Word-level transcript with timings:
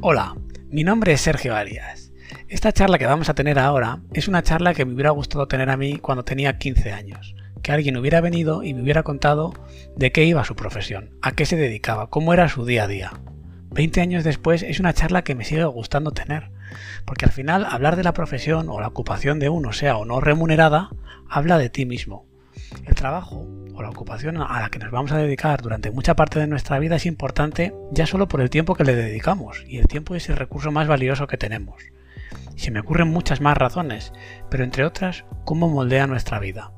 Hola, 0.00 0.36
mi 0.70 0.84
nombre 0.84 1.12
es 1.12 1.22
Sergio 1.22 1.56
Arias. 1.56 2.12
Esta 2.46 2.70
charla 2.70 2.98
que 2.98 3.06
vamos 3.06 3.28
a 3.28 3.34
tener 3.34 3.58
ahora 3.58 3.98
es 4.12 4.28
una 4.28 4.44
charla 4.44 4.72
que 4.72 4.84
me 4.84 4.94
hubiera 4.94 5.10
gustado 5.10 5.48
tener 5.48 5.70
a 5.70 5.76
mí 5.76 5.98
cuando 5.98 6.24
tenía 6.24 6.56
15 6.56 6.92
años. 6.92 7.34
Que 7.64 7.72
alguien 7.72 7.96
hubiera 7.96 8.20
venido 8.20 8.62
y 8.62 8.74
me 8.74 8.82
hubiera 8.82 9.02
contado 9.02 9.54
de 9.96 10.12
qué 10.12 10.24
iba 10.24 10.44
su 10.44 10.54
profesión, 10.54 11.18
a 11.20 11.32
qué 11.32 11.46
se 11.46 11.56
dedicaba, 11.56 12.10
cómo 12.10 12.32
era 12.32 12.48
su 12.48 12.64
día 12.64 12.84
a 12.84 12.86
día. 12.86 13.12
20 13.70 14.00
años 14.00 14.22
después 14.22 14.62
es 14.62 14.78
una 14.78 14.92
charla 14.92 15.24
que 15.24 15.34
me 15.34 15.44
sigue 15.44 15.64
gustando 15.64 16.12
tener, 16.12 16.52
porque 17.04 17.24
al 17.24 17.32
final 17.32 17.64
hablar 17.64 17.96
de 17.96 18.04
la 18.04 18.14
profesión 18.14 18.68
o 18.68 18.80
la 18.80 18.86
ocupación 18.86 19.40
de 19.40 19.48
uno, 19.48 19.72
sea 19.72 19.96
o 19.96 20.04
no 20.04 20.20
remunerada, 20.20 20.90
habla 21.28 21.58
de 21.58 21.70
ti 21.70 21.86
mismo. 21.86 22.27
El 22.84 22.94
trabajo 22.94 23.46
o 23.74 23.82
la 23.82 23.90
ocupación 23.90 24.38
a 24.38 24.60
la 24.60 24.70
que 24.70 24.78
nos 24.78 24.90
vamos 24.90 25.12
a 25.12 25.18
dedicar 25.18 25.62
durante 25.62 25.90
mucha 25.90 26.16
parte 26.16 26.40
de 26.40 26.46
nuestra 26.46 26.78
vida 26.78 26.96
es 26.96 27.06
importante 27.06 27.74
ya 27.92 28.06
solo 28.06 28.28
por 28.28 28.40
el 28.40 28.50
tiempo 28.50 28.74
que 28.74 28.84
le 28.84 28.94
dedicamos, 28.94 29.64
y 29.68 29.78
el 29.78 29.86
tiempo 29.86 30.14
es 30.14 30.28
el 30.28 30.36
recurso 30.36 30.72
más 30.72 30.88
valioso 30.88 31.26
que 31.26 31.36
tenemos. 31.36 31.82
Se 32.56 32.70
me 32.70 32.80
ocurren 32.80 33.08
muchas 33.08 33.40
más 33.40 33.56
razones, 33.56 34.12
pero 34.50 34.64
entre 34.64 34.84
otras, 34.84 35.24
cómo 35.44 35.68
moldea 35.68 36.06
nuestra 36.06 36.40
vida. 36.40 36.72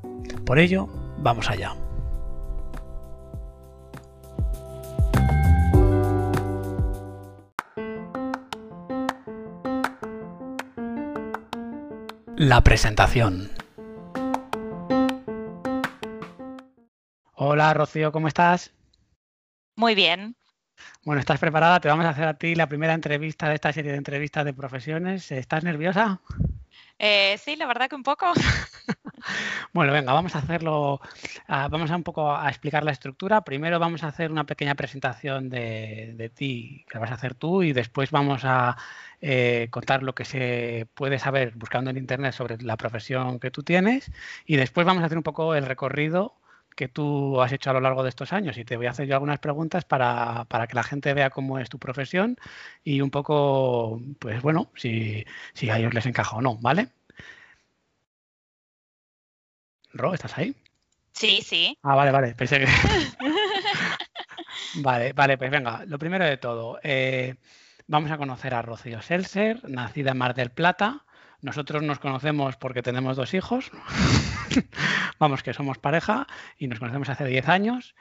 Por 0.44 0.58
ello, 0.58 0.88
vamos 1.18 1.48
allá. 1.48 1.74
La 12.36 12.62
presentación. 12.62 13.59
Hola 17.42 17.72
Rocío, 17.72 18.12
¿cómo 18.12 18.28
estás? 18.28 18.70
Muy 19.74 19.94
bien. 19.94 20.36
Bueno, 21.06 21.20
¿estás 21.20 21.40
preparada? 21.40 21.80
Te 21.80 21.88
vamos 21.88 22.04
a 22.04 22.10
hacer 22.10 22.28
a 22.28 22.34
ti 22.34 22.54
la 22.54 22.68
primera 22.68 22.92
entrevista 22.92 23.48
de 23.48 23.54
esta 23.54 23.72
serie 23.72 23.92
de 23.92 23.96
entrevistas 23.96 24.44
de 24.44 24.52
profesiones. 24.52 25.32
¿Estás 25.32 25.64
nerviosa? 25.64 26.20
Eh, 26.98 27.38
sí, 27.42 27.56
la 27.56 27.66
verdad 27.66 27.88
que 27.88 27.94
un 27.94 28.02
poco. 28.02 28.26
bueno, 29.72 29.90
venga, 29.90 30.12
vamos 30.12 30.36
a 30.36 30.40
hacerlo, 30.40 30.96
uh, 30.96 31.68
vamos 31.70 31.90
a 31.90 31.96
un 31.96 32.02
poco 32.02 32.36
a 32.36 32.46
explicar 32.50 32.84
la 32.84 32.92
estructura. 32.92 33.40
Primero 33.40 33.78
vamos 33.78 34.04
a 34.04 34.08
hacer 34.08 34.30
una 34.30 34.44
pequeña 34.44 34.74
presentación 34.74 35.48
de, 35.48 36.12
de 36.18 36.28
ti 36.28 36.84
que 36.90 36.98
vas 36.98 37.10
a 37.10 37.14
hacer 37.14 37.34
tú 37.34 37.62
y 37.62 37.72
después 37.72 38.10
vamos 38.10 38.42
a 38.44 38.76
eh, 39.22 39.68
contar 39.70 40.02
lo 40.02 40.14
que 40.14 40.26
se 40.26 40.88
puede 40.92 41.18
saber 41.18 41.54
buscando 41.56 41.88
en 41.88 41.96
Internet 41.96 42.34
sobre 42.34 42.58
la 42.58 42.76
profesión 42.76 43.40
que 43.40 43.50
tú 43.50 43.62
tienes 43.62 44.12
y 44.44 44.56
después 44.56 44.86
vamos 44.86 45.02
a 45.02 45.06
hacer 45.06 45.16
un 45.16 45.24
poco 45.24 45.54
el 45.54 45.64
recorrido 45.64 46.39
que 46.80 46.88
tú 46.88 47.42
has 47.42 47.52
hecho 47.52 47.68
a 47.68 47.74
lo 47.74 47.80
largo 47.82 48.02
de 48.02 48.08
estos 48.08 48.32
años 48.32 48.56
y 48.56 48.64
te 48.64 48.78
voy 48.78 48.86
a 48.86 48.92
hacer 48.92 49.06
yo 49.06 49.12
algunas 49.12 49.38
preguntas 49.38 49.84
para, 49.84 50.46
para 50.46 50.66
que 50.66 50.74
la 50.74 50.82
gente 50.82 51.12
vea 51.12 51.28
cómo 51.28 51.58
es 51.58 51.68
tu 51.68 51.78
profesión 51.78 52.38
y 52.82 53.02
un 53.02 53.10
poco, 53.10 54.00
pues 54.18 54.40
bueno, 54.40 54.70
si, 54.74 55.26
si 55.52 55.68
a 55.68 55.76
ellos 55.76 55.92
les 55.92 56.06
encaja 56.06 56.36
o 56.36 56.40
no, 56.40 56.56
¿vale? 56.56 56.88
Ro, 59.92 60.14
¿estás 60.14 60.38
ahí? 60.38 60.56
Sí, 61.12 61.42
sí. 61.42 61.76
Ah, 61.82 61.96
vale, 61.96 62.12
vale, 62.12 62.34
pensé 62.34 62.60
que... 62.60 62.66
vale, 64.76 65.12
vale, 65.12 65.36
pues 65.36 65.50
venga, 65.50 65.84
lo 65.84 65.98
primero 65.98 66.24
de 66.24 66.38
todo, 66.38 66.80
eh, 66.82 67.34
vamos 67.88 68.10
a 68.10 68.16
conocer 68.16 68.54
a 68.54 68.62
Rocío 68.62 69.02
Seltzer, 69.02 69.68
nacida 69.68 70.12
en 70.12 70.16
Mar 70.16 70.34
del 70.34 70.50
Plata. 70.50 71.04
Nosotros 71.42 71.82
nos 71.82 71.98
conocemos 71.98 72.56
porque 72.56 72.80
tenemos 72.80 73.18
dos 73.18 73.34
hijos. 73.34 73.70
Vamos, 75.18 75.42
que 75.42 75.52
somos 75.52 75.78
pareja 75.78 76.26
y 76.58 76.66
nos 76.66 76.78
conocemos 76.78 77.08
hace 77.08 77.24
10 77.24 77.48
años. 77.48 77.94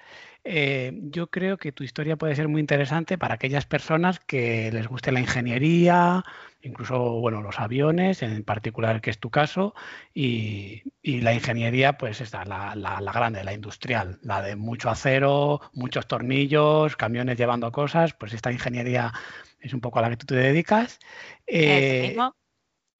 Eh, 0.44 0.94
yo 1.04 1.28
creo 1.30 1.58
que 1.58 1.72
tu 1.72 1.84
historia 1.84 2.16
puede 2.16 2.36
ser 2.36 2.48
muy 2.48 2.62
interesante 2.62 3.18
para 3.18 3.36
aquellas 3.36 3.66
personas 3.66 4.20
que 4.20 4.72
les 4.72 4.88
guste 4.88 5.12
la 5.12 5.20
ingeniería, 5.20 6.24
incluso 6.62 7.20
bueno, 7.20 7.42
los 7.42 7.60
aviones, 7.60 8.24
en 8.24 8.44
particular 8.44 9.02
que 9.02 9.10
es 9.10 9.20
tu 9.20 9.30
caso, 9.30 9.76
y, 10.14 10.84
y 11.02 11.22
la 11.22 11.34
ingeniería, 11.34 11.98
pues 11.98 12.22
está 12.22 12.46
la, 12.46 12.74
la, 12.76 13.02
la, 13.02 13.12
grande, 13.12 13.44
la 13.44 13.54
industrial, 13.54 14.20
la 14.22 14.42
de 14.42 14.56
mucho 14.56 14.90
acero, 14.90 15.60
muchos 15.74 16.08
tornillos, 16.08 16.96
camiones 16.96 17.38
llevando 17.38 17.72
cosas, 17.72 18.14
pues 18.14 18.34
esta 18.34 18.52
ingeniería 18.52 19.12
es 19.60 19.74
un 19.74 19.82
poco 19.82 20.00
a 20.00 20.04
la 20.04 20.10
que 20.10 20.18
tú 20.18 20.26
te 20.26 20.36
dedicas. 20.36 21.00
Eh, 21.48 22.16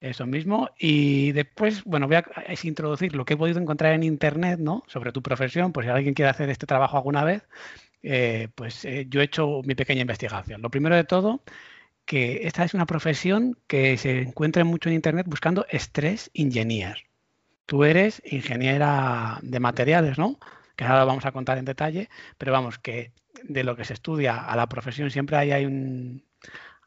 eso 0.00 0.26
mismo. 0.26 0.70
Y 0.78 1.32
después, 1.32 1.84
bueno, 1.84 2.06
voy 2.06 2.16
a 2.16 2.24
es 2.48 2.64
introducir 2.64 3.14
lo 3.14 3.24
que 3.24 3.34
he 3.34 3.36
podido 3.36 3.60
encontrar 3.60 3.94
en 3.94 4.02
Internet, 4.02 4.58
¿no? 4.60 4.82
Sobre 4.86 5.12
tu 5.12 5.22
profesión, 5.22 5.72
pues 5.72 5.86
si 5.86 5.90
alguien 5.90 6.14
quiere 6.14 6.30
hacer 6.30 6.50
este 6.50 6.66
trabajo 6.66 6.96
alguna 6.96 7.24
vez, 7.24 7.46
eh, 8.02 8.48
pues 8.54 8.84
eh, 8.84 9.06
yo 9.08 9.20
he 9.20 9.24
hecho 9.24 9.62
mi 9.64 9.74
pequeña 9.74 10.02
investigación. 10.02 10.62
Lo 10.62 10.70
primero 10.70 10.96
de 10.96 11.04
todo, 11.04 11.42
que 12.04 12.46
esta 12.46 12.64
es 12.64 12.74
una 12.74 12.86
profesión 12.86 13.58
que 13.66 13.96
se 13.98 14.22
encuentra 14.22 14.64
mucho 14.64 14.88
en 14.88 14.96
Internet 14.96 15.26
buscando 15.28 15.66
estrés 15.70 16.30
engineer. 16.34 17.06
Tú 17.66 17.84
eres 17.84 18.22
ingeniera 18.24 19.38
de 19.42 19.60
materiales, 19.60 20.18
¿no? 20.18 20.38
Que 20.76 20.84
ahora 20.84 21.00
lo 21.00 21.06
vamos 21.06 21.26
a 21.26 21.32
contar 21.32 21.58
en 21.58 21.66
detalle, 21.66 22.08
pero 22.38 22.52
vamos, 22.52 22.78
que 22.78 23.12
de 23.44 23.64
lo 23.64 23.76
que 23.76 23.84
se 23.84 23.94
estudia 23.94 24.38
a 24.38 24.56
la 24.56 24.68
profesión 24.68 25.10
siempre 25.10 25.36
hay, 25.36 25.52
hay 25.52 25.66
un, 25.66 26.24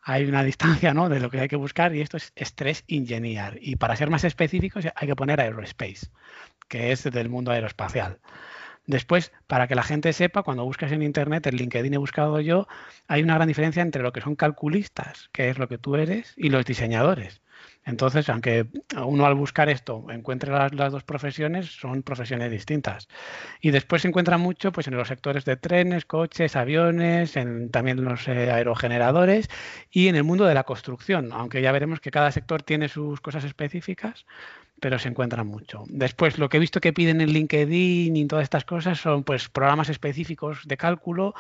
hay 0.04 0.26
una 0.26 0.44
distancia 0.44 0.94
¿no? 0.94 1.10
de 1.10 1.20
lo 1.20 1.30
que 1.30 1.40
hay 1.40 1.48
que 1.48 1.56
buscar 1.56 1.96
y 1.96 2.02
esto 2.02 2.18
es 2.18 2.32
estrés 2.36 2.84
engineer. 2.88 3.58
Y 3.62 3.78
para 3.78 3.96
ser 3.96 4.10
más 4.10 4.24
específicos 4.24 4.86
hay 4.96 5.08
que 5.08 5.16
poner 5.16 5.40
aerospace, 5.40 6.08
que 6.68 6.92
es 6.92 7.04
del 7.04 7.30
mundo 7.30 7.52
aeroespacial. 7.52 8.20
Después, 8.86 9.32
para 9.48 9.68
que 9.68 9.76
la 9.76 9.84
gente 9.84 10.12
sepa, 10.12 10.44
cuando 10.44 10.66
buscas 10.66 10.92
en 10.92 11.04
Internet, 11.04 11.48
en 11.48 11.56
LinkedIn 11.56 11.94
he 11.94 11.98
buscado 11.98 12.42
yo, 12.42 12.68
hay 13.08 13.24
una 13.24 13.36
gran 13.36 13.48
diferencia 13.48 13.82
entre 13.82 14.04
lo 14.04 14.12
que 14.12 14.20
son 14.20 14.36
calculistas, 14.36 15.30
que 15.32 15.50
es 15.50 15.58
lo 15.58 15.70
que 15.70 15.78
tú 15.78 15.96
eres, 15.96 16.34
y 16.36 16.50
los 16.50 16.66
diseñadores. 16.66 17.42
Entonces, 17.86 18.30
aunque 18.30 18.68
uno 19.06 19.26
al 19.26 19.36
buscar 19.36 19.70
esto 19.70 20.06
encuentre 20.10 20.52
las, 20.52 20.92
dos 20.92 21.04
profesiones, 21.04 21.68
son 21.68 22.02
profesiones 22.04 22.50
distintas. 22.50 23.08
Y 23.62 23.72
después 23.72 24.04
se 24.04 24.08
encuentra 24.08 24.38
mucho 24.38 24.72
pues, 24.72 24.88
en 24.88 24.96
los 24.96 25.08
sectores 25.08 25.44
de 25.46 25.58
trenes, 25.58 26.06
coches, 26.06 26.56
aviones, 26.56 27.36
en 27.36 27.70
también 27.70 28.04
los 28.04 28.28
eh, 28.28 28.52
aerogeneradores 28.52 29.50
y 29.92 30.08
en 30.08 30.16
el 30.16 30.24
mundo 30.24 30.46
de 30.46 30.54
la 30.54 30.64
construcción, 30.64 31.32
aunque 31.34 31.62
ya 31.62 31.72
veremos 31.72 32.00
que 32.00 32.12
cada 32.12 32.32
sector 32.32 32.64
tiene 32.64 32.88
sus 32.88 33.20
cosas 33.20 33.44
específicas, 33.44 34.26
pero 34.84 35.00
se 35.00 35.08
encuentran 35.08 35.48
mucho. 35.48 35.86
Después, 35.88 36.38
lo 36.38 36.50
que 36.50 36.58
he 36.58 36.60
visto 36.60 36.82
que 36.82 36.92
piden 36.92 37.22
en 37.22 37.30
LinkedIn 37.30 38.18
y 38.18 38.28
todas 38.28 38.44
estas 38.44 38.66
cosas 38.66 39.00
son 39.00 39.24
pues 39.24 39.48
programas 39.48 39.88
específicos 39.88 40.68
de 40.68 40.76
cálculo. 40.76 41.36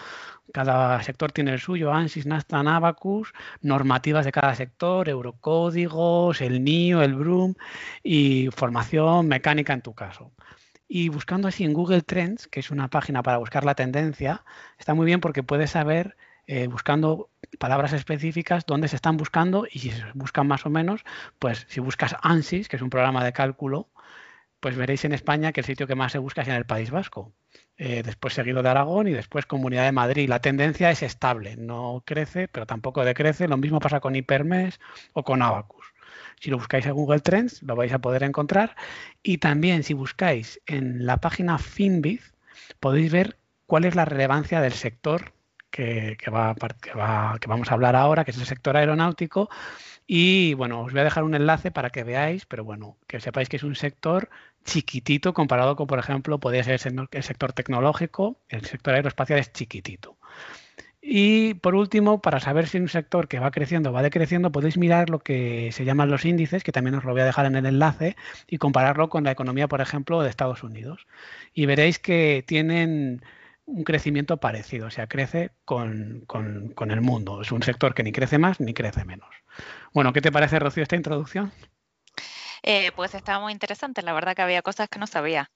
Cada 0.53 1.03
sector 1.03 1.33
tiene 1.33 1.51
el 1.51 1.59
suyo, 1.59 1.91
ANSYS, 1.91 2.25
NASTA, 2.25 2.61
Abacus, 2.61 3.33
normativas 3.59 4.23
de 4.23 4.31
cada 4.31 4.55
sector, 4.55 5.09
eurocódigos, 5.09 6.39
el 6.39 6.63
NIO, 6.63 7.01
el 7.01 7.15
BRUM 7.15 7.55
y 8.01 8.47
formación 8.55 9.27
mecánica 9.27 9.73
en 9.73 9.81
tu 9.81 9.93
caso. 9.93 10.31
Y 10.87 11.09
buscando 11.09 11.49
así 11.49 11.65
en 11.65 11.73
Google 11.73 12.03
Trends, 12.03 12.47
que 12.47 12.61
es 12.61 12.71
una 12.71 12.87
página 12.89 13.23
para 13.23 13.39
buscar 13.39 13.65
la 13.65 13.75
tendencia, 13.75 14.45
está 14.79 14.93
muy 14.93 15.05
bien 15.05 15.19
porque 15.19 15.43
puedes 15.43 15.71
saber 15.71 16.15
eh, 16.47 16.67
buscando 16.67 17.29
palabras 17.57 17.93
específicas 17.93 18.65
dónde 18.65 18.87
se 18.87 18.95
están 18.95 19.17
buscando 19.17 19.65
y 19.69 19.79
si 19.79 19.91
se 19.91 20.03
buscan 20.13 20.47
más 20.47 20.65
o 20.65 20.69
menos, 20.69 21.03
pues 21.39 21.65
si 21.69 21.79
buscas 21.79 22.15
ANSYS, 22.21 22.67
que 22.67 22.75
es 22.75 22.81
un 22.81 22.89
programa 22.89 23.23
de 23.23 23.33
cálculo, 23.33 23.89
pues 24.59 24.77
veréis 24.77 25.03
en 25.03 25.11
España 25.11 25.51
que 25.51 25.59
el 25.59 25.65
sitio 25.65 25.87
que 25.87 25.95
más 25.95 26.13
se 26.13 26.19
busca 26.19 26.41
es 26.41 26.47
en 26.47 26.55
el 26.55 26.65
País 26.65 26.89
Vasco. 26.89 27.33
Eh, 27.75 28.01
después 28.03 28.33
seguido 28.33 28.63
de 28.63 28.69
Aragón 28.69 29.07
y 29.07 29.11
después 29.11 29.45
Comunidad 29.45 29.83
de 29.83 29.91
Madrid. 29.91 30.29
La 30.29 30.39
tendencia 30.39 30.89
es 30.89 31.03
estable, 31.03 31.57
no 31.57 32.01
crece, 32.05 32.47
pero 32.47 32.65
tampoco 32.65 33.03
decrece. 33.03 33.47
Lo 33.47 33.57
mismo 33.57 33.79
pasa 33.79 33.99
con 33.99 34.15
Hipermes 34.15 34.79
o 35.11 35.23
con 35.23 35.41
Abacus. 35.41 35.93
Si 36.39 36.49
lo 36.49 36.57
buscáis 36.57 36.85
en 36.85 36.93
Google 36.93 37.19
Trends, 37.19 37.61
lo 37.63 37.75
vais 37.75 37.91
a 37.91 37.99
poder 37.99 38.23
encontrar. 38.23 38.75
Y 39.21 39.39
también 39.39 39.83
si 39.83 39.93
buscáis 39.93 40.61
en 40.65 41.05
la 41.05 41.17
página 41.17 41.57
Finbiz, 41.57 42.33
podéis 42.79 43.11
ver 43.11 43.37
cuál 43.65 43.85
es 43.85 43.95
la 43.95 44.05
relevancia 44.05 44.61
del 44.61 44.73
sector 44.73 45.33
que, 45.73 46.15
va, 46.31 46.55
que, 46.55 46.91
que 46.91 47.47
vamos 47.47 47.71
a 47.71 47.73
hablar 47.73 47.95
ahora, 47.95 48.23
que 48.23 48.31
es 48.31 48.37
el 48.37 48.45
sector 48.45 48.77
aeronáutico. 48.77 49.49
Y 50.05 50.53
bueno, 50.53 50.81
os 50.81 50.91
voy 50.91 51.01
a 51.01 51.05
dejar 51.05 51.23
un 51.23 51.33
enlace 51.33 51.71
para 51.71 51.89
que 51.89 52.03
veáis, 52.03 52.45
pero 52.45 52.63
bueno, 52.63 52.97
que 53.07 53.19
sepáis 53.19 53.49
que 53.49 53.57
es 53.57 53.63
un 53.63 53.75
sector 53.75 54.29
chiquitito 54.65 55.33
comparado 55.33 55.75
con, 55.75 55.87
por 55.87 55.99
ejemplo, 55.99 56.39
podría 56.39 56.63
ser 56.63 56.79
el 57.11 57.23
sector 57.23 57.53
tecnológico, 57.53 58.37
el 58.49 58.65
sector 58.65 58.93
aeroespacial 58.93 59.39
es 59.39 59.51
chiquitito. 59.51 60.17
Y 61.01 61.55
por 61.55 61.75
último, 61.75 62.21
para 62.21 62.39
saber 62.39 62.67
si 62.67 62.77
un 62.77 62.87
sector 62.87 63.27
que 63.27 63.39
va 63.39 63.51
creciendo 63.51 63.89
o 63.89 63.93
va 63.93 64.01
decreciendo, 64.01 64.51
podéis 64.51 64.77
mirar 64.77 65.09
lo 65.09 65.19
que 65.19 65.69
se 65.73 65.83
llaman 65.85 66.09
los 66.09 66.23
índices, 66.23 66.63
que 66.63 66.71
también 66.71 66.95
os 66.95 67.03
lo 67.03 67.11
voy 67.11 67.21
a 67.21 67.25
dejar 67.25 67.45
en 67.45 67.55
el 67.55 67.65
enlace, 67.65 68.15
y 68.47 68.57
compararlo 68.57 69.09
con 69.09 69.23
la 69.25 69.31
economía, 69.31 69.67
por 69.67 69.81
ejemplo, 69.81 70.21
de 70.21 70.29
Estados 70.29 70.63
Unidos. 70.63 71.07
Y 71.53 71.65
veréis 71.65 71.99
que 71.99 72.43
tienen 72.47 73.21
un 73.65 73.83
crecimiento 73.83 74.37
parecido, 74.37 74.87
o 74.87 74.91
sea, 74.91 75.07
crece 75.07 75.51
con, 75.65 76.23
con, 76.27 76.69
con, 76.69 76.91
el 76.91 77.01
mundo. 77.01 77.41
Es 77.41 77.51
un 77.51 77.63
sector 77.63 77.93
que 77.93 78.03
ni 78.03 78.11
crece 78.11 78.37
más 78.37 78.59
ni 78.59 78.73
crece 78.73 79.05
menos. 79.05 79.29
Bueno, 79.93 80.13
¿qué 80.13 80.21
te 80.21 80.31
parece, 80.31 80.59
Rocío, 80.59 80.83
esta 80.83 80.95
introducción? 80.95 81.51
Eh, 82.61 82.91
pues 82.95 83.13
estaba 83.13 83.39
muy 83.39 83.51
interesante, 83.51 84.01
la 84.01 84.13
verdad 84.13 84.35
que 84.35 84.41
había 84.41 84.61
cosas 84.61 84.89
que 84.89 84.99
no 84.99 85.07
sabía. 85.07 85.49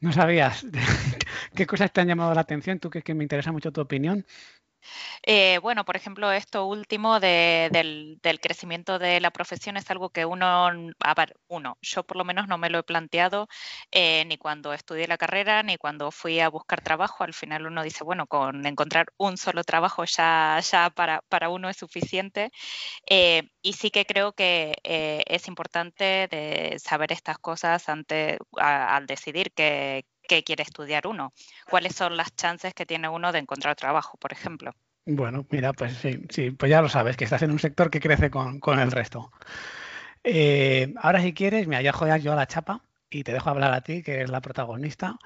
¿No 0.00 0.12
sabías? 0.12 0.64
¿Qué 1.54 1.66
cosas 1.66 1.92
te 1.92 2.00
han 2.00 2.08
llamado 2.08 2.34
la 2.34 2.40
atención? 2.40 2.78
Tú 2.78 2.90
que, 2.90 3.02
que 3.02 3.14
me 3.14 3.24
interesa 3.24 3.52
mucho 3.52 3.72
tu 3.72 3.80
opinión. 3.80 4.26
Eh, 5.22 5.58
bueno, 5.62 5.84
por 5.84 5.96
ejemplo, 5.96 6.32
esto 6.32 6.66
último 6.66 7.20
del, 7.20 8.18
crecimiento 8.40 8.98
de 8.98 9.20
la 9.20 9.30
profesión 9.30 9.76
es 9.76 9.90
algo 9.90 10.10
que 10.10 10.24
uno, 10.24 10.46
a 11.00 11.14
ver, 11.14 11.36
uno, 11.48 11.78
yo 11.80 12.04
por 12.04 12.16
lo 12.16 12.24
menos 12.24 12.48
no 12.48 12.58
me 12.58 12.70
lo 12.70 12.78
he 12.78 12.82
planteado 12.82 13.48
eh, 13.90 14.24
ni 14.26 14.36
cuando 14.38 14.72
estudié 14.72 15.06
la 15.06 15.18
carrera 15.18 15.62
ni 15.62 15.76
cuando 15.76 16.10
fui 16.10 16.40
a 16.40 16.48
buscar 16.48 16.80
trabajo. 16.82 17.24
Al 17.24 17.34
final 17.34 17.66
uno 17.66 17.82
dice, 17.82 18.04
bueno, 18.04 18.26
con 18.26 18.66
encontrar 18.66 19.12
un 19.16 19.36
solo 19.36 19.64
trabajo 19.64 20.04
ya, 20.04 20.60
ya 20.60 20.90
para, 20.90 21.22
uno 21.48 21.68
es 21.68 21.76
suficiente. 21.76 22.50
Eh, 23.06 23.50
y 23.62 23.74
sí 23.74 23.90
que 23.90 24.06
creo 24.06 24.32
que 24.34 24.76
es 25.26 25.48
importante 25.48 26.78
saber 26.78 27.12
estas 27.12 27.38
cosas 27.38 27.88
antes, 27.88 28.38
al 28.56 29.06
decidir 29.06 29.52
que, 29.52 30.04
qué 30.28 30.42
quiere 30.42 30.62
estudiar 30.62 31.06
uno, 31.06 31.32
cuáles 31.68 31.94
son 31.94 32.16
las 32.16 32.34
chances 32.34 32.74
que 32.74 32.86
tiene 32.86 33.08
uno 33.08 33.32
de 33.32 33.40
encontrar 33.40 33.76
trabajo, 33.76 34.16
por 34.18 34.32
ejemplo. 34.32 34.72
Bueno, 35.04 35.44
mira, 35.50 35.72
pues 35.72 35.94
sí, 35.94 36.20
sí, 36.30 36.52
pues 36.52 36.70
ya 36.70 36.80
lo 36.80 36.88
sabes, 36.88 37.16
que 37.16 37.24
estás 37.24 37.42
en 37.42 37.50
un 37.50 37.58
sector 37.58 37.90
que 37.90 38.00
crece 38.00 38.30
con, 38.30 38.78
el 38.78 38.92
resto. 38.92 39.32
Eh, 40.22 40.94
ahora 40.98 41.20
si 41.20 41.34
quieres, 41.34 41.66
me 41.66 41.82
ya 41.82 41.92
jodas 41.92 42.22
yo 42.22 42.32
a 42.32 42.36
la 42.36 42.46
chapa 42.46 42.82
y 43.10 43.24
te 43.24 43.32
dejo 43.32 43.50
hablar 43.50 43.72
a 43.72 43.82
ti, 43.82 44.02
que 44.02 44.14
eres 44.14 44.30
la 44.30 44.40
protagonista. 44.40 45.18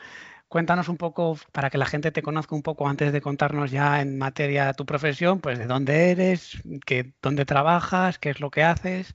Cuéntanos 0.48 0.88
un 0.88 0.96
poco, 0.96 1.38
para 1.52 1.70
que 1.70 1.78
la 1.78 1.86
gente 1.86 2.12
te 2.12 2.22
conozca 2.22 2.54
un 2.54 2.62
poco 2.62 2.88
antes 2.88 3.12
de 3.12 3.20
contarnos 3.20 3.70
ya 3.70 4.00
en 4.00 4.16
materia 4.16 4.72
tu 4.72 4.86
profesión, 4.86 5.40
pues 5.40 5.58
de 5.58 5.66
dónde 5.66 6.10
eres, 6.10 6.62
qué, 6.86 7.12
dónde 7.20 7.44
trabajas, 7.44 8.18
qué 8.18 8.30
es 8.30 8.40
lo 8.40 8.50
que 8.50 8.62
haces. 8.62 9.14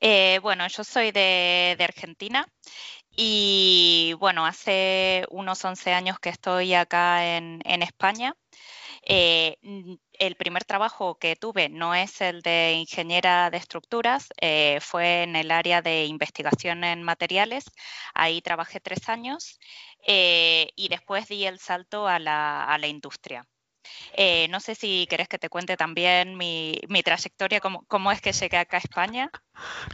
Eh, 0.00 0.38
bueno, 0.42 0.66
yo 0.68 0.84
soy 0.84 1.12
de, 1.12 1.76
de 1.78 1.84
Argentina 1.84 2.46
y 3.16 4.14
bueno, 4.18 4.46
hace 4.46 5.26
unos 5.30 5.64
11 5.64 5.92
años 5.92 6.18
que 6.18 6.30
estoy 6.30 6.74
acá 6.74 7.36
en, 7.36 7.60
España. 7.82 8.36
Eh, 9.04 9.58
el 10.14 10.36
primer 10.36 10.64
trabajo 10.64 11.16
que 11.18 11.36
tuve 11.36 11.68
no 11.68 11.94
es 11.94 12.20
el 12.20 12.42
de 12.42 12.74
ingeniera 12.74 13.50
de 13.50 13.58
estructuras, 13.58 14.28
eh, 14.40 14.78
fue 14.80 15.24
en 15.24 15.36
el 15.36 15.50
área 15.50 15.82
de 15.82 16.06
investigación 16.06 16.84
en 16.84 17.02
materiales. 17.02 17.64
Ahí 18.14 18.40
trabajé 18.42 18.80
tres 18.80 19.08
años 19.08 19.58
eh, 20.06 20.70
y 20.76 20.88
después 20.88 21.28
di 21.28 21.46
el 21.46 21.58
salto 21.58 22.06
a 22.08 22.18
la 22.18 22.86
industria. 22.86 23.46
Eh, 24.14 24.48
no 24.48 24.60
sé 24.60 24.74
si 24.74 25.06
querés 25.08 25.28
que 25.28 25.38
te 25.38 25.48
cuente 25.48 25.76
también 25.76 26.36
mi, 26.36 26.80
trayectoria, 27.04 27.60
cómo, 27.60 28.12
es 28.12 28.20
que 28.20 28.32
llegué 28.32 28.56
acá 28.58 28.76
a 28.76 28.80
España. 28.80 29.30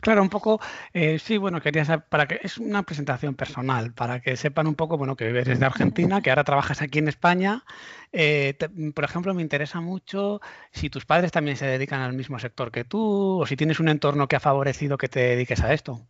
Claro, 0.00 0.23
un 0.23 0.29
poco, 0.29 0.61
eh, 0.93 1.19
sí, 1.19 1.37
bueno, 1.37 1.61
quería 1.61 1.85
saber, 1.85 2.06
para 2.08 2.26
que 2.26 2.40
es 2.43 2.58
una 2.58 2.82
presentación 2.82 3.35
personal, 3.35 3.93
para 3.93 4.20
que 4.20 4.37
sepan 4.37 4.67
un 4.67 4.75
poco, 4.75 4.96
bueno, 4.96 5.17
que 5.17 5.26
vives 5.26 5.46
desde 5.46 5.67
Argentina, 5.67 6.20
que 6.20 6.31
ahora 6.31 6.44
trabajas 6.44 6.82
aquí 6.82 6.99
en 6.99 7.08
España. 7.08 7.64
Eh, 8.12 8.56
por 8.94 9.05
ejemplo, 9.05 9.35
me 9.35 9.43
interesa 9.43 9.81
mucho 9.81 10.40
si 10.73 10.90
tus 10.90 11.05
padres 11.05 11.32
también 11.32 11.56
se 11.56 11.67
dedican 11.67 12.00
al 12.00 12.12
mismo 12.12 12.38
sector 12.38 12.70
que 12.70 12.85
tú, 12.85 13.40
o 13.40 13.46
si 13.46 13.56
tienes 13.56 13.81
un 13.81 13.88
entorno 13.88 14.29
que 14.29 14.37
ha 14.37 14.40
favorecido 14.40 14.99
que 14.99 15.08
te 15.08 15.20
dediques 15.20 15.61
a 15.61 15.73
esto. 15.73 16.06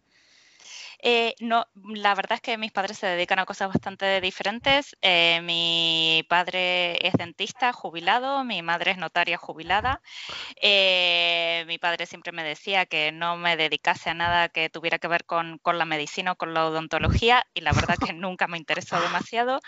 Eh, 1.00 1.34
no, 1.40 1.64
la 1.74 2.14
verdad 2.14 2.36
es 2.36 2.40
que 2.40 2.58
mis 2.58 2.72
padres 2.72 2.98
se 2.98 3.06
dedican 3.06 3.38
a 3.38 3.46
cosas 3.46 3.68
bastante 3.68 4.20
diferentes. 4.20 4.96
Eh, 5.00 5.40
mi 5.42 6.24
padre 6.28 7.06
es 7.06 7.12
dentista 7.14 7.72
jubilado, 7.72 8.42
mi 8.42 8.62
madre 8.62 8.92
es 8.92 8.98
notaria 8.98 9.38
jubilada. 9.38 10.02
Eh, 10.60 11.64
mi 11.68 11.78
padre 11.78 12.06
siempre 12.06 12.32
me 12.32 12.42
decía 12.42 12.86
que 12.86 13.12
no 13.12 13.36
me 13.36 13.56
dedicase 13.56 14.10
a 14.10 14.14
nada 14.14 14.48
que 14.48 14.70
tuviera 14.70 14.98
que 14.98 15.08
ver 15.08 15.24
con, 15.24 15.60
la 15.64 15.84
medicina 15.84 16.32
o 16.32 16.36
con 16.36 16.54
la 16.54 16.66
odontología 16.66 17.46
y 17.54 17.60
la 17.60 17.72
verdad 17.72 17.96
que 18.04 18.12
nunca 18.12 18.48
me 18.48 18.58
interesó 18.58 19.00
demasiado. 19.00 19.60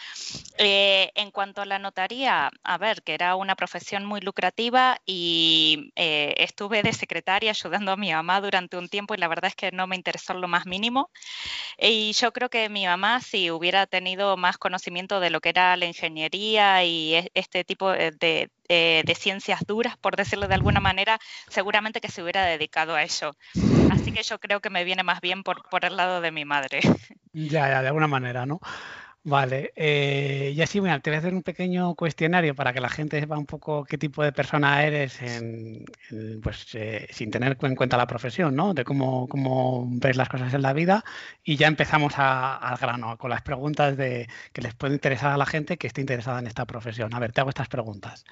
en 0.58 1.30
cuanto 1.30 1.62
a 1.62 1.66
la 1.66 1.78
notaría, 1.78 2.50
a 2.62 2.78
ver, 2.78 3.02
que 3.02 3.14
era 3.14 3.36
una 3.36 3.54
profesión 3.54 4.04
muy 4.04 4.20
lucrativa 4.20 4.98
y 5.06 5.92
estuve 5.94 6.82
de 6.82 6.92
secretaria 6.92 7.50
ayudando 7.50 7.92
a 7.92 7.96
mi 7.96 8.12
mamá 8.12 8.40
durante 8.40 8.76
un 8.76 8.88
tiempo 8.88 9.14
y 9.14 9.18
la 9.18 9.28
verdad 9.28 9.48
es 9.48 9.54
que 9.54 9.70
no 9.72 9.86
me 9.86 9.96
interesó 9.96 10.34
lo 10.34 10.48
más 10.48 10.66
mínimo. 10.66 11.10
Y 11.78 12.12
yo 12.12 12.32
creo 12.32 12.50
que 12.50 12.68
mi 12.68 12.86
mamá, 12.86 13.20
si 13.20 13.50
hubiera 13.50 13.86
tenido 13.86 14.36
más 14.36 14.58
conocimiento 14.58 15.20
de 15.20 15.30
lo 15.30 15.40
que 15.40 15.50
era 15.50 15.76
la 15.76 15.86
ingeniería 15.86 16.84
y 16.84 17.14
e, 17.14 17.30
este 17.34 17.64
tipo 17.64 17.92
eh, 17.92 18.12
de, 18.18 19.14
ciencias 19.14 19.60
duras, 19.66 19.96
por 19.96 20.16
decirlo 20.16 20.48
de 20.48 20.54
alguna 20.54 20.80
manera, 20.80 21.18
seguramente 21.48 22.00
que 22.00 22.10
se 22.10 22.22
hubiera 22.22 22.44
dedicado 22.44 22.94
a 22.94 23.02
eso. 23.02 23.36
Así 23.90 24.12
que 24.12 24.22
yo 24.22 24.38
creo 24.38 24.60
que 24.60 24.70
me 24.70 24.84
viene 24.84 25.02
más 25.02 25.20
bien 25.20 25.42
por 25.42 25.84
el 25.84 25.96
lado 25.96 26.20
de 26.20 26.30
mi 26.30 26.44
madre. 26.44 26.80
Ya, 27.32 27.68
ya, 27.68 27.80
de 27.80 27.88
alguna 27.88 28.08
manera, 28.08 28.44
¿no? 28.44 28.60
Vale, 29.22 29.70
eh, 29.76 30.50
y 30.56 30.62
así, 30.62 30.80
bueno, 30.80 30.98
te 31.02 31.10
voy 31.10 31.16
a 31.16 31.18
hacer 31.18 31.34
un 31.34 31.42
pequeño 31.42 31.94
cuestionario 31.94 32.54
para 32.54 32.72
que 32.72 32.80
la 32.80 32.88
gente 32.88 33.20
sepa 33.20 33.36
un 33.36 33.44
poco 33.44 33.84
qué 33.84 33.98
tipo 33.98 34.22
de 34.24 34.32
persona 34.32 34.82
eres, 34.82 35.20
en, 35.20 35.84
pues 36.42 36.74
eh, 36.74 37.06
sin 37.10 37.30
tener 37.30 37.58
en 37.60 37.76
cuenta 37.76 37.98
la 37.98 38.06
profesión, 38.06 38.56
¿no? 38.56 38.72
De 38.72 38.82
cómo, 38.82 39.28
cómo 39.28 39.86
ves 39.90 40.16
las 40.16 40.30
cosas 40.30 40.54
en 40.54 40.62
la 40.62 40.72
vida 40.72 41.04
y 41.44 41.56
ya 41.56 41.66
empezamos 41.68 42.14
al 42.16 42.78
grano 42.78 43.18
con 43.18 43.28
las 43.28 43.42
preguntas 43.42 43.94
de 43.98 44.26
que 44.54 44.62
les 44.62 44.74
puede 44.74 44.94
interesar 44.94 45.32
a 45.32 45.36
la 45.36 45.44
gente 45.46 45.76
que 45.76 45.86
esté 45.88 46.00
interesada 46.00 46.38
en 46.38 46.46
esta 46.46 46.64
profesión. 46.64 47.12
A 47.12 47.18
ver, 47.18 47.32
te 47.32 47.42
hago 47.42 47.50
estas 47.50 47.68
preguntas. 47.68 48.24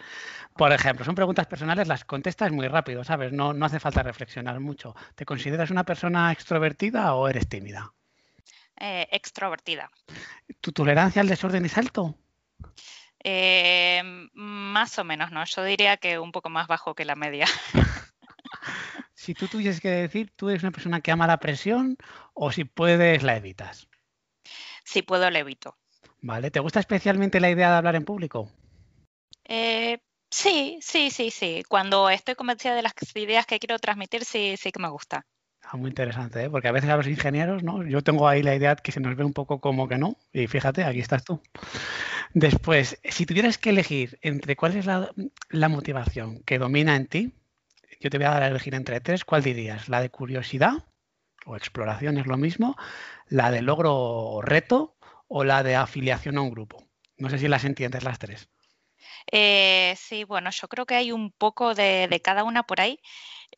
Por 0.56 0.73
ejemplo, 0.73 1.05
son 1.05 1.14
preguntas 1.17 1.46
personales, 1.49 1.88
las 1.88 2.05
contestas 2.06 2.52
muy 2.52 2.69
rápido, 2.69 3.05
¿sabes? 3.05 3.32
No, 3.32 3.52
no 3.55 3.67
hace 3.67 3.81
falta 3.81 4.02
reflexionar 4.02 4.61
mucho. 4.61 4.94
¿Te 5.17 5.26
consideras 5.26 5.70
una 5.70 5.85
persona 5.85 6.32
extrovertida 6.32 7.14
o 7.14 7.29
eres 7.29 7.49
tímida? 7.49 7.94
Eh, 8.80 9.08
extrovertida. 9.10 9.90
¿Tu 10.60 10.72
tolerancia 10.72 11.20
al 11.20 11.28
desorden 11.28 11.64
es 11.64 11.76
alto? 11.76 12.16
Eh, 13.22 14.00
más 14.34 14.98
o 14.98 15.04
menos, 15.04 15.32
¿no? 15.32 15.44
Yo 15.44 15.64
diría 15.64 15.96
que 15.96 16.19
un 16.19 16.30
poco 16.30 16.48
más 16.48 16.69
bajo 16.69 16.94
que 16.94 17.04
la 17.04 17.16
media. 17.16 17.46
si 19.14 19.34
tú 19.34 19.46
tuvieses 19.48 19.80
que 19.80 19.88
decir, 19.88 20.32
¿tú 20.36 20.48
eres 20.48 20.62
una 20.62 20.70
persona 20.70 21.00
que 21.00 21.10
ama 21.10 21.26
la 21.26 21.40
presión 21.40 21.96
o 22.34 22.52
si 22.52 22.64
puedes 22.64 23.22
la 23.22 23.36
evitas? 23.36 23.88
Si 24.84 25.02
puedo, 25.02 25.28
la 25.30 25.40
evito. 25.40 25.76
Vale, 26.20 26.50
¿te 26.50 26.60
gusta 26.60 26.80
especialmente 26.80 27.40
la 27.40 27.50
idea 27.50 27.70
de 27.70 27.76
hablar 27.76 27.96
en 27.96 28.04
público? 28.04 28.50
Eh, 29.44 29.98
sí, 30.30 30.78
sí, 30.80 31.10
sí, 31.10 31.30
sí. 31.30 31.62
Cuando 31.69 32.08
estoy 32.10 32.36
convencida 32.36 32.75
de 32.75 32.82
las 32.82 32.92
ideas 33.14 33.46
que 33.46 33.58
quiero 33.58 33.78
transmitir, 33.78 34.25
sí, 34.25 34.56
sí 34.56 34.70
que 34.70 34.80
me 34.80 34.88
gusta. 34.88 35.26
Ah, 35.70 35.76
muy 35.76 35.90
interesante, 35.90 36.44
¿eh? 36.44 36.50
porque 36.50 36.68
a 36.68 36.72
veces 36.72 36.88
a 36.88 36.96
los 36.96 37.06
ingenieros, 37.06 37.62
¿no? 37.62 37.86
Yo 37.86 38.02
tengo 38.02 38.26
ahí 38.26 38.42
la 38.42 38.54
idea 38.54 38.74
que 38.76 38.90
se 38.90 39.00
nos 39.00 39.14
ve 39.16 39.22
un 39.22 39.34
poco 39.34 39.60
como 39.60 39.86
que 39.86 39.98
no, 39.98 40.16
y 40.32 40.46
fíjate, 40.46 40.82
aquí 40.82 41.00
estás 41.00 41.24
tú. 41.24 41.42
Después, 42.32 42.98
si 43.04 43.26
tuvieras 43.26 43.58
que 43.58 43.68
elegir 43.68 44.18
entre 44.22 44.56
cuál 44.56 44.76
es 44.76 44.87
la, 44.87 45.68
motivación 45.68 46.42
que 46.44 46.58
domina 46.58 46.96
en 46.96 47.06
ti, 47.06 47.34
yo 48.00 48.08
te 48.08 48.16
voy 48.16 48.26
a 48.26 48.30
dar 48.30 48.44
a 48.44 48.48
elegir 48.48 48.75
entre 48.75 49.02
tres, 49.02 49.26
¿cuál 49.26 49.42
dirías? 49.42 49.90
¿La 49.90 50.00
de 50.00 50.08
curiosidad 50.08 50.87
o 51.44 51.54
exploración 51.54 52.16
es 52.16 52.26
lo 52.26 52.38
mismo? 52.38 52.75
¿La 53.28 53.50
de 53.50 53.60
logro 53.60 53.94
o 53.94 54.40
reto 54.40 54.96
o 55.26 55.44
la 55.44 55.62
de 55.62 55.76
afiliación 55.76 56.38
a 56.38 56.40
un 56.40 56.50
grupo? 56.50 56.82
No 57.18 57.28
sé 57.28 57.38
si 57.38 57.46
las 57.46 57.64
entiendes 57.64 58.04
las 58.04 58.18
tres. 58.18 58.48
Eh, 59.30 59.94
sí, 59.98 60.25
bueno, 60.25 60.48
yo 60.50 60.66
creo 60.68 60.87
que 60.87 60.94
hay 60.94 61.12
un 61.12 61.30
poco 61.30 61.75
de 61.75 62.22
cada 62.25 62.44
una 62.44 62.62
por 62.62 62.80
ahí. 62.80 63.00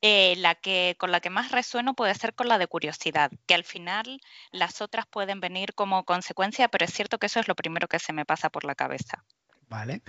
Eh, 0.03 0.35
la 0.39 0.55
que 0.55 0.97
con 0.99 1.13
la 1.13 1.21
que 1.21 1.29
más 1.29 1.51
resueno 1.51 1.93
puede 1.93 2.15
ser 2.15 2.35
con 2.35 2.49
la 2.49 2.57
de 2.57 2.67
curiosidad, 2.67 3.31
que 3.47 3.53
al 3.53 3.65
final 3.65 4.21
las 4.51 4.81
otras 4.81 5.07
pueden 5.07 5.41
venir 5.41 5.75
como 5.75 6.05
consecuencia, 6.05 6.69
pero 6.69 6.87
es 6.87 6.93
cierto 6.93 7.19
que 7.19 7.27
eso 7.27 7.39
es 7.39 7.49
lo 7.49 7.55
primero 7.55 7.87
que 7.87 7.99
se 7.99 8.15
me 8.15 8.25
pasa 8.25 8.49
por 8.49 8.65
la 8.65 8.75
cabeza. 8.75 9.23
Vale. 9.69 10.01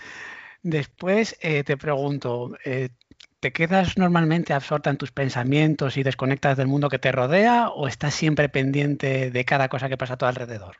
Después 0.63 1.35
eh, 1.41 1.65
te 1.65 1.75
pregunto, 1.75 2.55
eh, 2.63 2.89
¿te 3.41 3.51
quedas 3.51 3.97
normalmente 3.97 4.53
absorta 4.53 4.89
en 4.89 4.97
tus 4.97 5.11
pensamientos 5.11 5.97
y 5.97 6.03
desconectas 6.03 6.55
del 6.55 6.67
mundo 6.67 6.87
que 6.87 6.99
te 6.99 7.11
rodea 7.11 7.67
o 7.69 7.89
estás 7.89 8.13
siempre 8.13 8.47
pendiente 8.47 9.29
de 9.29 9.45
cada 9.45 9.67
cosa 9.67 9.89
que 9.89 9.97
pasa 9.97 10.13
a 10.13 10.17
tu 10.17 10.25
alrededor? 10.25 10.77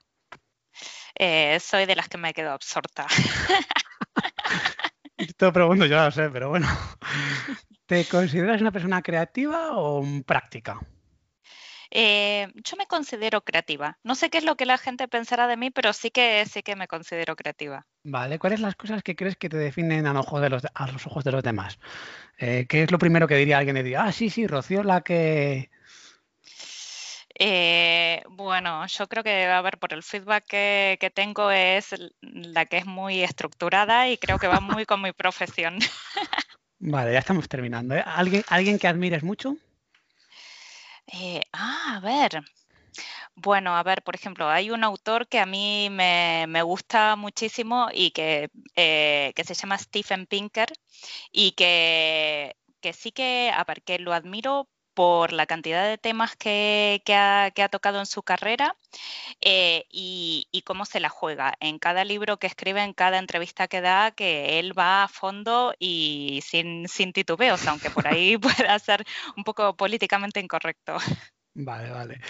soy 1.60 1.86
de 1.86 1.96
las 1.96 2.10
que 2.10 2.18
me 2.18 2.34
quedo 2.34 2.52
absorta. 2.52 3.06
Te 5.38 5.52
pregunto, 5.52 5.86
yo 5.86 6.04
lo 6.04 6.10
sé, 6.10 6.32
pero 6.32 6.50
bueno. 6.50 6.68
¿Te 7.92 8.06
consideras 8.06 8.62
una 8.62 8.72
persona 8.72 9.02
creativa 9.02 9.72
o 9.74 10.02
práctica? 10.26 10.80
Eh, 11.90 12.48
yo 12.64 12.78
me 12.78 12.88
considero 12.88 13.42
creativa. 13.42 14.00
No 14.02 14.16
sé 14.16 14.30
qué 14.30 14.38
es 14.38 14.46
lo 14.46 14.56
que 14.56 14.66
la 14.66 14.78
gente 14.78 15.10
pensará 15.10 15.46
de 15.46 15.58
mí, 15.58 15.72
pero 15.72 15.92
sí 15.92 16.10
que 16.10 16.46
sí 16.46 16.64
que 16.64 16.78
me 16.78 16.88
considero 16.88 17.36
creativa. 17.36 17.86
Vale, 18.06 18.40
¿cuáles 18.40 18.62
las 18.62 18.76
cosas 18.76 19.04
que 19.04 19.18
crees 19.18 19.36
que 19.36 19.50
te 19.50 19.58
definen 19.58 20.08
a, 20.08 20.14
los 20.14 20.26
ojos 20.26 20.42
de 20.42 20.50
los, 20.50 20.64
a 20.74 20.90
los, 20.90 21.06
ojos 21.06 21.26
de 21.26 21.34
los 21.34 21.44
demás? 21.44 21.80
Eh, 22.38 22.66
¿Qué 22.70 22.84
es 22.84 22.92
lo 22.92 22.98
primero 22.98 23.28
que 23.28 23.36
diría 23.36 23.58
alguien? 23.58 23.76
Diría, 23.76 24.04
ah, 24.04 24.14
sí, 24.14 24.30
sí, 24.30 24.48
Rocío, 24.48 24.84
la 24.84 25.02
que... 25.02 25.70
Eh, 27.38 28.24
bueno, 28.30 28.88
yo 28.88 29.08
creo 29.10 29.22
que, 29.22 29.48
a 29.48 29.62
ver, 29.62 29.80
por 29.80 29.92
el 29.92 30.04
feedback 30.04 30.46
que, 30.46 30.98
que, 30.98 31.10
tengo 31.10 31.52
es 31.52 31.94
la 32.22 32.66
que 32.68 32.78
es 32.78 32.86
muy 32.86 33.22
estructurada 33.22 34.08
y 34.08 34.18
creo 34.18 34.40
que 34.40 34.48
va 34.48 34.62
muy 34.62 34.86
con 34.86 35.02
mi 35.02 35.12
profesión. 35.12 35.80
Vale, 36.84 37.14
ya 37.14 37.20
estamos 37.20 37.48
terminando. 37.48 37.96
¿eh? 37.96 38.04
¿Alguien, 38.06 38.44
¿Alguien 38.50 38.80
que 38.80 38.88
admires 38.88 39.24
mucho? 39.24 39.56
Eh, 41.06 41.42
ah, 41.54 41.98
a 41.98 42.00
ver. 42.00 42.42
Bueno, 43.36 43.76
a 43.78 43.84
ver, 43.84 44.02
por 44.04 44.16
ejemplo, 44.16 44.50
hay 44.50 44.72
un 44.72 44.84
autor 44.84 45.28
que 45.28 45.40
a 45.40 45.46
mí 45.46 45.90
me, 45.92 46.62
gusta 46.64 47.16
muchísimo 47.16 47.88
y 47.94 48.12
que, 48.12 48.50
eh, 48.76 49.32
que, 49.36 49.44
se 49.44 49.54
llama 49.54 49.78
Stephen 49.78 50.26
Pinker 50.26 50.70
y 51.32 51.52
que, 51.52 52.56
que 52.82 52.94
sí 52.94 53.12
que, 53.12 53.52
a 53.56 53.64
ver, 53.64 53.84
que 53.84 54.00
lo 54.00 54.14
admiro 54.14 54.68
por 54.94 55.32
la 55.34 55.46
cantidad 55.46 55.88
de 55.88 55.98
temas 55.98 56.36
que, 56.36 57.02
ha, 57.08 57.70
tocado 57.70 58.00
en 58.00 58.06
su 58.06 58.24
carrera 58.24 58.76
eh, 59.42 59.86
y, 59.90 60.64
cómo 60.66 60.86
se 60.86 61.00
la 61.00 61.10
juega. 61.10 61.54
En 61.60 61.80
cada 61.80 62.04
libro 62.04 62.38
que 62.38 62.48
escribe, 62.48 62.84
en 62.84 62.94
cada 62.94 63.18
entrevista 63.18 63.68
que 63.68 63.82
da, 63.82 64.12
que 64.12 64.60
él 64.60 64.78
va 64.78 65.04
a 65.04 65.08
fondo 65.08 65.74
y 65.80 66.42
sin, 66.44 66.88
titubeos, 67.14 67.68
aunque 67.68 67.90
por 67.90 68.08
ahí 68.08 68.38
pueda 68.38 68.78
ser 68.80 69.06
un 69.36 69.44
poco 69.44 69.76
políticamente 69.76 70.40
incorrecto. 70.40 70.98
Vale, 71.54 71.90
vale. 71.92 72.22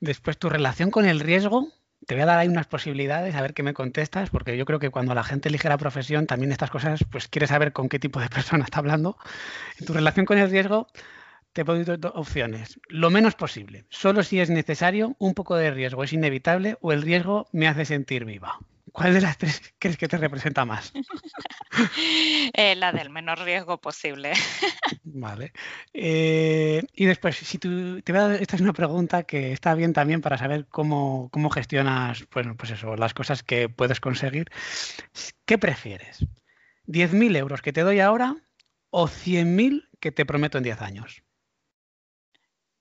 Después, 0.00 0.38
tu 0.38 0.48
relación 0.48 0.90
con 0.90 1.04
el 1.04 1.20
riesgo, 1.20 1.68
te 2.06 2.14
voy 2.14 2.22
a 2.22 2.26
dar 2.26 2.38
ahí 2.38 2.48
unas 2.48 2.66
posibilidades, 2.66 3.34
a 3.34 3.42
ver 3.42 3.54
qué 3.54 3.62
me 3.62 3.74
contestas, 3.74 4.30
porque 4.30 4.56
yo 4.56 4.64
creo 4.64 4.78
que 4.78 4.90
cuando 4.90 5.14
la 5.14 5.24
gente 5.24 5.48
elige 5.48 5.68
la 5.68 5.76
profesión, 5.78 6.26
también 6.26 6.52
estas 6.52 6.70
cosas, 6.70 7.04
pues 7.10 7.28
quieres 7.28 7.50
saber 7.50 7.72
con 7.72 7.88
qué 7.88 7.98
tipo 7.98 8.20
de 8.20 8.28
persona 8.30 8.64
está 8.64 8.78
hablando. 8.78 9.18
En 9.78 9.86
tu 9.86 9.92
relación 9.92 10.26
con 10.26 10.38
el 10.38 10.50
riesgo, 10.50 10.86
te 11.52 11.64
puedo 11.64 11.82
dar 11.84 11.98
dos 11.98 12.12
opciones. 12.14 12.80
Lo 12.88 13.10
menos 13.10 13.34
posible. 13.34 13.84
Solo 13.88 14.22
si 14.22 14.40
es 14.40 14.50
necesario, 14.50 15.16
un 15.18 15.34
poco 15.34 15.56
de 15.56 15.70
riesgo 15.70 16.04
es 16.04 16.12
inevitable 16.12 16.76
o 16.80 16.92
el 16.92 17.02
riesgo 17.02 17.48
me 17.52 17.68
hace 17.68 17.84
sentir 17.84 18.24
viva. 18.24 18.58
¿Cuál 18.92 19.14
de 19.14 19.20
las 19.20 19.38
tres 19.38 19.60
crees 19.78 19.96
que 19.96 20.08
te 20.08 20.16
representa 20.16 20.64
más? 20.64 20.92
Eh, 22.52 22.74
la 22.74 22.92
del 22.92 23.10
menor 23.10 23.38
riesgo 23.38 23.80
posible. 23.80 24.32
vale. 25.04 25.52
Eh, 25.94 26.82
y 26.92 27.06
después, 27.06 27.36
si 27.36 27.58
tú, 27.58 28.02
te 28.02 28.12
voy 28.12 28.20
a 28.20 28.28
dar, 28.28 28.42
esta 28.42 28.56
es 28.56 28.62
una 28.62 28.72
pregunta 28.72 29.22
que 29.22 29.52
está 29.52 29.74
bien 29.74 29.92
también 29.92 30.20
para 30.20 30.36
saber 30.36 30.66
cómo, 30.68 31.28
cómo 31.30 31.48
gestionas, 31.48 32.26
bueno, 32.32 32.56
pues 32.56 32.72
eso, 32.72 32.96
las 32.96 33.14
cosas 33.14 33.44
que 33.44 33.68
puedes 33.68 34.00
conseguir. 34.00 34.50
¿Qué 35.46 35.58
prefieres? 35.58 36.26
¿10.000 36.86 37.36
euros 37.36 37.62
que 37.62 37.72
te 37.72 37.82
doy 37.82 38.00
ahora 38.00 38.36
o 38.90 39.06
100.000 39.06 39.88
que 40.00 40.10
te 40.10 40.26
prometo 40.26 40.58
en 40.58 40.64
10 40.64 40.82
años? 40.82 41.22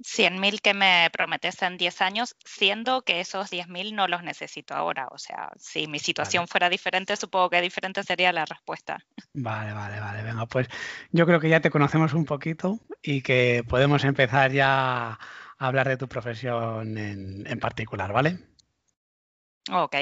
100.000 0.01 0.62
que 0.62 0.74
me 0.74 1.10
prometes 1.12 1.62
en 1.62 1.77
10 1.77 2.01
años, 2.01 2.36
siendo 2.46 3.01
que 3.01 3.20
esos 3.20 3.50
10.000 3.50 3.94
no 3.94 4.08
los 4.08 4.24
necesito 4.24 4.74
ahora. 4.74 5.08
O 5.12 5.18
sea, 5.18 5.51
si 5.58 5.88
mi 5.88 6.00
situación 6.00 6.48
fuera 6.48 6.70
diferente, 6.70 7.15
supongo 7.15 7.50
que 7.50 7.62
diferente 7.62 8.03
sería 8.03 8.32
la 8.32 8.46
respuesta. 8.46 9.00
Vale, 9.34 9.74
vale, 9.74 10.00
vale. 10.00 10.24
Venga, 10.24 10.46
pues 10.48 10.68
yo 11.12 11.25
creo 11.25 11.39
que 11.39 11.50
ya 11.50 11.62
te 11.62 11.70
conocemos 11.70 12.13
un 12.13 12.25
poquito 12.25 12.79
y 13.01 13.22
que 13.22 13.63
podemos 13.68 14.03
empezar 14.03 14.51
ya 14.51 15.12
a 15.12 15.18
hablar 15.58 15.88
de 15.88 15.98
tu 15.98 16.08
profesión 16.08 16.98
en, 16.98 17.46
en 17.48 17.60
particular, 17.60 18.12
¿vale? 18.12 18.39
Ok. 19.72 19.96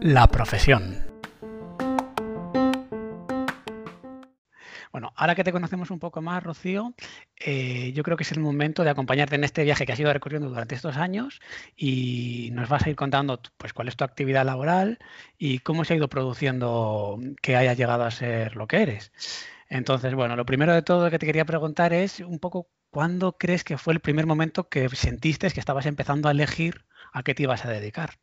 La 0.00 0.26
profesión. 0.26 1.05
Bueno, 4.96 5.12
ahora 5.14 5.34
que 5.34 5.44
te 5.44 5.52
conocemos 5.52 5.90
un 5.90 5.98
poco 5.98 6.22
más, 6.22 6.42
Rocío, 6.42 6.94
eh, 7.38 7.92
yo 7.92 8.02
creo 8.02 8.16
que 8.16 8.22
es 8.22 8.32
el 8.32 8.40
momento 8.40 8.82
de 8.82 8.88
acompañarte 8.88 9.34
en 9.34 9.44
este 9.44 9.62
viaje 9.62 9.84
que 9.84 9.92
has 9.92 10.00
ido 10.00 10.10
recorriendo 10.10 10.48
durante 10.48 10.74
estos 10.74 10.96
años 10.96 11.42
y 11.76 12.48
nos 12.52 12.70
vas 12.70 12.86
a 12.86 12.88
ir 12.88 12.96
contando 12.96 13.38
pues, 13.58 13.74
cuál 13.74 13.88
es 13.88 13.96
tu 13.96 14.04
actividad 14.04 14.46
laboral 14.46 14.98
y 15.36 15.58
cómo 15.58 15.84
se 15.84 15.92
ha 15.92 15.96
ido 15.98 16.08
produciendo 16.08 17.20
que 17.42 17.56
hayas 17.56 17.76
llegado 17.76 18.04
a 18.04 18.10
ser 18.10 18.56
lo 18.56 18.66
que 18.66 18.80
eres. 18.80 19.12
Entonces, 19.68 20.14
bueno, 20.14 20.34
lo 20.34 20.46
primero 20.46 20.72
de 20.72 20.80
todo 20.80 21.10
que 21.10 21.18
te 21.18 21.26
quería 21.26 21.44
preguntar 21.44 21.92
es 21.92 22.20
un 22.20 22.38
poco 22.38 22.70
cuándo 22.88 23.36
crees 23.36 23.64
que 23.64 23.76
fue 23.76 23.92
el 23.92 24.00
primer 24.00 24.24
momento 24.24 24.70
que 24.70 24.88
sentiste 24.88 25.50
que 25.50 25.60
estabas 25.60 25.84
empezando 25.84 26.30
a 26.30 26.32
elegir 26.32 26.86
a 27.12 27.22
qué 27.22 27.34
te 27.34 27.42
ibas 27.42 27.66
a 27.66 27.70
dedicar. 27.70 28.14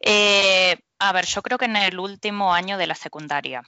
Eh, 0.00 0.76
a 0.98 1.12
ver, 1.12 1.26
yo 1.26 1.42
creo 1.42 1.58
que 1.58 1.66
en 1.66 1.76
el 1.76 2.00
último 2.00 2.52
año 2.52 2.76
de 2.76 2.88
la 2.88 2.96
secundaria 2.96 3.62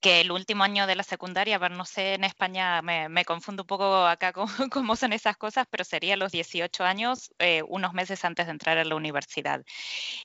que 0.00 0.20
el 0.20 0.32
último 0.32 0.64
año 0.64 0.86
de 0.86 0.96
la 0.96 1.02
secundaria, 1.02 1.56
a 1.56 1.58
ver, 1.58 1.72
no 1.72 1.84
sé, 1.84 2.14
en 2.14 2.24
España 2.24 2.82
me, 2.82 3.24
confundo 3.24 3.62
un 3.64 3.66
poco 3.66 4.06
acá 4.06 4.32
cómo 4.72 4.96
son 4.96 5.12
esas 5.12 5.36
cosas, 5.36 5.66
pero 5.70 5.84
sería 5.84 6.16
los 6.16 6.32
18 6.32 6.84
años, 6.84 7.32
eh, 7.38 7.62
unos 7.68 7.92
meses 7.92 8.24
antes 8.24 8.46
de 8.46 8.52
entrar 8.52 8.78
a 8.78 8.84
la 8.84 8.96
universidad. 8.96 9.62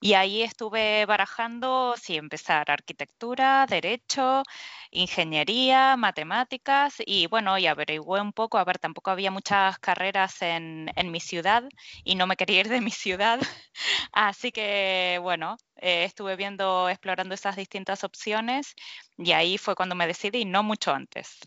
Y 0.02 0.14
ahí 0.14 0.44
estuve 0.44 1.06
barajando 1.06 1.96
si 1.98 2.18
empezar 2.18 2.72
arquitectura, 2.72 3.66
derecho, 3.68 4.44
ingeniería, 4.92 5.98
matemáticas 5.98 6.96
y 7.06 7.28
bueno, 7.28 7.58
y 7.58 7.68
averigüé 7.68 8.22
un 8.22 8.34
poco, 8.34 8.58
a 8.58 8.64
ver, 8.66 8.80
tampoco 8.80 9.12
había 9.12 9.32
muchas 9.32 9.78
carreras 9.80 10.42
en, 10.42 10.92
en 10.96 11.12
mi 11.12 11.20
ciudad 11.20 11.64
y 12.04 12.16
no 12.16 12.28
me 12.28 12.38
quería 12.38 12.62
ir 12.62 12.70
de 12.70 12.82
mi 12.82 12.92
ciudad, 12.92 13.40
así 14.14 14.52
que 14.52 15.20
bueno, 15.22 15.58
eh, 15.78 16.06
estuve 16.06 16.36
viendo, 16.36 16.90
explorando 16.90 17.34
esas 17.34 17.56
distintas 17.56 18.04
opciones 18.04 18.76
y 19.18 19.32
ahí 19.32 19.58
fue 19.58 19.76
cuando 19.76 19.96
me 19.96 20.08
decidí, 20.08 20.46
no 20.46 20.64
mucho 20.64 20.94
antes. 20.94 21.40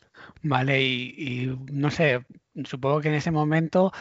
Vale, 0.42 0.82
y, 0.82 1.56
no 1.72 1.90
sé, 1.90 2.24
supongo 2.64 3.00
que 3.00 3.08
en 3.08 3.14
ese 3.14 3.30
momento, 3.30 3.92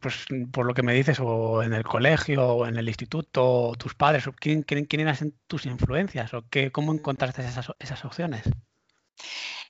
pues 0.00 0.26
por 0.52 0.66
lo 0.66 0.74
que 0.74 0.82
me 0.82 0.94
dices, 0.94 1.18
o 1.20 1.62
en 1.62 1.72
el 1.72 1.84
colegio, 1.84 2.46
o 2.46 2.66
en 2.66 2.76
el 2.76 2.88
instituto, 2.88 3.72
tus 3.78 3.94
padres, 3.94 4.24
¿quién, 4.38 4.62
quién, 4.62 4.86
eran 5.00 5.32
tus 5.46 5.66
influencias? 5.66 6.32
¿O 6.34 6.44
qué, 6.48 6.70
cómo 6.70 6.92
encontraste 6.92 7.42
esas, 7.42 7.72
esas 7.78 8.04
opciones? 8.04 8.44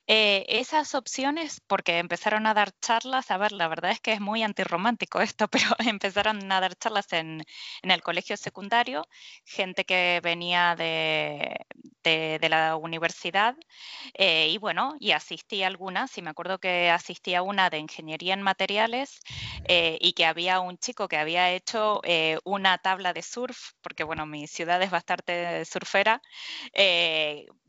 Eh, 0.08 0.44
esas 0.48 0.94
opciones, 0.94 1.60
porque 1.66 1.98
empezaron 1.98 2.46
a 2.46 2.54
dar 2.54 2.70
charlas, 2.80 3.30
a 3.32 3.38
ver, 3.38 3.50
la 3.50 3.66
verdad 3.66 3.90
es 3.90 4.00
que 4.00 4.12
es 4.12 4.20
muy 4.20 4.44
antirromántico 4.44 5.20
esto, 5.36 5.48
pero 5.48 5.66
empezaron 5.78 6.50
a 6.52 6.60
dar 6.60 6.76
charlas 6.76 7.12
en, 7.12 7.44
el 7.82 8.02
colegio 8.02 8.36
secundario, 8.36 9.06
gente 9.44 9.84
que 9.84 10.20
venía 10.22 10.76
de, 10.76 11.66
la 12.48 12.76
universidad, 12.76 13.56
eh, 14.14 14.48
y 14.50 14.58
bueno, 14.58 14.94
y 15.00 15.10
asistí 15.12 15.62
a 15.64 15.66
algunas, 15.66 16.16
y 16.18 16.22
me 16.22 16.30
acuerdo 16.30 16.58
que 16.58 16.90
asistí 16.90 17.34
a 17.34 17.42
una 17.42 17.68
de 17.70 17.78
ingeniería 17.78 18.34
en 18.34 18.42
materiales, 18.42 19.20
eh, 19.64 19.98
y 20.00 20.12
que 20.12 20.24
había 20.26 20.60
un 20.60 20.78
chico 20.78 21.08
que 21.08 21.16
había 21.16 21.50
hecho 21.52 22.00
una 22.44 22.78
tabla 22.78 23.12
de 23.12 23.22
surf, 23.22 23.72
porque 23.82 24.04
bueno, 24.04 24.26
mi 24.26 24.46
ciudad 24.46 24.80
es 24.82 24.90
bastante 24.90 25.64
surfera, 25.64 26.22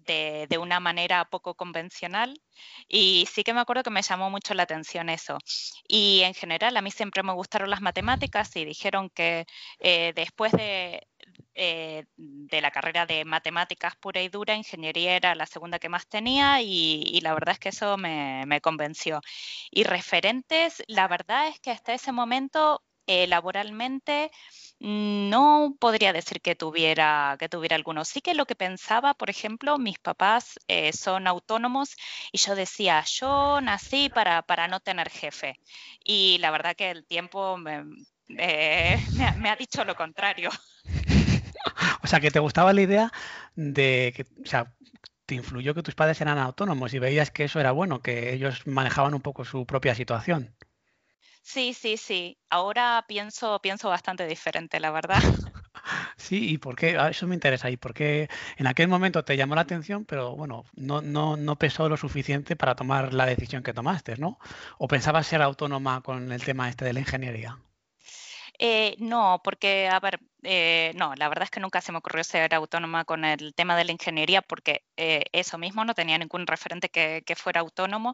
de, 0.08 0.58
una 0.58 0.80
manera 0.80 1.26
poco 1.26 1.56
convencional. 1.56 2.42
Y 2.88 3.28
sí 3.32 3.44
que 3.44 3.54
me 3.54 3.60
acuerdo 3.62 3.84
que 3.84 3.90
me 3.92 4.02
llamó 4.02 4.30
mucho 4.30 4.54
la 4.54 4.64
atención 4.64 5.10
eso. 5.10 5.38
Y 5.88 6.22
en 6.24 6.34
general 6.34 6.76
a 6.78 6.82
mí 6.82 6.92
siempre 6.92 7.24
me 7.24 7.34
gustaron 7.34 7.70
las 7.70 7.82
matemáticas 7.82 8.56
y 8.56 8.66
dijeron 8.66 9.10
que 9.10 9.46
eh, 9.80 10.14
después 10.16 10.52
de, 10.54 11.08
eh, 11.56 12.06
de 12.16 12.62
la 12.62 12.72
carrera 12.72 13.06
de 13.06 13.26
matemáticas 13.26 13.96
pura 13.96 14.22
y 14.22 14.30
dura, 14.30 14.56
ingeniería 14.56 15.16
era 15.16 15.36
la 15.36 15.46
segunda 15.46 15.80
que 15.80 15.90
más 15.90 16.08
tenía 16.08 16.62
y, 16.62 17.20
la 17.22 17.34
verdad 17.34 17.54
es 17.54 17.60
que 17.60 17.70
eso 17.70 17.98
me, 17.98 18.44
me, 18.46 18.62
convenció. 18.62 19.22
Y 19.72 19.84
referentes, 19.84 20.84
la 20.88 21.08
verdad 21.08 21.48
es 21.48 21.60
que 21.60 21.72
hasta 21.72 21.94
ese 21.94 22.12
momento 22.12 22.82
eh, 23.08 23.28
laboralmente 23.28 24.32
no 24.80 25.76
podría 25.80 26.14
decir 26.14 26.42
que 26.42 26.56
tuviera, 26.56 27.36
que 27.40 27.50
tuviera 27.50 27.76
alguno. 27.76 28.06
Sí 28.06 28.22
que 28.22 28.36
lo 28.36 28.46
que 28.46 28.56
pensaba, 28.56 29.14
por 29.16 29.30
ejemplo, 29.30 29.78
mis 29.78 29.98
papás 29.98 30.60
eh, 30.68 30.94
son 30.94 31.28
autónomos 31.28 31.96
y 32.32 32.38
yo 32.38 32.56
decía, 32.56 33.04
yo 33.06 33.60
nací 33.62 34.10
para, 34.10 34.44
para 34.44 34.68
no 34.68 34.80
tener 34.80 35.10
jefe. 35.10 35.60
Y 36.04 36.38
la 36.40 36.52
verdad 36.52 36.76
que 36.76 36.92
el 36.92 37.06
tiempo 37.06 37.58
me, 37.58 37.84
eh, 38.30 38.98
ha, 39.50 39.56
dicho 39.56 39.84
lo 39.84 39.96
contrario. 39.96 40.50
O 42.02 42.08
sea, 42.08 42.22
que 42.22 42.32
te 42.32 42.40
gustaba 42.40 42.72
la 42.72 42.82
idea 42.82 43.12
de 43.56 44.14
que, 44.16 44.26
o 44.42 44.46
sea, 44.46 44.74
te 45.26 45.36
influyó 45.36 45.74
que 45.74 45.84
tus 45.84 45.96
padres 45.96 46.22
eran 46.22 46.38
autónomos 46.38 46.94
y 46.94 47.00
veías 47.00 47.32
que 47.32 47.44
eso 47.44 47.60
era 47.60 47.74
bueno, 47.74 48.02
que 48.02 48.34
ellos 48.34 48.66
manejaban 48.66 49.14
un 49.14 49.20
poco 49.20 49.44
su 49.44 49.66
propia 49.66 49.94
situación. 49.94 50.56
Sí, 51.48 51.74
sí, 51.74 51.96
sí. 51.96 52.38
Ahora 52.50 53.06
pienso, 53.08 53.62
pienso 53.62 53.88
bastante 53.88 54.28
diferente, 54.28 54.82
la 54.82 54.92
verdad. 54.92 55.20
Sí, 56.18 56.50
¿y 56.50 56.58
por 56.58 56.76
qué? 56.76 56.98
Ah, 56.98 57.10
eso 57.10 57.28
me 57.28 57.36
interesa. 57.36 57.70
¿Y 57.70 57.78
por 57.78 57.94
qué 57.94 58.30
en 58.58 58.68
aquel 58.68 58.88
momento 58.90 59.24
te 59.24 59.38
llamó 59.38 59.56
la 59.56 59.62
atención, 59.62 60.04
pero 60.06 60.36
bueno, 60.36 60.66
no, 60.76 61.02
no, 61.02 61.38
no 61.38 61.56
pesó 61.58 61.88
lo 61.88 61.96
suficiente 61.96 62.56
para 62.58 62.76
tomar 62.76 63.14
la 63.14 63.26
decisión 63.26 63.64
que 63.64 63.74
tomaste, 63.74 64.18
¿no? 64.18 64.40
¿O 64.80 64.88
pensabas 64.88 65.28
ser 65.28 65.42
autónoma 65.42 66.02
con 66.02 66.32
el 66.32 66.44
tema 66.44 66.68
este 66.68 66.84
de 66.84 66.94
la 66.94 67.00
ingeniería? 67.00 67.58
Eh, 68.60 68.96
no, 69.00 69.40
porque, 69.44 69.88
a 69.88 70.00
ver, 70.00 70.20
eh, 70.44 70.92
no, 70.96 71.16
la 71.16 71.30
verdad 71.30 71.46
es 71.46 71.50
que 71.52 71.60
nunca 71.60 71.82
se 71.82 71.92
me 71.92 71.98
ocurrió 71.98 72.24
ser 72.24 72.54
autónoma 72.54 73.06
con 73.06 73.26
el 73.26 73.56
tema 73.56 73.76
de 73.76 73.86
la 73.86 73.92
ingeniería 73.92 74.42
porque 74.42 74.84
eh, 74.96 75.26
eso 75.32 75.58
mismo, 75.58 75.84
no 75.84 75.96
tenía 75.96 76.18
ningún 76.18 76.46
referente 76.48 76.90
que, 76.90 77.24
fuera 77.36 77.62
autónomo, 77.62 78.14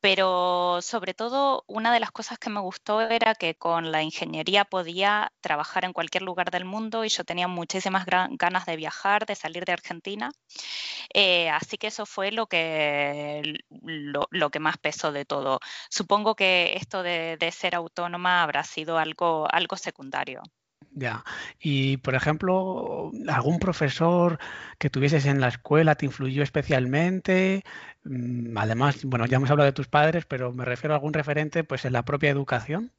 pero 0.00 0.80
sobre 0.82 1.14
todo 1.14 1.64
una 1.66 1.92
de 1.92 2.00
las 2.00 2.12
cosas 2.12 2.38
que 2.38 2.50
me 2.50 2.60
gustó 2.60 3.00
era 3.02 3.34
que 3.34 3.54
con 3.56 3.92
la 3.92 4.02
ingeniería 4.02 4.64
podía 4.64 5.32
trabajar 5.40 5.84
en 5.84 5.92
cualquier 5.92 6.22
lugar 6.22 6.50
del 6.50 6.64
mundo 6.64 7.04
y 7.04 7.08
yo 7.08 7.24
tenía 7.24 7.48
muchísimas 7.48 8.06
ganas 8.06 8.66
de 8.66 8.76
viajar, 8.76 9.26
de 9.26 9.34
salir 9.34 9.64
de 9.64 9.72
Argentina. 9.72 10.32
Eh, 11.14 11.50
así 11.50 11.78
que 11.78 11.88
eso 11.88 12.06
fue 12.06 12.32
lo 12.32 12.46
que, 12.46 13.42
lo, 13.70 14.50
que 14.50 14.60
más 14.60 14.78
pesó 14.78 15.12
de 15.12 15.24
todo. 15.24 15.60
Supongo 15.90 16.34
que 16.36 16.74
esto 16.76 17.02
de, 17.02 17.36
de 17.38 17.52
ser 17.52 17.74
autónoma 17.74 18.42
habrá 18.42 18.64
sido 18.64 18.98
algo, 18.98 19.46
algo 19.52 19.76
secundario. 19.76 20.42
Ya. 20.92 21.24
Y, 21.60 21.98
por 21.98 22.14
ejemplo, 22.14 23.10
¿algún 23.28 23.58
profesor 23.58 24.38
que 24.78 24.90
tuvieses 24.90 25.26
en 25.26 25.40
la 25.40 25.48
escuela 25.48 25.94
te 25.94 26.06
influyó 26.06 26.42
especialmente? 26.42 27.64
Mm, 28.04 28.56
además, 28.58 29.04
bueno, 29.04 29.26
ya 29.26 29.36
hemos 29.36 29.50
hablado 29.50 29.66
de 29.66 29.72
tus 29.72 29.88
padres, 29.88 30.26
pero 30.26 30.52
me 30.52 30.64
refiero 30.64 30.94
a 30.94 30.96
algún 30.96 31.12
referente 31.12 31.64
pues 31.64 31.84
en 31.84 31.92
la 31.92 32.04
propia 32.04 32.30
educación. 32.30 32.92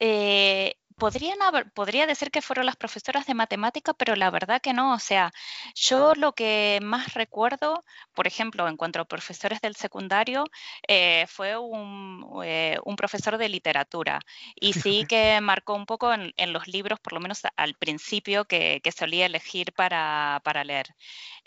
Eh, 0.00 0.76
podrían 0.96 1.42
haber, 1.42 1.70
podría 1.72 2.06
decir 2.06 2.30
que 2.30 2.42
fueron 2.42 2.66
las 2.66 2.76
profesoras 2.76 3.26
de 3.26 3.34
matemática, 3.34 3.94
pero 3.94 4.16
la 4.16 4.30
verdad 4.30 4.60
que 4.60 4.72
no. 4.72 4.94
O 4.94 4.98
sea, 4.98 5.32
yo 5.74 6.14
lo 6.14 6.32
que 6.32 6.78
más 6.82 7.14
recuerdo, 7.14 7.84
por 8.14 8.26
ejemplo, 8.26 8.68
en 8.68 8.76
cuanto 8.76 9.00
a 9.00 9.04
profesores 9.04 9.60
del 9.60 9.76
secundario, 9.76 10.44
eh, 10.88 11.26
fue 11.28 11.56
un, 11.56 12.42
eh, 12.44 12.78
un, 12.84 12.96
profesor 12.96 13.38
de 13.38 13.48
literatura. 13.48 14.20
Y 14.54 14.72
sí 14.72 15.04
que 15.08 15.40
marcó 15.40 15.74
un 15.74 15.86
poco 15.86 16.12
en, 16.12 16.32
los 16.52 16.68
libros, 16.68 17.00
por 17.00 17.12
lo 17.12 17.20
menos 17.20 17.42
al 17.56 17.74
principio, 17.74 18.44
que, 18.44 18.80
solía 18.96 19.26
elegir 19.26 19.72
para, 19.72 20.40
para 20.44 20.62
leer. 20.62 20.94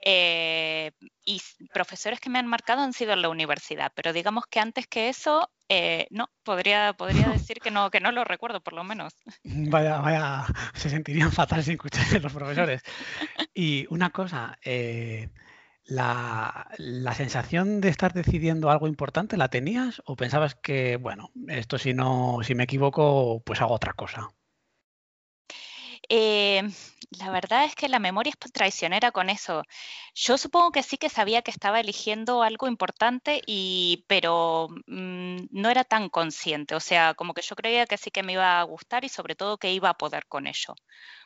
Eh, 0.03 0.91
y 1.25 1.41
profesores 1.73 2.19
que 2.19 2.29
me 2.29 2.39
han 2.39 2.47
marcado 2.47 2.81
han 2.81 2.93
sido 2.93 3.13
en 3.13 3.21
la 3.21 3.29
universidad, 3.29 3.91
pero 3.95 4.13
digamos 4.13 4.45
que 4.49 4.59
antes 4.59 4.87
que 4.87 5.09
eso, 5.09 5.49
eh, 5.69 6.07
no, 6.11 6.29
podría, 6.43 6.93
podría 6.93 7.27
decir 7.49 7.59
que 7.59 7.71
no, 7.71 7.89
que 7.89 7.99
no 7.99 8.11
lo 8.11 8.23
recuerdo, 8.23 8.61
por 8.61 8.73
lo 8.73 8.83
menos. 8.83 9.13
Vaya, 9.43 9.99
vaya, 9.99 10.45
se 10.73 10.89
sentirían 10.89 11.31
fatal 11.31 11.63
sin 11.63 11.73
escuchar 11.73 12.21
los 12.21 12.33
profesores. 12.33 12.81
Y 13.53 13.87
una 13.89 14.11
cosa, 14.11 14.57
eh, 14.63 15.29
la, 15.85 16.69
la, 16.77 17.13
sensación 17.13 17.81
de 17.81 17.89
estar 17.89 18.13
decidiendo 18.13 18.69
algo 18.69 18.87
importante, 18.87 19.37
¿la 19.37 19.49
tenías? 19.49 20.01
¿O 20.05 20.15
pensabas 20.15 20.55
que, 20.55 20.97
bueno, 20.97 21.31
esto 21.47 21.77
si 21.77 21.93
no, 21.93 22.39
si 22.43 22.55
me 22.55 22.65
equivoco, 22.65 23.41
pues 23.45 23.61
hago 23.61 23.73
otra 23.73 23.93
cosa? 23.93 24.29
Eh, 26.09 26.63
la 27.11 27.31
verdad 27.31 27.65
es 27.65 27.75
que 27.75 27.89
la 27.89 27.99
memoria 27.99 28.31
es 28.31 28.51
traicionera 28.51 29.11
con 29.11 29.29
eso. 29.29 29.63
Yo 30.13 30.37
supongo 30.37 30.71
que 30.71 30.83
sí 30.83 30.97
que 30.97 31.09
sabía 31.09 31.41
que 31.41 31.51
estaba 31.51 31.79
eligiendo 31.79 32.43
algo 32.43 32.67
importante, 32.67 33.41
y, 33.45 34.05
pero 34.07 34.67
mm, 34.87 35.47
no 35.51 35.69
era 35.69 35.83
tan 35.83 36.09
consciente. 36.09 36.75
O 36.75 36.79
sea, 36.79 37.13
como 37.13 37.33
que 37.33 37.41
yo 37.41 37.55
creía 37.55 37.85
que 37.85 37.97
sí 37.97 38.11
que 38.11 38.23
me 38.23 38.33
iba 38.33 38.59
a 38.59 38.63
gustar 38.63 39.05
y 39.05 39.09
sobre 39.09 39.35
todo 39.35 39.57
que 39.57 39.71
iba 39.73 39.89
a 39.89 39.97
poder 39.97 40.25
con 40.27 40.47
ello. 40.47 40.75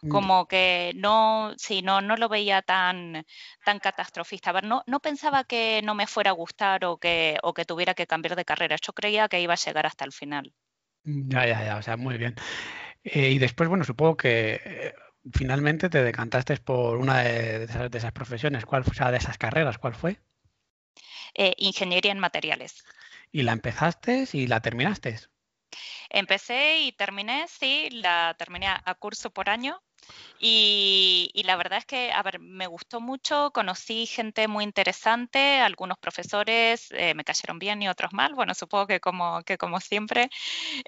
Mm. 0.02 0.10
Como 0.10 0.48
que 0.48 0.94
no, 0.96 1.54
sí, 1.58 1.82
no, 1.82 2.02
no 2.02 2.16
lo 2.18 2.30
veía 2.30 2.62
tan, 2.62 3.26
tan 3.66 3.80
catastrofista. 3.80 4.52
A 4.52 4.54
ver, 4.54 4.64
no, 4.66 4.84
no 4.88 5.00
pensaba 5.00 5.44
que 5.44 5.82
no 5.84 5.96
me 5.96 6.08
fuera 6.08 6.32
a 6.32 6.34
gustar 6.34 6.86
o 6.86 6.98
que, 6.98 7.38
o 7.44 7.54
que 7.54 7.66
tuviera 7.66 7.94
que 7.94 8.08
cambiar 8.08 8.36
de 8.36 8.46
carrera. 8.46 8.78
Yo 8.82 8.94
creía 8.94 9.28
que 9.30 9.42
iba 9.42 9.54
a 9.54 9.58
llegar 9.58 9.86
hasta 9.86 10.06
el 10.06 10.12
final. 10.12 10.54
Ya, 11.04 11.48
ya, 11.48 11.66
ya, 11.66 11.78
o 11.78 11.82
sea, 11.82 11.98
muy 11.98 12.18
bien. 12.18 12.36
Eh, 13.03 13.31
y 13.31 13.39
después, 13.39 13.67
bueno, 13.67 13.84
supongo 13.84 14.15
que 14.17 14.62
eh, 14.63 14.93
finalmente 15.34 15.89
te 15.89 16.03
decantaste 16.03 16.58
por 16.58 16.98
una 16.98 17.20
de, 17.20 17.63
esas, 17.63 18.12
profesiones, 18.12 18.65
¿cuál 18.65 18.84
fue, 18.84 18.91
o 18.91 18.96
sea, 18.96 19.12
de 19.12 19.17
esas 19.17 19.38
carreras, 19.38 19.77
¿cuál 19.77 19.96
fue? 19.96 20.20
Eh, 21.34 21.53
ingeniería 21.58 22.12
en 22.12 22.20
materiales. 22.20 22.84
¿Y 23.31 23.43
la 23.43 23.53
empezaste 23.53 24.27
y 24.34 24.48
la 24.48 24.62
terminaste? 24.62 25.20
Empecé 26.10 26.81
y 26.81 26.91
terminé, 26.91 27.46
sí, 27.48 27.89
la 27.91 28.36
terminé 28.38 28.67
a 28.67 28.96
curso 28.96 29.31
por 29.31 29.50
año. 29.50 29.81
Y, 30.39 31.31
la 31.46 31.55
verdad 31.55 31.77
es 31.77 31.86
que, 31.86 32.12
a 32.12 32.22
ver, 32.24 32.39
me 32.39 32.67
gustó 32.67 33.00
mucho, 33.00 33.51
conocí 33.53 34.08
gente 34.08 34.48
muy 34.48 34.63
interesante, 34.63 35.60
algunos 35.60 36.00
profesores 36.00 36.89
me 36.91 37.24
cayeron 37.24 37.60
bien 37.60 37.81
y 37.84 37.88
otros 37.88 38.12
mal, 38.12 38.34
bueno, 38.34 38.53
supongo 38.55 38.88
que 38.88 39.00
como, 39.00 39.43
que 39.43 39.58
como 39.58 39.79
siempre. 39.79 40.29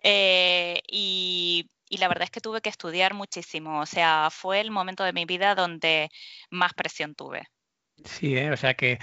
y, 0.04 1.70
y 1.94 1.98
la 1.98 2.08
verdad 2.08 2.24
es 2.24 2.32
que 2.32 2.42
tuve 2.42 2.62
que 2.62 2.70
estudiar 2.70 3.14
muchísimo. 3.14 3.80
O 3.80 3.86
sea, 3.86 4.30
fue 4.32 4.60
el 4.60 4.72
momento 4.72 5.04
de 5.04 5.14
mi 5.14 5.26
vida 5.26 5.54
donde 5.54 6.10
más 6.50 6.74
presión 6.74 7.14
tuve. 7.14 7.44
Sí, 8.04 8.36
¿eh? 8.36 8.52
o 8.52 8.58
sea 8.58 8.74
que 8.74 8.98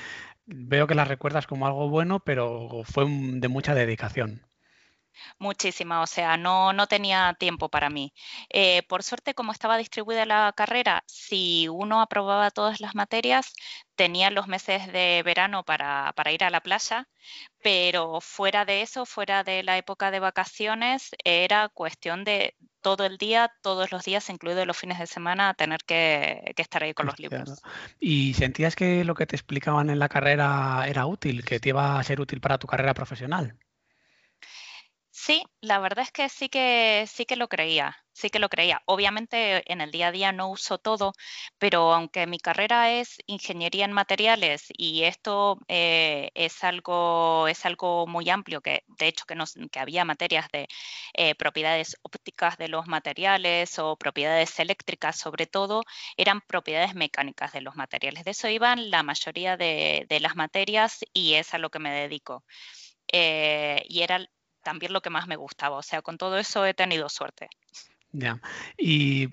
veo 0.45 0.89
que 0.89 0.97
la 0.97 1.05
recuerdas 1.05 1.47
como 1.47 1.67
algo 1.69 1.89
bueno, 1.89 2.19
pero 2.25 2.83
fue 2.83 3.07
de 3.09 3.49
mucha 3.49 3.75
dedicación. 3.75 4.43
Muchísima, 5.39 6.03
o 6.03 6.07
sea, 6.07 6.37
no, 6.37 6.73
no 6.73 6.87
tenía 6.87 7.37
tiempo 7.39 7.69
para 7.69 7.91
mí. 7.91 8.13
Eh, 8.49 8.83
por 8.89 9.03
suerte, 9.03 9.35
como 9.35 9.53
estaba 9.53 9.77
distribuida 9.77 10.27
la 10.27 10.53
carrera, 10.57 11.05
si 11.07 11.69
uno 11.69 12.01
aprobaba 12.01 12.51
todas 12.51 12.81
las 12.81 12.95
materias, 12.95 13.55
tenía 13.95 14.31
los 14.31 14.49
meses 14.49 14.91
de 14.93 15.23
verano 15.25 15.65
para, 15.65 16.13
ir 16.33 16.45
a 16.45 16.51
la 16.51 16.61
playa, 16.61 17.09
pero 17.63 18.21
fuera 18.21 18.65
de 18.65 18.83
eso, 18.83 19.05
fuera 19.07 19.45
de 19.45 19.63
la 19.63 19.77
época 19.77 20.11
de 20.11 20.21
vacaciones, 20.21 21.11
era 21.25 21.69
cuestión 21.69 22.25
de 22.25 22.55
todo 22.81 23.05
el 23.05 23.19
día, 23.19 23.53
todos 23.63 23.93
los 23.93 24.05
días, 24.05 24.31
incluidos 24.31 24.67
los 24.67 24.77
fines 24.77 24.99
de 24.99 25.07
semana, 25.07 25.55
tener 25.55 25.81
que, 25.85 26.55
estar 26.57 26.83
ahí 26.83 26.95
con 26.95 27.07
los 27.07 27.19
libros. 27.19 27.61
¿Y 27.99 28.35
sentías 28.35 28.75
que 28.75 29.05
lo 29.05 29.15
que 29.15 29.27
te 29.27 29.37
explicaban 29.37 29.91
en 29.91 29.99
la 29.99 30.09
carrera 30.09 30.85
era 30.89 31.07
útil, 31.07 31.45
que 31.45 31.61
te 31.61 31.69
iba 31.71 31.99
a 31.99 32.03
ser 32.03 32.21
útil 32.21 32.41
para 32.41 32.59
tu 32.59 32.67
carrera 32.67 32.95
profesional? 32.95 33.57
Sí, 35.23 35.45
la 35.61 35.79
verdad 35.79 36.05
es 36.05 36.13
que 36.13 36.29
sí 36.31 36.49
que 36.49 37.05
sí 37.07 37.27
que 37.27 37.37
lo 37.37 37.49
creía, 37.49 37.95
sí 38.13 38.31
que 38.31 38.39
lo 38.39 38.49
creía. 38.49 38.83
Obviamente 38.87 39.63
en 39.71 39.83
el 39.83 39.91
día 39.91 40.09
a 40.09 40.13
día 40.13 40.33
no 40.33 40.49
uso 40.49 40.79
todo, 40.79 41.13
pero 41.59 41.93
aunque 41.93 42.27
mi 42.27 42.39
carrera 42.39 42.91
es 42.91 43.19
ingeniería 43.27 43.85
en 43.85 43.93
materiales 43.93 44.65
y 44.79 45.03
esto 45.05 45.59
eh, 45.69 46.31
es 46.35 46.65
algo 46.65 47.47
es 47.49 47.67
algo 47.67 48.07
muy 48.07 48.31
amplio, 48.31 48.63
que 48.63 48.83
de 48.87 49.09
hecho 49.09 49.27
que, 49.27 49.35
nos, 49.35 49.55
que 49.71 49.79
había 49.79 50.07
materias 50.07 50.49
de 50.53 50.69
eh, 51.13 51.35
propiedades 51.35 51.97
ópticas 52.03 52.57
de 52.57 52.69
los 52.69 52.87
materiales 52.87 53.79
o 53.79 53.97
propiedades 53.97 54.59
eléctricas, 54.59 55.19
sobre 55.19 55.47
todo 55.47 55.83
eran 56.17 56.41
propiedades 56.41 56.95
mecánicas 56.95 57.53
de 57.53 57.61
los 57.61 57.77
materiales. 57.77 58.25
De 58.25 58.31
eso 58.33 58.49
iban 58.49 58.91
la 58.91 59.03
mayoría 59.03 59.57
de, 59.59 60.07
las 60.21 60.35
materias 60.37 61.01
y 61.13 61.35
es 61.35 61.53
a 61.55 61.59
lo 61.59 61.71
que 61.71 61.79
me 61.79 61.91
dedico. 61.93 62.43
Eh, 63.13 63.83
y 63.89 64.03
era 64.03 64.27
también 64.63 64.93
lo 64.93 65.01
que 65.01 65.11
más 65.11 65.27
me 65.27 65.37
gustaba. 65.37 65.77
O 65.77 65.83
sea, 65.83 66.03
con 66.03 66.19
todo 66.19 66.39
eso 66.39 66.65
he 66.67 66.75
tenido 66.75 67.09
suerte. 67.09 67.49
Ya. 68.13 68.41
Y 68.77 69.29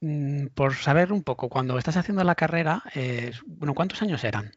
mm, 0.00 0.46
por 0.48 0.74
saber 0.74 1.12
un 1.12 1.22
poco, 1.22 1.48
cuando 1.48 1.78
estás 1.78 1.96
haciendo 1.96 2.24
la 2.24 2.34
carrera, 2.34 2.82
eh, 2.94 3.32
bueno, 3.46 3.74
¿cuántos 3.74 4.02
años 4.02 4.24
eran? 4.24 4.52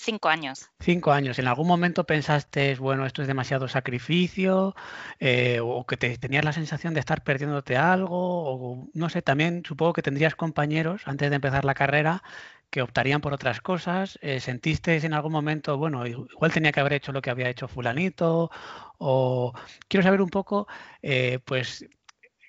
Cinco 0.00 0.28
años. 0.28 0.70
Cinco 0.78 1.10
años. 1.10 1.40
¿En 1.40 1.48
algún 1.48 1.66
momento 1.66 2.04
pensaste, 2.04 2.76
bueno, 2.76 3.04
esto 3.04 3.20
es 3.22 3.28
demasiado 3.28 3.66
sacrificio? 3.66 4.76
Eh, 5.18 5.58
¿O 5.60 5.84
que 5.86 5.96
te, 5.96 6.16
tenías 6.18 6.44
la 6.44 6.52
sensación 6.52 6.94
de 6.94 7.00
estar 7.00 7.24
perdiéndote 7.24 7.76
algo? 7.76 8.16
O 8.16 8.88
no 8.94 9.08
sé, 9.08 9.22
también 9.22 9.64
supongo 9.66 9.92
que 9.92 10.02
tendrías 10.02 10.36
compañeros 10.36 11.02
antes 11.06 11.30
de 11.30 11.36
empezar 11.36 11.64
la 11.64 11.74
carrera 11.74 12.22
que 12.70 12.80
optarían 12.80 13.20
por 13.20 13.34
otras 13.34 13.60
cosas. 13.60 14.20
Eh, 14.22 14.38
¿Sentiste 14.38 14.96
en 15.04 15.14
algún 15.14 15.32
momento, 15.32 15.76
bueno, 15.78 16.06
igual 16.06 16.52
tenía 16.52 16.70
que 16.70 16.80
haber 16.80 16.92
hecho 16.92 17.10
lo 17.10 17.20
que 17.20 17.30
había 17.30 17.48
hecho 17.48 17.66
fulanito? 17.66 18.52
O 18.98 19.52
quiero 19.88 20.04
saber 20.04 20.22
un 20.22 20.30
poco, 20.30 20.68
eh, 21.02 21.40
pues, 21.44 21.84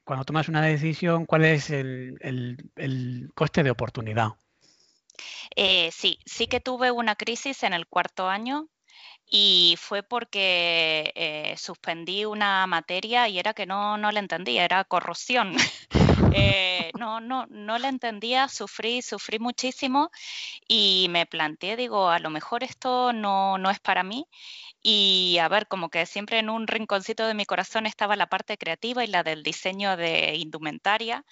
cuando 0.03 0.23
tomas 0.23 0.49
una 0.49 0.61
decisión, 0.61 1.25
¿cuál 1.25 1.45
es 1.45 1.71
el, 1.71 2.17
coste 3.33 3.63
de 3.63 3.71
oportunidad? 3.71 4.29
Eh, 5.55 5.91
sí, 5.91 6.19
sí 6.25 6.47
que 6.47 6.59
tuve 6.59 6.91
una 6.91 7.15
crisis 7.15 7.63
en 7.63 7.73
el 7.73 7.87
cuarto 7.87 8.27
año 8.27 8.69
y 9.25 9.75
fue 9.79 10.03
porque 10.03 11.55
suspendí 11.57 12.25
una 12.25 12.67
materia 12.67 13.27
y 13.29 13.39
era 13.39 13.53
que 13.53 13.65
no, 13.65 13.97
no 13.97 14.11
la 14.11 14.19
entendía, 14.19 14.65
era 14.65 14.83
corrosión. 14.85 15.55
Eh, 16.31 16.91
no, 16.97 17.19
no, 17.19 17.45
no 17.49 17.77
la 17.79 17.89
entendía, 17.89 18.47
sufrí, 18.47 19.01
sufrí 19.01 19.39
muchísimo 19.39 20.11
y 20.67 21.07
me 21.09 21.25
planteé, 21.25 21.75
digo, 21.75 22.09
a 22.09 22.19
lo 22.19 22.29
mejor 22.29 22.63
esto 22.63 23.13
no, 23.13 23.57
no 23.57 23.69
es 23.71 23.79
para 23.79 24.03
mí. 24.03 24.25
Y 24.81 25.37
a 25.41 25.49
ver, 25.49 25.67
como 25.67 25.89
que 25.89 26.05
siempre 26.05 26.39
en 26.39 26.49
un 26.49 26.67
rinconcito 26.67 27.27
de 27.27 27.33
mi 27.33 27.45
corazón 27.45 27.85
estaba 27.85 28.15
la 28.15 28.27
parte 28.27 28.57
creativa 28.57 29.03
y 29.03 29.07
la 29.07 29.23
del 29.23 29.43
diseño 29.43 29.97
de 29.97 30.35
indumentaria. 30.35 31.25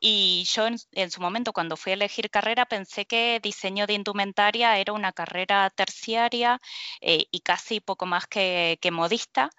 Y 0.00 0.44
yo 0.52 0.66
en, 0.66 1.10
su 1.10 1.20
momento, 1.20 1.52
cuando 1.52 1.76
fui 1.76 1.92
a 1.92 1.94
elegir 1.94 2.30
carrera, 2.30 2.66
pensé 2.66 3.06
que 3.06 3.40
diseño 3.42 3.86
de 3.86 3.94
indumentaria 3.94 4.78
era 4.78 4.92
una 4.92 5.12
carrera 5.12 5.70
terciaria 5.70 6.60
eh, 7.00 7.26
y 7.30 7.40
casi 7.40 7.80
poco 7.80 8.06
más 8.06 8.26
que, 8.26 8.78
modista. 8.92 9.50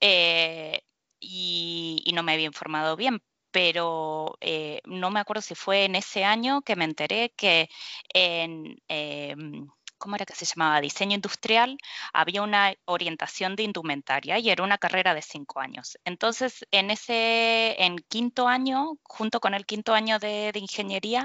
Eh, 0.00 0.82
y, 1.20 2.02
y, 2.04 2.12
no 2.12 2.22
me 2.24 2.32
había 2.32 2.46
informado 2.46 2.96
bien, 2.96 3.22
pero 3.52 4.36
no 4.84 5.10
me 5.10 5.20
acuerdo 5.20 5.42
si 5.42 5.54
fue 5.54 5.84
en 5.84 5.94
ese 5.94 6.24
año 6.24 6.62
que 6.62 6.76
me 6.76 6.84
enteré 6.84 7.32
que 7.36 7.68
en 8.12 8.76
em, 8.88 9.68
¿cómo 10.02 10.16
era 10.16 10.26
que 10.26 10.34
se 10.34 10.44
llamaba? 10.44 10.80
Diseño 10.80 11.14
industrial, 11.14 11.78
había 12.12 12.42
una 12.42 12.74
orientación 12.86 13.54
de 13.54 13.62
indumentaria 13.62 14.36
y 14.40 14.50
era 14.50 14.64
una 14.64 14.76
carrera 14.76 15.14
de 15.14 15.22
cinco 15.22 15.60
años. 15.60 15.96
Entonces, 16.04 16.66
en 16.72 16.90
ese, 16.90 17.76
en 17.80 17.98
quinto 18.08 18.48
año, 18.48 18.98
junto 19.04 19.38
con 19.38 19.54
el 19.54 19.64
quinto 19.64 19.94
año 19.94 20.18
de, 20.18 20.50
ingeniería, 20.56 21.24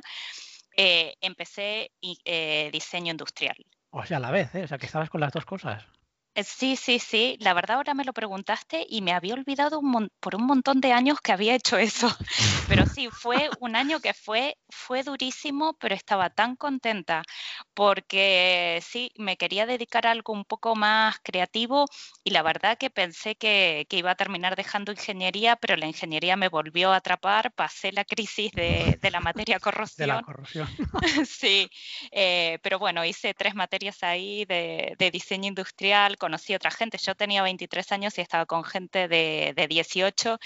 eh, 0.78 1.16
empecé 1.22 1.92
eh, 2.24 2.70
diseño 2.72 3.12
industrial. 3.12 3.58
O 3.90 4.06
sea, 4.06 4.18
a 4.18 4.20
la 4.20 4.30
vez, 4.30 4.54
¿eh? 4.54 4.64
o 4.66 4.68
sea, 4.68 4.78
que 4.78 4.86
estabas 4.86 5.10
con 5.10 5.22
las 5.22 5.34
dos 5.34 5.46
cosas. 5.46 5.84
Eh, 6.38 6.44
sí, 6.44 6.76
sí, 6.76 7.00
sí. 7.00 7.36
La 7.40 7.56
verdad 7.56 7.78
ahora 7.78 7.96
me 7.96 8.04
lo 8.04 8.14
preguntaste 8.14 8.86
y 8.88 9.02
me 9.02 9.12
había 9.12 9.34
olvidado 9.34 9.82
por 10.20 10.36
un 10.36 10.46
montón 10.46 10.80
de 10.82 10.94
años 10.94 11.20
que 11.20 11.32
había 11.32 11.56
hecho 11.56 11.80
eso. 11.80 12.08
Pero 12.70 12.86
sí, 12.94 13.10
fue 13.12 13.50
un 13.60 13.76
año 13.76 14.00
que 14.00 14.14
fue, 14.14 14.56
fue 14.70 15.02
durísimo, 15.02 15.76
pero 15.80 15.96
estaba 15.96 16.30
tan 16.30 16.56
contenta 16.56 17.24
porque 17.74 18.80
sí, 18.84 19.12
me 19.16 19.38
quería 19.38 19.66
dedicar 19.66 20.06
a 20.06 20.12
algo 20.12 20.34
un 20.34 20.46
poco 20.46 20.76
más 20.76 21.18
creativo 21.24 21.86
y 22.24 22.32
la 22.32 22.44
verdad 22.44 22.78
que 22.78 22.90
pensé 22.90 23.36
que, 23.36 23.88
iba 23.90 24.12
a 24.12 24.16
terminar 24.16 24.56
dejando 24.56 24.92
ingeniería, 24.92 25.56
pero 25.56 25.76
la 25.76 25.88
ingeniería 25.88 26.36
me 26.36 26.50
volvió 26.50 26.92
a 26.92 26.98
atrapar, 26.98 27.52
pasé 27.54 27.92
la 27.92 28.06
crisis 28.06 28.52
de, 28.52 29.00
la 29.12 29.20
materia 29.20 29.60
corrosión. 29.60 29.88
De 29.98 30.08
la 30.08 30.22
corrosión. 30.22 30.68
sí, 31.26 31.68
eh, 32.12 32.60
pero 32.62 32.78
bueno, 32.78 33.04
hice 33.04 33.34
tres 33.34 33.56
materias 33.56 34.04
ahí 34.04 34.46
de, 34.46 34.94
de 35.00 35.10
diseño 35.10 35.48
industrial 35.48 36.18
conocí 36.28 36.54
otra 36.54 36.72
gente. 36.72 36.98
Yo 36.98 37.16
tenía 37.16 37.42
23 37.42 37.90
años 37.94 38.18
y 38.18 38.22
estaba 38.22 38.46
con 38.46 38.66
gente 38.66 39.08
de, 39.08 39.68
18 39.70 40.38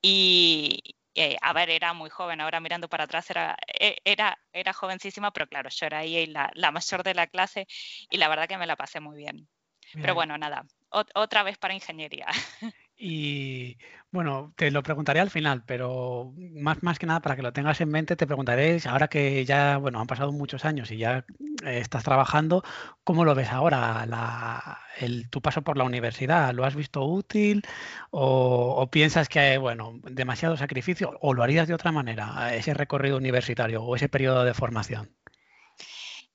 y, 0.00 0.96
eh, 1.14 1.36
a 1.42 1.52
ver, 1.52 1.68
era 1.68 1.92
muy 1.92 2.08
joven, 2.08 2.40
ahora 2.40 2.58
mirando 2.58 2.88
para 2.88 3.04
atrás 3.04 3.28
era, 3.30 3.54
e, 3.68 3.96
era, 4.04 4.38
era 4.54 4.72
jovencísima, 4.72 5.30
pero 5.32 5.46
claro, 5.46 5.68
yo 5.68 5.86
era 5.86 5.98
ahí 5.98 6.26
la, 6.26 6.50
la 6.54 6.70
mayor 6.70 7.02
de 7.02 7.14
la 7.14 7.26
clase 7.26 7.66
y 8.10 8.16
la 8.16 8.28
verdad 8.28 8.48
que 8.48 8.56
me 8.56 8.66
la 8.66 8.76
pasé 8.76 9.00
muy 9.00 9.16
bien. 9.18 9.46
Pero 9.92 10.14
bueno, 10.14 10.36
nada, 10.36 10.64
otra 10.90 11.42
vez 11.42 11.58
para 11.58 11.74
ingeniería. 11.74 12.26
Y 12.98 13.78
bueno, 14.10 14.54
te 14.56 14.70
lo 14.70 14.82
preguntaré 14.82 15.20
al 15.20 15.30
final, 15.30 15.64
pero 15.66 16.32
más, 16.36 16.82
más 16.82 16.98
que 16.98 17.06
nada 17.06 17.20
para 17.20 17.36
que 17.36 17.42
lo 17.42 17.52
tengas 17.52 17.80
en 17.82 17.90
mente, 17.90 18.16
te 18.16 18.26
preguntaré, 18.26 18.80
ahora 18.86 19.08
que 19.08 19.44
ya, 19.44 19.76
bueno, 19.76 20.00
han 20.00 20.06
pasado 20.06 20.32
muchos 20.32 20.64
años 20.64 20.90
y 20.90 20.96
ya 20.98 21.26
eh, 21.64 21.78
estás 21.80 22.04
trabajando, 22.04 22.62
¿cómo 23.04 23.24
lo 23.26 23.34
ves 23.34 23.50
ahora 23.50 24.06
la, 24.06 24.80
el, 24.98 25.28
tu 25.28 25.42
paso 25.42 25.62
por 25.62 25.76
la 25.76 25.84
universidad? 25.84 26.54
¿Lo 26.54 26.64
has 26.64 26.74
visto 26.74 27.04
útil 27.04 27.62
o, 28.10 28.88
piensas 28.90 29.28
que, 29.28 29.58
bueno, 29.58 30.00
demasiado 30.04 30.56
sacrificio 30.56 31.18
o 31.20 31.34
lo 31.34 31.42
harías 31.42 31.68
de 31.68 31.74
otra 31.74 31.92
manera, 31.92 32.54
ese 32.54 32.72
recorrido 32.74 33.18
universitario 33.18 33.82
o 33.82 33.96
ese 33.96 34.08
periodo 34.08 34.44
de 34.44 34.54
formación? 34.54 35.15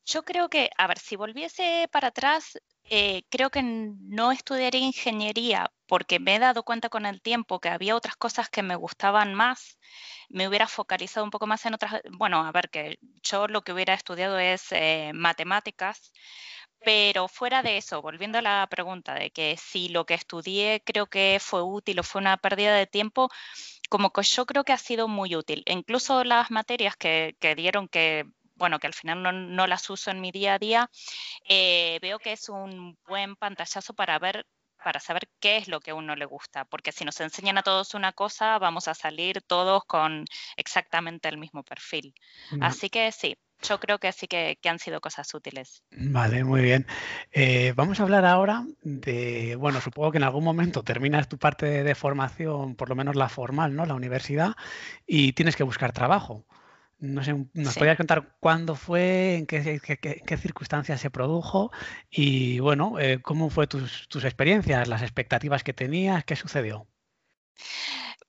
Yo 0.06 0.24
creo 0.24 0.50
que, 0.50 0.70
a 0.78 0.88
ver, 0.88 1.00
si 1.00 1.16
volviese 1.16 1.88
para 1.92 2.10
atrás, 2.10 2.58
eh, 2.90 3.24
creo 3.30 3.50
que 3.50 3.62
no 3.64 4.32
estudiaría 4.32 4.82
ingeniería 4.82 5.72
porque 5.88 6.20
me 6.20 6.36
he 6.36 6.40
dado 6.40 6.64
cuenta 6.64 6.90
con 6.90 7.06
el 7.06 7.22
tiempo 7.22 7.60
que 7.60 7.70
había 7.70 7.96
otras 7.96 8.16
cosas 8.16 8.50
que 8.50 8.64
me 8.64 8.76
gustaban 8.76 9.34
más. 9.34 9.78
Me 10.30 10.48
hubiera 10.48 10.68
focalizado 10.68 11.24
un 11.24 11.30
poco 11.32 11.48
más 11.48 11.66
en 11.66 11.74
otras, 11.76 12.02
bueno, 12.18 12.46
a 12.46 12.52
ver, 12.52 12.70
que 12.70 12.98
yo 13.24 13.48
lo 13.48 13.62
que 13.64 13.74
hubiera 13.74 13.94
estudiado 13.94 14.40
es 14.40 14.72
eh, 14.72 15.12
matemáticas, 15.14 16.12
pero 16.84 17.28
fuera 17.28 17.62
de 17.64 17.78
eso, 17.78 18.02
volviendo 18.02 18.40
a 18.40 18.42
la 18.42 18.68
pregunta 18.70 19.14
de 19.16 19.32
que 19.32 19.58
si 19.58 19.90
lo 19.90 20.06
que 20.06 20.16
estudié 20.16 20.82
creo 20.86 21.08
que 21.08 21.38
fue 21.42 21.62
útil 21.64 22.00
o 22.00 22.04
fue 22.04 22.22
una 22.22 22.38
pérdida 22.38 22.76
de 22.76 22.88
tiempo, 22.88 23.30
como 23.90 24.12
que 24.12 24.24
yo 24.24 24.46
creo 24.46 24.64
que 24.64 24.74
ha 24.74 24.78
sido 24.78 25.08
muy 25.08 25.36
útil. 25.36 25.64
incluso 25.68 26.24
las 26.24 26.52
materias 26.52 26.96
que, 26.98 27.36
que 27.40 27.56
dieron 27.56 27.88
que 27.88 28.26
bueno, 28.62 28.78
que 28.78 28.86
al 28.86 28.94
final 28.94 29.24
no, 29.56 29.68
las 29.68 29.90
uso 29.90 30.12
en 30.12 30.22
mi 30.22 30.32
día 30.32 30.54
a 30.54 30.60
día, 30.60 30.90
eh, 31.50 31.98
veo 32.00 32.20
que 32.20 32.32
es 32.34 32.48
un 32.48 32.96
buen 33.08 33.36
pantallazo 33.36 33.96
para 33.96 34.20
ver 34.20 34.46
para 34.84 35.00
saber 35.00 35.30
qué 35.40 35.58
es 35.58 35.68
lo 35.68 35.80
que 35.80 35.92
a 35.92 35.96
uno 35.96 36.16
le 36.16 36.26
gusta, 36.26 36.66
porque 36.66 36.92
si 36.92 37.06
nos 37.06 37.20
enseñan 37.22 37.60
a 37.60 37.62
todos 37.62 37.94
una 37.94 38.14
cosa, 38.14 38.58
vamos 38.58 38.88
a 38.88 38.96
salir 38.96 39.42
todos 39.46 39.84
con 39.86 40.26
exactamente 40.58 41.30
el 41.30 41.38
mismo 41.38 41.62
perfil. 41.62 42.16
Así 42.60 42.90
que 42.90 43.12
sí, 43.12 43.38
yo 43.62 43.80
creo 43.80 44.00
que 44.00 44.12
sí 44.12 44.28
que, 44.28 44.58
han 44.64 44.80
sido 44.80 45.00
cosas 45.00 45.32
útiles. 45.36 45.84
Vale, 45.92 46.44
muy 46.44 46.62
bien. 46.62 46.88
Eh, 47.32 47.74
vamos 47.76 48.00
a 48.00 48.04
hablar 48.04 48.26
ahora 48.26 48.66
de, 48.82 49.56
bueno, 49.56 49.82
supongo 49.82 50.12
que 50.12 50.18
en 50.18 50.24
algún 50.24 50.44
momento 50.44 50.82
terminas 50.82 51.30
tu 51.30 51.38
parte 51.38 51.84
de 51.84 51.96
formación, 51.96 52.76
por 52.76 52.90
lo 52.90 52.96
menos 52.96 53.16
la 53.16 53.30
formal, 53.30 53.76
¿no? 53.76 53.86
La 53.86 53.94
universidad, 53.94 54.56
y 55.06 55.34
tienes 55.34 55.56
que 55.56 55.64
buscar 55.64 55.94
trabajo. 55.94 56.44
No 57.02 57.24
sé, 57.24 57.36
¿nos 57.56 57.74
podrías 57.76 57.98
contar 57.98 58.38
cuándo 58.40 58.76
fue, 58.76 59.36
en 59.36 59.48
qué, 59.48 60.38
circunstancias 60.38 61.02
se 61.02 61.10
produjo 61.10 61.72
y, 62.12 62.60
bueno, 62.60 63.00
eh, 63.00 63.20
cómo 63.24 63.50
fue 63.50 63.66
tus, 63.66 64.08
tus 64.08 64.24
experiencias, 64.24 64.88
las 64.88 65.02
expectativas 65.02 65.64
que 65.64 65.74
tenías, 65.74 66.24
qué 66.24 66.36
sucedió? 66.36 66.86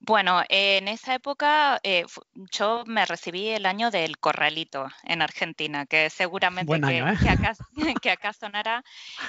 Bueno, 0.05 0.43
en 0.49 0.89
esa 0.89 1.15
época 1.15 1.79
eh, 1.81 2.05
yo 2.51 2.83
me 2.85 3.05
recibí 3.05 3.47
el 3.47 3.65
año 3.65 3.89
del 3.89 4.17
corralito 4.17 4.85
en 5.03 5.21
Argentina, 5.21 5.85
que 5.85 6.09
seguramente 6.09 6.81
que, 6.81 6.97
¿eh? 6.97 7.03
que, 8.01 8.09
acá, 8.11 8.33
sonará. 8.33 8.83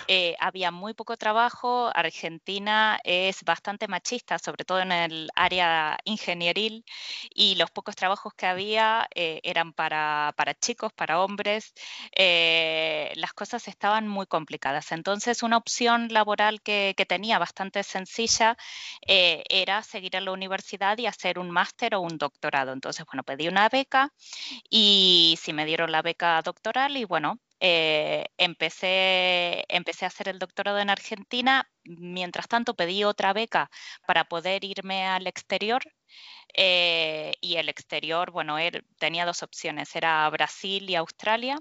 Eh, 0.08 0.34
había 0.40 0.72
muy 0.72 0.92
poco 0.92 1.16
trabajo. 1.16 1.92
Argentina 1.94 2.98
es 3.04 3.44
bastante 3.44 3.87
machista, 3.87 4.40
sobre 4.40 4.64
todo 4.64 4.80
en 4.80 4.90
el 4.90 5.28
área 5.37 5.96
ingenieril, 6.02 6.84
y 7.32 7.54
los 7.54 7.70
pocos 7.70 7.94
trabajos 7.94 8.34
que 8.34 8.46
había 8.46 9.06
eran 9.14 9.72
para, 9.74 10.34
para, 10.37 10.54
chicos, 10.54 10.92
para 10.92 11.20
hombres. 11.20 11.72
las 12.16 13.32
cosas 13.32 13.68
estaban 13.68 14.08
muy 14.08 14.26
complicadas. 14.26 14.90
Entonces, 14.90 15.44
una 15.44 15.56
opción 15.56 16.08
laboral 16.10 16.62
que, 16.62 16.94
que 16.96 17.06
tenía 17.06 17.38
bastante 17.38 17.84
sencilla 17.84 18.56
era 19.06 19.80
seguir 19.84 20.16
en 20.16 20.24
la 20.24 20.32
universidad 20.32 20.63
y 20.98 21.07
hacer 21.07 21.38
un 21.38 21.50
máster 21.50 21.94
o 21.94 22.00
un 22.00 22.18
doctorado. 22.18 22.72
Entonces, 22.72 23.05
bueno, 23.07 23.22
pedí 23.22 23.48
una 23.48 23.68
beca 23.68 24.12
y 24.70 25.37
sí 25.40 25.53
me 25.53 25.66
dieron 25.66 25.92
la 25.92 26.03
beca 26.03 26.40
doctoral 26.42 26.96
y 26.96 27.05
bueno, 27.05 27.40
eh, 27.61 28.27
empecé, 28.38 29.64
empecé 29.68 30.05
a 30.05 30.09
hacer 30.09 30.29
el 30.29 30.38
doctorado 30.38 30.79
en 30.81 30.90
Argentina. 30.90 31.68
Mientras 31.85 32.48
tanto, 32.48 32.74
pedí 32.74 33.05
otra 33.05 33.33
beca 33.33 33.70
para 34.07 34.24
poder 34.24 34.64
irme 34.64 35.07
al 35.07 35.27
exterior. 35.27 35.83
Eh, 36.55 37.33
y 37.40 37.57
el 37.57 37.68
exterior, 37.68 38.31
bueno, 38.31 38.59
er, 38.59 38.85
tenía 38.98 39.27
dos 39.27 39.42
opciones, 39.42 39.94
era 39.96 40.29
Brasil 40.31 40.88
y 40.90 40.96
Australia. 40.96 41.59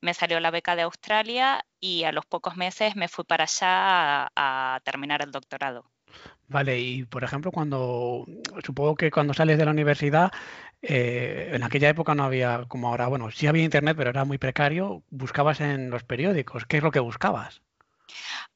Me 0.00 0.14
salió 0.14 0.40
la 0.40 0.50
beca 0.50 0.76
de 0.76 0.82
Australia 0.82 1.64
y 1.80 2.04
a 2.04 2.12
los 2.12 2.26
pocos 2.26 2.56
meses 2.56 2.96
me 2.96 3.08
fui 3.08 3.24
para 3.24 3.44
allá 3.44 4.30
a 4.36 4.80
terminar 4.84 5.22
el 5.22 5.30
doctorado. 5.32 5.90
Vale, 6.48 6.80
y 6.80 7.04
por 7.04 7.22
ejemplo, 7.24 7.52
cuando 7.52 8.26
supongo 8.64 8.96
que 8.96 9.10
cuando 9.10 9.34
sales 9.34 9.56
de 9.56 9.64
la 9.64 9.70
universidad, 9.70 10.32
eh, 10.82 11.50
en 11.52 11.62
aquella 11.62 11.88
época 11.90 12.14
no 12.14 12.24
había 12.24 12.64
como 12.68 12.88
ahora, 12.88 13.06
bueno, 13.06 13.30
sí 13.30 13.46
había 13.46 13.64
internet, 13.64 13.96
pero 13.96 14.10
era 14.10 14.24
muy 14.24 14.38
precario. 14.38 15.02
Buscabas 15.10 15.60
en 15.60 15.90
los 15.90 16.02
periódicos. 16.02 16.66
¿Qué 16.66 16.78
es 16.78 16.82
lo 16.82 16.90
que 16.90 17.00
buscabas? 17.00 17.62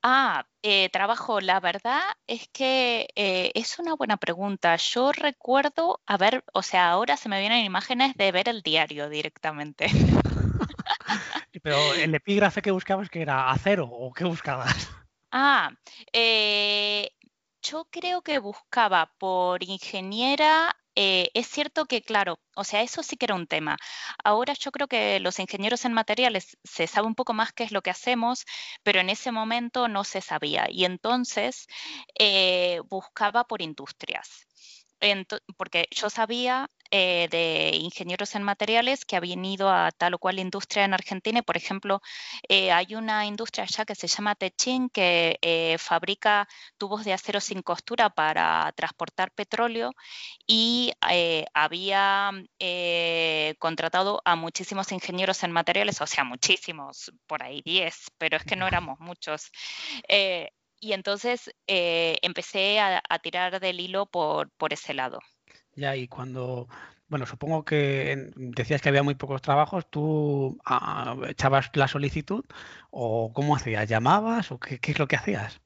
Ah, 0.02 0.46
eh, 0.62 0.88
trabajo, 0.90 1.40
la 1.40 1.60
verdad 1.60 2.02
es 2.26 2.48
que 2.48 3.08
eh, 3.14 3.52
es 3.54 3.78
una 3.78 3.94
buena 3.94 4.16
pregunta. 4.16 4.76
Yo 4.76 5.12
recuerdo, 5.12 6.00
a 6.06 6.16
ver, 6.16 6.44
o 6.52 6.62
sea, 6.62 6.90
ahora 6.90 7.16
se 7.16 7.28
me 7.28 7.40
vienen 7.40 7.64
imágenes 7.64 8.14
de 8.16 8.32
ver 8.32 8.48
el 8.48 8.62
diario 8.62 9.08
directamente. 9.08 9.86
Pero 11.62 11.94
el 11.94 12.14
epígrafe 12.14 12.60
que 12.60 12.70
buscabas, 12.70 13.08
que 13.08 13.22
era 13.22 13.50
acero 13.50 13.86
o 13.86 14.12
qué 14.12 14.24
buscabas? 14.24 14.90
Ah, 15.30 15.72
eh, 16.12 17.10
yo 17.64 17.86
creo 17.90 18.22
que 18.22 18.38
buscaba 18.38 19.12
por 19.18 19.62
ingeniera, 19.64 20.76
eh, 20.94 21.30
es 21.34 21.48
cierto 21.48 21.86
que, 21.86 22.02
claro, 22.02 22.38
o 22.54 22.64
sea, 22.64 22.82
eso 22.82 23.02
sí 23.02 23.16
que 23.16 23.26
era 23.26 23.34
un 23.34 23.46
tema. 23.46 23.76
Ahora 24.22 24.54
yo 24.54 24.70
creo 24.70 24.86
que 24.88 25.18
los 25.20 25.38
ingenieros 25.40 25.84
en 25.84 25.92
materiales 25.94 26.58
se 26.64 26.86
sabe 26.86 27.06
un 27.06 27.14
poco 27.14 27.32
más 27.32 27.52
qué 27.52 27.64
es 27.64 27.72
lo 27.72 27.82
que 27.82 27.90
hacemos, 27.90 28.44
pero 28.82 29.00
en 29.00 29.10
ese 29.10 29.32
momento 29.32 29.88
no 29.88 30.04
se 30.04 30.20
sabía. 30.20 30.66
Y 30.70 30.84
entonces 30.84 31.66
eh, 32.18 32.80
buscaba 32.88 33.44
por 33.44 33.62
industrias 33.62 34.46
porque 35.56 35.86
yo 35.90 36.10
sabía 36.10 36.68
eh, 36.90 37.28
de 37.30 37.76
ingenieros 37.76 38.34
en 38.34 38.42
materiales 38.42 39.04
que 39.04 39.16
habían 39.16 39.44
ido 39.44 39.68
a 39.70 39.90
tal 39.90 40.14
o 40.14 40.18
cual 40.18 40.38
industria 40.38 40.84
en 40.84 40.94
Argentina. 40.94 41.42
por 41.42 41.56
ejemplo, 41.56 42.00
eh, 42.48 42.70
hay 42.72 42.94
una 42.94 43.26
industria 43.26 43.64
allá 43.64 43.84
que 43.84 43.94
se 43.94 44.06
llama 44.06 44.34
Techin 44.34 44.88
que 44.90 45.38
eh, 45.42 45.76
fabrica 45.78 46.46
tubos 46.78 47.04
de 47.04 47.12
acero 47.12 47.40
sin 47.40 47.62
costura 47.62 48.10
para 48.10 48.72
transportar 48.76 49.32
petróleo 49.32 49.92
y 50.46 50.92
había 51.54 52.30
contratado 53.58 54.20
a 54.24 54.36
muchísimos 54.36 54.92
ingenieros 54.92 55.42
en 55.42 55.52
materiales, 55.52 56.00
o 56.00 56.06
sea, 56.06 56.24
muchísimos, 56.24 57.12
por 57.26 57.42
ahí 57.42 57.62
10, 57.64 57.94
pero 58.18 58.36
es 58.36 58.44
que 58.44 58.56
no 58.56 58.66
éramos 58.66 58.98
muchos. 59.00 59.50
Y 60.80 60.92
entonces 60.92 61.54
eh, 61.66 62.18
empecé 62.22 62.80
a, 62.80 63.00
tirar 63.22 63.60
del 63.60 63.80
hilo 63.80 64.06
por, 64.06 64.50
por 64.50 64.72
ese 64.72 64.94
lado. 64.94 65.18
Ya, 65.74 65.96
y 65.96 66.08
cuando, 66.08 66.68
bueno, 67.08 67.26
supongo 67.26 67.64
que 67.64 68.30
decías 68.36 68.80
que 68.80 68.88
había 68.88 69.02
muy 69.02 69.14
pocos 69.14 69.42
trabajos, 69.42 69.88
¿tú 69.90 70.58
ah, 70.64 71.16
echabas 71.28 71.70
la 71.74 71.88
solicitud 71.88 72.44
o 72.90 73.32
cómo 73.32 73.56
hacías? 73.56 73.88
¿Llamabas 73.88 74.52
o 74.52 74.58
qué, 74.58 74.78
es 74.82 74.98
lo 74.98 75.08
que 75.08 75.16
hacías? 75.16 75.60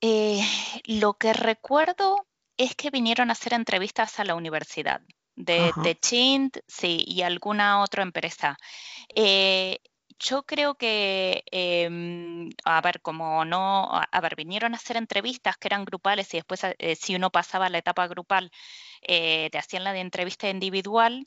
Eh, 0.00 0.42
lo 0.84 1.14
que 1.14 1.32
recuerdo 1.32 2.26
es 2.56 2.74
que 2.74 2.90
vinieron 2.90 3.30
a 3.30 3.32
hacer 3.32 3.54
entrevistas 3.54 4.18
a 4.20 4.24
la 4.24 4.34
universidad 4.34 5.00
de, 5.36 5.72
de 5.82 5.98
Chint, 5.98 6.58
sí, 6.66 7.04
y 7.06 7.22
alguna 7.22 7.80
otra 7.82 8.02
empresa. 8.02 8.56
Eh, 9.14 9.78
yo 10.22 10.44
creo 10.44 10.74
que, 10.76 11.44
em, 11.50 12.50
a 12.64 12.80
ver, 12.80 13.00
como 13.02 13.44
no, 13.44 13.88
a 13.90 14.20
ver, 14.20 14.36
vinieron 14.36 14.74
a 14.74 14.76
hacer 14.76 14.96
entrevistas 14.96 15.56
que 15.58 15.68
eran 15.68 15.84
grupales 15.84 16.32
y 16.34 16.38
después 16.38 16.62
eh, 16.64 16.96
si 16.96 17.14
uno 17.16 17.30
pasaba 17.30 17.68
la 17.68 17.78
etapa 17.78 18.06
grupal, 18.06 18.50
eh, 19.02 19.50
te 19.52 19.58
hacían 19.58 19.84
la 19.84 19.92
de 19.92 20.00
entrevista 20.00 20.48
individual 20.48 21.24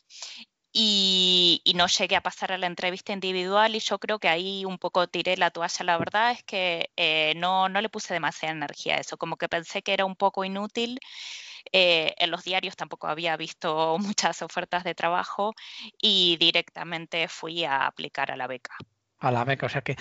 y, 0.73 1.61
no 1.75 1.87
llegué 1.87 2.15
a 2.17 2.21
pasar 2.21 2.51
a 2.53 2.57
la 2.57 2.67
entrevista 2.67 3.13
individual 3.13 3.75
y 3.75 3.79
yo 3.79 3.99
creo 3.99 4.19
que 4.19 4.29
ahí 4.29 4.65
un 4.65 4.77
poco 4.77 5.07
tiré 5.07 5.37
la 5.37 5.51
toalla. 5.51 5.85
La 5.85 5.97
verdad 5.97 6.31
es 6.31 6.43
que 6.43 6.91
eh, 6.97 7.33
no, 7.37 7.69
no 7.69 7.81
le 7.81 7.89
puse 7.89 8.13
demasiada 8.13 8.53
energía 8.55 8.95
a 8.97 8.99
eso, 8.99 9.17
como 9.17 9.37
que 9.37 9.49
pensé 9.49 9.81
que 9.83 9.93
era 9.93 10.05
un 10.05 10.15
poco 10.15 10.43
inútil. 10.45 10.99
En 11.71 12.31
los 12.31 12.43
diarios 12.43 12.75
tampoco 12.75 13.07
había 13.07 13.37
visto 13.37 13.97
muchas 13.99 14.41
ofertas 14.41 14.83
de 14.83 14.95
trabajo 14.95 15.53
y 16.01 16.37
directamente 16.37 17.27
fui 17.27 17.63
a 17.63 17.85
aplicar 17.85 18.31
a 18.31 18.37
la 18.37 18.47
beca. 18.47 18.75
A 19.19 19.31
la 19.31 19.43
beca, 19.43 19.65
o 19.65 19.69
sea 19.69 19.81
que 19.81 19.95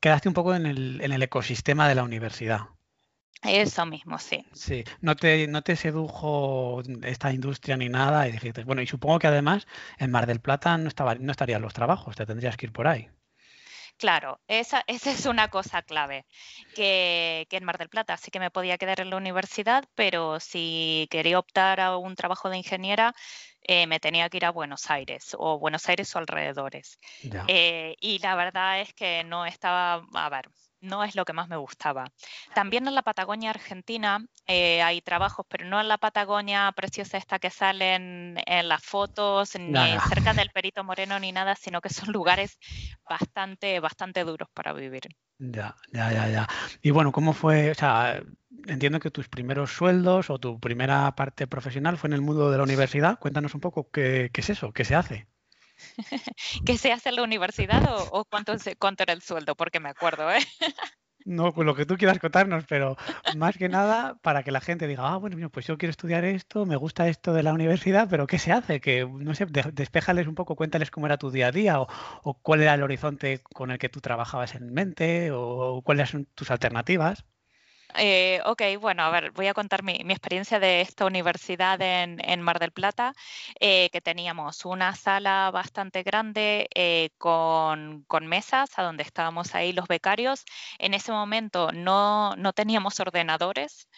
quedaste 0.00 0.28
un 0.28 0.34
poco 0.34 0.54
en 0.54 0.66
el, 0.66 1.00
en 1.00 1.12
el 1.12 1.22
ecosistema 1.22 1.88
de 1.88 1.94
la 1.94 2.04
universidad. 2.04 2.68
Eso 3.42 3.86
mismo, 3.86 4.18
sí. 4.18 4.44
Sí, 4.52 4.84
no 5.00 5.14
te, 5.14 5.46
no 5.46 5.62
te 5.62 5.76
sedujo 5.76 6.82
esta 7.02 7.32
industria 7.32 7.76
ni 7.76 7.88
nada 7.88 8.28
y 8.28 8.32
dijiste, 8.32 8.64
bueno, 8.64 8.82
y 8.82 8.86
supongo 8.86 9.20
que 9.20 9.28
además 9.28 9.66
en 9.98 10.10
Mar 10.10 10.26
del 10.26 10.40
Plata 10.40 10.76
no, 10.76 10.88
estaba, 10.88 11.14
no 11.14 11.30
estarían 11.30 11.62
los 11.62 11.72
trabajos, 11.72 12.16
te 12.16 12.26
tendrías 12.26 12.56
que 12.56 12.66
ir 12.66 12.72
por 12.72 12.88
ahí. 12.88 13.08
Claro, 13.98 14.40
esa, 14.48 14.84
esa 14.86 15.10
es 15.10 15.26
una 15.26 15.48
cosa 15.48 15.82
clave, 15.82 16.24
que, 16.74 17.46
que, 17.50 17.56
en 17.56 17.64
Mar 17.64 17.78
del 17.78 17.88
Plata 17.88 18.16
sí 18.16 18.30
que 18.30 18.40
me 18.40 18.50
podía 18.50 18.78
quedar 18.78 19.00
en 19.00 19.10
la 19.10 19.16
universidad, 19.16 19.84
pero 19.94 20.40
si 20.40 21.08
quería 21.10 21.38
optar 21.38 21.80
a 21.80 21.96
un 21.96 22.14
trabajo 22.14 22.48
de 22.48 22.58
ingeniera, 22.58 23.14
eh, 23.62 23.86
me 23.86 24.00
tenía 24.00 24.28
que 24.30 24.38
ir 24.38 24.44
a 24.46 24.50
Buenos 24.50 24.90
Aires 24.90 25.34
o 25.38 25.58
Buenos 25.58 25.88
Aires 25.88 26.14
o 26.14 26.18
alrededores. 26.18 26.98
Eh, 27.48 27.96
y 28.00 28.18
la 28.20 28.36
verdad 28.36 28.80
es 28.80 28.94
que 28.94 29.24
no 29.24 29.44
estaba, 29.44 30.06
a 30.14 30.28
ver, 30.30 30.48
no 30.80 31.04
es 31.04 31.14
lo 31.16 31.24
que 31.24 31.32
más 31.32 31.48
me 31.48 31.56
gustaba. 31.56 32.04
También 32.54 32.86
en 32.86 32.94
la 32.94 33.02
Patagonia 33.02 33.50
Argentina 33.50 34.24
eh, 34.46 34.82
hay 34.82 35.00
trabajos, 35.00 35.46
pero 35.48 35.66
no 35.66 35.80
en 35.80 35.88
la 35.88 35.98
Patagonia 35.98 36.72
preciosa 36.72 37.18
esta 37.18 37.38
que 37.38 37.50
salen 37.50 38.36
en 38.46 38.68
las 38.68 38.82
fotos, 38.82 39.58
ni 39.58 39.98
cerca 40.08 40.34
del 40.34 40.50
Perito 40.54 40.84
Moreno 40.84 41.18
ni 41.18 41.32
nada, 41.32 41.54
sino 41.54 41.80
que 41.80 41.88
son 41.90 42.12
lugares 42.12 42.58
bastante, 43.08 43.80
bastante 43.80 44.24
duros 44.24 44.48
para 44.54 44.72
vivir. 44.72 45.02
Ya, 45.38 45.76
ya, 45.92 46.12
ya, 46.12 46.28
ya. 46.28 46.48
Y 46.82 46.90
bueno, 46.90 47.12
¿cómo 47.12 47.32
fue? 47.32 47.70
O 47.70 47.74
sea, 47.74 48.20
entiendo 48.66 48.98
que 48.98 49.10
tus 49.10 49.28
primeros 49.28 49.72
sueldos 49.72 50.30
o 50.30 50.38
tu 50.38 50.58
primera 50.58 51.14
parte 51.14 51.46
profesional 51.46 51.96
fue 51.96 52.08
en 52.08 52.14
el 52.14 52.22
mundo 52.22 52.50
de 52.50 52.58
la 52.58 52.64
universidad. 52.64 53.18
Cuéntanos 53.20 53.54
un 53.54 53.60
poco 53.60 53.88
qué, 53.90 54.30
qué 54.32 54.40
es 54.40 54.50
eso, 54.50 54.72
qué 54.72 54.84
se 54.84 54.96
hace. 54.96 55.28
¿Qué 56.64 56.78
se 56.78 56.92
hace 56.92 57.08
en 57.08 57.16
la 57.16 57.22
universidad 57.22 57.82
o, 58.12 58.24
cuánto, 58.24 58.54
cuánto 58.78 59.02
era 59.02 59.12
el 59.12 59.22
sueldo? 59.22 59.54
Porque 59.54 59.80
me 59.80 59.88
acuerdo, 59.88 60.30
¿eh? 60.30 60.38
No, 61.24 61.52
pues 61.52 61.66
lo 61.66 61.74
que 61.74 61.84
tú 61.84 61.96
quieras 61.96 62.18
contarnos, 62.20 62.64
pero 62.66 62.96
más 63.36 63.56
que 63.58 63.68
nada 63.68 64.16
para 64.22 64.42
que 64.42 64.50
la 64.50 64.62
gente 64.62 64.86
diga, 64.86 65.12
ah, 65.12 65.16
bueno, 65.18 65.50
pues 65.50 65.66
yo 65.66 65.76
quiero 65.76 65.90
estudiar 65.90 66.24
esto, 66.24 66.64
me 66.64 66.76
gusta 66.76 67.08
esto 67.08 67.34
de 67.34 67.42
la 67.42 67.52
universidad, 67.52 68.08
pero 68.08 68.26
¿qué 68.26 68.38
se 68.38 68.50
hace? 68.50 68.80
Que, 68.80 69.04
no 69.04 69.34
sé, 69.34 69.46
despéjales 69.72 70.26
un 70.26 70.34
poco, 70.34 70.56
cuéntales 70.56 70.90
cómo 70.90 71.06
era 71.06 71.18
tu 71.18 71.30
día 71.30 71.48
a 71.48 71.52
día 71.52 71.80
o, 71.80 71.88
o 72.22 72.34
cuál 72.40 72.62
era 72.62 72.74
el 72.74 72.82
horizonte 72.82 73.42
con 73.42 73.70
el 73.70 73.78
que 73.78 73.90
tú 73.90 74.00
trabajabas 74.00 74.54
en 74.54 74.72
mente 74.72 75.30
o 75.32 75.82
cuáles 75.82 76.08
son 76.08 76.24
tus 76.34 76.50
alternativas. 76.50 77.26
Eh, 77.96 78.40
ok, 78.44 78.62
bueno, 78.80 79.02
a 79.02 79.10
ver, 79.10 79.30
voy 79.32 79.46
a 79.46 79.54
contar 79.54 79.82
mi, 79.82 79.94
experiencia 79.94 80.60
de 80.60 80.80
esta 80.82 81.06
universidad 81.06 81.80
en, 81.80 82.40
Mar 82.42 82.58
del 82.58 82.70
Plata, 82.72 83.14
eh, 83.60 83.88
que 83.90 84.00
teníamos 84.00 84.64
una 84.64 84.94
sala 84.94 85.50
bastante 85.50 86.02
grande 86.02 86.68
eh, 86.74 87.10
con, 87.18 88.04
mesas 88.22 88.78
a 88.78 88.82
donde 88.82 89.02
estábamos 89.02 89.54
ahí 89.54 89.72
los 89.72 89.88
becarios. 89.88 90.44
En 90.78 90.94
ese 90.94 91.12
momento 91.12 91.72
no, 91.72 92.34
teníamos 92.54 93.00
ordenadores. 93.00 93.88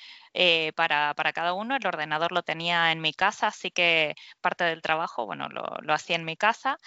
para, 0.76 1.14
cada 1.34 1.52
uno. 1.54 1.76
El 1.76 1.86
ordenador 1.86 2.32
lo 2.32 2.42
tenía 2.42 2.92
en 2.92 3.00
mi 3.00 3.12
casa, 3.12 3.48
así 3.48 3.70
que 3.70 4.14
parte 4.40 4.64
del 4.64 4.82
trabajo, 4.82 5.26
bueno, 5.26 5.48
lo, 5.48 5.64
lo 5.82 5.92
hacía 5.94 6.16
en 6.16 6.24
mi 6.24 6.36
casa. 6.36 6.78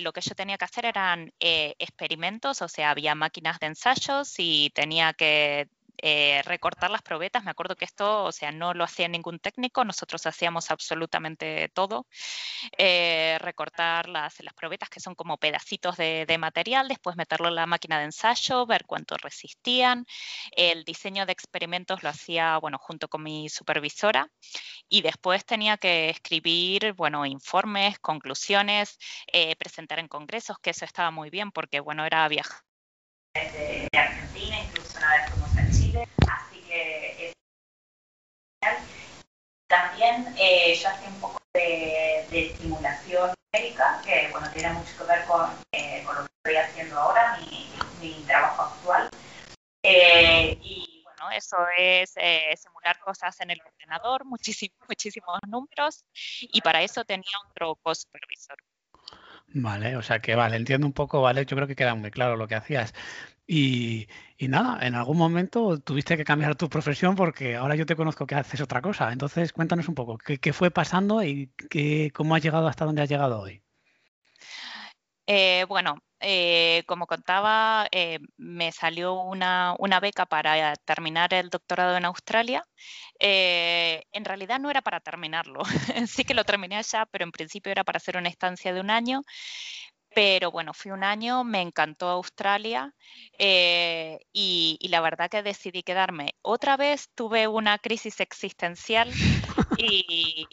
lo 0.00 0.12
que 0.12 0.20
yo 0.22 0.34
tenía 0.34 0.58
que 0.58 0.64
hacer 0.64 0.86
eran 0.86 1.32
experimentos, 1.40 2.62
o 2.62 2.68
sea, 2.68 2.90
había 2.90 3.14
máquinas 3.14 3.58
de 3.60 3.66
ensayos 3.68 4.34
y 4.38 4.70
tenía 4.70 5.12
que 5.12 5.68
eh, 6.00 6.42
recortar 6.44 6.90
las 6.90 7.02
probetas. 7.02 7.44
Me 7.44 7.50
acuerdo 7.50 7.76
que 7.76 7.84
esto, 7.84 8.24
o 8.24 8.32
sea, 8.32 8.52
no 8.52 8.74
lo 8.74 8.84
hacía 8.84 9.08
ningún 9.08 9.38
técnico, 9.40 9.84
nosotros 9.84 10.26
hacíamos 10.26 10.70
absolutamente 10.70 11.68
todo. 11.74 12.06
Eh, 12.78 13.36
recortar 13.40 14.08
las, 14.08 14.40
las 14.40 14.54
probetas, 14.54 14.88
que 14.90 15.00
son 15.00 15.14
como 15.14 15.38
pedacitos 15.38 15.96
de, 15.96 16.26
material, 16.38 16.88
después 16.88 17.16
meterlo 17.16 17.48
en 17.48 17.56
la 17.56 17.66
máquina 17.66 17.98
de 17.98 18.04
ensayo, 18.06 18.66
ver 18.66 18.84
cuánto 18.86 19.16
resistían. 19.16 20.06
El 20.52 20.84
diseño 20.84 21.26
de 21.26 21.32
experimentos 21.32 22.02
lo 22.02 22.10
hacía, 22.10 22.58
bueno, 22.58 22.78
junto 22.78 23.08
con 23.08 23.22
mi 23.22 23.48
supervisora. 23.48 24.30
Y 24.88 25.02
después 25.02 25.44
tenía 25.44 25.76
que 25.78 26.10
escribir, 26.10 26.92
bueno, 26.94 27.26
informes, 27.26 27.98
conclusiones, 27.98 28.98
eh, 29.32 29.56
presentar 29.56 29.98
en 29.98 30.08
congresos, 30.08 30.58
que 30.60 30.70
eso 30.70 30.84
estaba 30.84 31.10
muy 31.10 31.30
bien 31.30 31.50
porque, 31.52 31.80
bueno, 31.80 32.04
era 32.06 32.28
viajar 32.28 32.62
de, 33.46 33.88
Argentina, 33.98 34.60
incluso 34.60 34.98
una 34.98 35.12
vez 35.12 35.30
fuimos 35.30 35.56
a 35.56 35.70
Chile, 35.70 36.08
así 36.26 36.60
que 36.60 37.28
es 37.28 37.32
También 39.68 40.34
eh, 40.38 40.74
yo 40.74 40.88
hacía 40.88 41.08
un 41.08 41.20
poco 41.20 41.42
de, 41.52 42.26
de 42.30 42.46
estimulación 42.46 43.34
médica, 43.52 44.00
que 44.04 44.28
bueno, 44.30 44.50
tiene 44.52 44.72
mucho 44.72 44.96
que 44.96 45.04
ver 45.04 45.24
con, 45.26 45.50
eh, 45.72 46.02
con 46.04 46.16
lo 46.16 46.22
que 46.22 46.30
estoy 46.36 46.56
haciendo 46.56 46.98
ahora, 46.98 47.38
mi, 47.38 47.70
mi 48.00 48.22
trabajo 48.24 48.62
actual. 48.62 49.10
Eh, 49.82 50.58
y 50.62 51.02
bueno, 51.04 51.30
eso 51.30 51.56
es 51.76 52.14
simular 52.60 52.98
cosas 53.00 53.38
en 53.40 53.50
el 53.50 53.60
ordenador, 53.60 54.24
muchísimos, 54.24 54.78
muchísimos 54.88 55.38
números, 55.46 56.04
y 56.40 56.60
para 56.60 56.82
eso 56.82 57.04
tenía 57.04 57.38
otro 57.50 57.76
co-supervisor. 57.82 58.56
Vale, 59.54 59.96
o 59.96 60.02
sea 60.02 60.20
que 60.20 60.34
vale, 60.34 60.56
entiendo 60.56 60.86
un 60.86 60.92
poco, 60.92 61.22
vale, 61.22 61.46
yo 61.46 61.56
creo 61.56 61.66
que 61.66 61.76
queda 61.76 61.94
muy 61.94 62.10
claro 62.10 62.36
lo 62.36 62.48
que 62.48 62.54
hacías. 62.54 62.94
Y, 63.50 64.06
nada, 64.40 64.86
en 64.86 64.94
algún 64.94 65.16
momento 65.16 65.78
tuviste 65.80 66.18
que 66.18 66.24
cambiar 66.24 66.54
tu 66.54 66.68
profesión 66.68 67.16
porque 67.16 67.56
ahora 67.56 67.76
yo 67.76 67.86
te 67.86 67.96
conozco 67.96 68.26
que 68.26 68.34
haces 68.34 68.60
otra 68.60 68.82
cosa. 68.82 69.10
Entonces, 69.10 69.54
cuéntanos 69.54 69.88
un 69.88 69.94
poco, 69.94 70.18
¿qué, 70.18 70.52
fue 70.52 70.70
pasando 70.70 71.22
y 71.22 71.50
qué, 71.70 72.12
cómo 72.14 72.34
has 72.34 72.42
llegado 72.42 72.68
hasta 72.68 72.84
donde 72.84 73.02
has 73.02 73.08
llegado 73.08 73.40
hoy? 73.40 73.62
Eh, 75.26 75.64
bueno, 75.68 75.98
eh, 76.20 76.84
como 76.86 77.06
contaba, 77.06 77.86
eh, 77.90 78.18
me 78.36 78.70
salió 78.70 79.14
una, 79.14 79.76
beca 80.00 80.26
para 80.26 80.74
terminar 80.76 81.32
el 81.32 81.48
doctorado 81.48 81.96
en 81.96 82.04
Australia. 82.04 82.64
en 83.18 84.24
realidad 84.24 84.60
no 84.60 84.70
era 84.70 84.82
para 84.82 85.00
terminarlo, 85.00 85.62
sí 86.06 86.24
que 86.24 86.34
lo 86.34 86.44
terminé 86.44 86.76
allá, 86.76 87.06
pero 87.10 87.24
en 87.24 87.32
principio 87.32 87.72
era 87.72 87.84
para 87.84 87.96
hacer 87.96 88.16
una 88.18 88.28
estancia 88.28 88.74
de 88.74 88.80
un 88.80 88.90
año. 88.90 89.22
Pero 90.14 90.50
bueno, 90.50 90.72
fui 90.74 90.90
un 90.90 91.04
año, 91.04 91.44
me 91.44 91.60
encantó 91.60 92.08
Australia 92.08 92.94
y, 93.38 94.78
la 94.88 95.00
verdad 95.00 95.30
que 95.30 95.42
decidí 95.42 95.82
quedarme. 95.82 96.34
Otra 96.42 96.76
vez 96.76 97.10
tuve 97.14 97.46
una 97.46 97.78
crisis 97.78 98.20
existencial 98.20 99.10
y, 99.78 100.48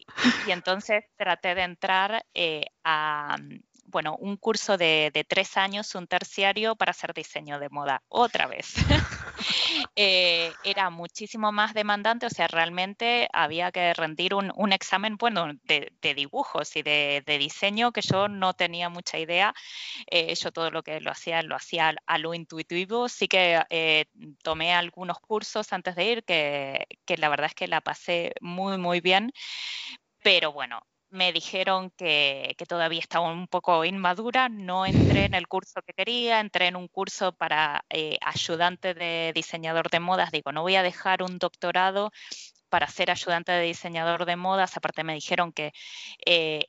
y 0.48 0.52
entonces 0.52 1.06
traté 1.18 1.56
de 1.56 1.64
entrar 1.64 2.26
a, 2.84 3.38
bueno, 3.96 4.18
un 4.20 4.36
curso 4.36 4.78
de, 4.78 5.26
tres 5.26 5.56
años, 5.56 5.96
un 5.96 6.06
terciario 6.06 6.76
para 6.76 6.92
hacer 6.92 7.14
diseño 7.14 7.60
de 7.60 7.70
moda, 7.70 8.04
otra 8.10 8.46
vez. 8.46 8.74
Eh, 9.98 10.52
era 10.64 10.90
muchísimo 10.90 11.52
más 11.52 11.74
demandante, 11.74 12.26
o 12.26 12.30
sea, 12.30 12.48
realmente 12.48 13.30
había 13.32 13.72
que 13.72 13.94
rendir 13.94 14.34
un, 14.34 14.74
examen, 14.74 15.18
bueno, 15.18 15.54
de, 15.64 15.92
dibujos 16.16 16.76
y 16.76 16.82
de, 16.82 17.24
diseño 17.40 17.92
que 17.92 18.02
yo 18.02 18.28
no 18.28 18.54
tenía 18.54 18.90
mucha 18.90 19.18
idea. 19.20 19.54
Eh, 20.10 20.34
yo 20.36 20.52
todo 20.52 20.72
lo 20.72 20.84
que 20.84 21.00
lo 21.02 21.12
hacía, 21.12 21.42
lo 21.44 21.56
hacía 21.56 21.96
a 22.06 22.18
lo 22.18 22.34
intuitivo. 22.34 23.08
Sí 23.10 23.28
que 23.28 23.62
eh, 23.70 24.06
tomé 24.42 24.74
algunos 24.74 25.20
cursos 25.20 25.72
antes 25.74 25.96
de 25.96 26.06
ir, 26.06 26.24
que, 26.24 26.88
que 27.06 27.18
la 27.18 27.30
verdad 27.30 27.48
es 27.48 27.56
que 27.56 27.68
la 27.68 27.82
pasé 27.82 28.34
muy, 28.42 28.78
muy 28.78 29.02
bien. 29.02 29.32
Pero 30.24 30.52
bueno, 30.52 30.82
me 31.16 31.32
dijeron 31.34 31.92
que, 31.92 32.56
todavía 32.68 33.00
estaba 33.00 33.32
un 33.32 33.48
poco 33.48 33.86
inmadura, 33.86 34.50
no 34.50 34.86
entré 34.86 35.26
en 35.26 35.34
el 35.34 35.48
curso 35.48 35.82
que 35.82 35.94
quería, 35.94 36.40
entré 36.40 36.68
en 36.68 36.76
un 36.76 36.88
curso 36.88 37.32
para 37.34 37.86
eh, 37.90 38.18
ayudante 38.22 38.94
de 38.94 39.32
diseñador 39.34 39.90
de 39.90 40.00
modas. 40.00 40.32
Digo, 40.32 40.52
no 40.52 40.62
voy 40.62 40.76
a 40.76 40.84
dejar 40.84 41.24
un 41.24 41.38
doctorado 41.40 42.12
para 42.70 42.88
ser 42.88 43.12
ayudante 43.12 43.52
de 43.52 43.62
diseñador 43.62 44.26
de 44.26 44.36
modas. 44.36 44.76
Aparte 44.78 45.04
me 45.04 45.14
dijeron 45.14 45.54
que 45.54 45.72
eh, 46.26 46.66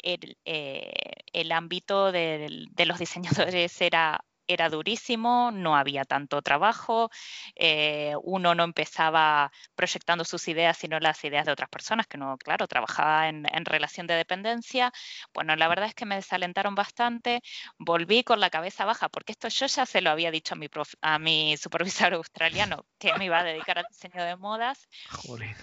el, 1.33 1.53
ámbito 1.53 2.13
de 2.13 2.69
los 2.87 2.99
diseñadores 2.99 3.81
era 3.81 4.25
era 4.47 4.69
durísimo, 4.69 5.51
no 5.53 5.77
había 5.77 6.05
tanto 6.05 6.43
trabajo, 6.43 7.11
eh, 7.55 8.15
uno 8.23 8.55
no 8.55 8.65
empezaba 8.65 9.51
proyectando 9.75 10.25
sus 10.25 10.49
ideas, 10.49 10.77
sino 10.77 10.99
las 11.01 11.23
ideas 11.25 11.47
de 11.47 11.53
otras 11.53 11.69
personas, 11.69 12.07
que 12.07 12.19
no, 12.19 12.37
claro, 12.39 12.67
trabajaba 12.67 13.29
en, 13.29 13.47
relación 13.65 14.07
de 14.07 14.15
dependencia. 14.15 14.93
Bueno, 15.35 15.57
la 15.57 15.69
verdad 15.69 15.89
es 15.89 15.95
que 15.95 16.07
me 16.07 16.17
desalentaron 16.17 16.75
bastante, 16.75 17.43
volví 17.79 18.23
con 18.23 18.41
la 18.41 18.51
cabeza 18.51 18.85
baja, 18.85 19.09
porque 19.09 19.33
esto 19.33 19.49
yo 19.49 19.67
ya 19.67 19.87
se 19.87 20.01
lo 20.01 20.11
había 20.11 20.31
dicho 20.31 20.55
a 20.55 20.57
mi, 20.57 20.69
a 21.01 21.19
mi 21.19 21.57
supervisor 21.57 22.15
australiano, 22.15 22.87
que 22.99 23.13
me 23.19 23.27
iba 23.27 23.39
a 23.39 23.45
dedicar 23.45 23.79
al 23.79 23.87
diseño 23.89 24.25
de 24.25 24.37
modas. 24.37 24.89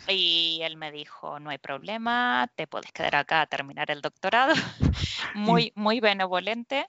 Y 0.08 0.60
él 0.64 0.78
me 0.78 0.92
dijo, 0.92 1.40
no 1.40 1.50
hay 1.50 1.58
problema, 1.58 2.50
te 2.56 2.68
puedes 2.68 2.92
quedar 2.92 3.16
acá 3.16 3.42
a 3.42 3.48
terminar 3.48 3.90
el 3.92 4.02
doctorado. 4.02 4.54
muy, 5.34 5.72
muy 5.76 6.00
benevolente. 6.00 6.88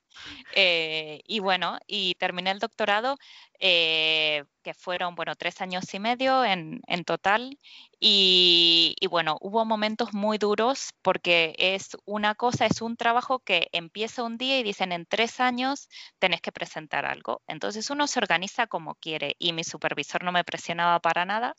Eh, 0.53 1.23
y 1.27 1.39
bueno, 1.41 1.79
y 1.87 2.15
terminé 2.15 2.51
el 2.51 2.59
doctorado, 2.59 3.19
eh, 3.59 4.45
que 4.63 4.75
fueron, 4.75 5.15
bueno, 5.15 5.37
tres 5.37 5.61
años 5.61 5.93
y 5.95 6.01
medio 6.01 6.45
en, 6.45 6.81
total. 7.05 7.59
Y, 8.01 8.97
bueno, 9.11 9.37
hubo 9.41 9.65
momentos 9.65 10.13
muy 10.13 10.39
duros 10.39 10.91
porque 11.03 11.55
es 11.59 11.97
una 12.05 12.35
cosa, 12.35 12.67
es 12.67 12.83
un 12.83 12.97
trabajo 12.97 13.39
que 13.41 13.69
empieza 13.73 14.23
un 14.23 14.39
día 14.39 14.59
y 14.59 14.63
dicen 14.63 14.93
en 14.93 15.07
tres 15.07 15.41
años 15.41 15.89
tenés 16.19 16.41
que 16.41 16.53
presentar 16.53 17.07
algo. 17.07 17.43
Entonces 17.47 17.91
uno 17.91 18.07
se 18.07 18.19
organiza 18.19 18.67
como 18.67 18.95
quiere 18.97 19.37
y 19.39 19.53
mi 19.53 19.65
supervisor 19.65 20.25
no 20.25 20.33
me 20.33 20.45
presionaba 20.45 21.01
para 21.01 21.25
nada. 21.25 21.55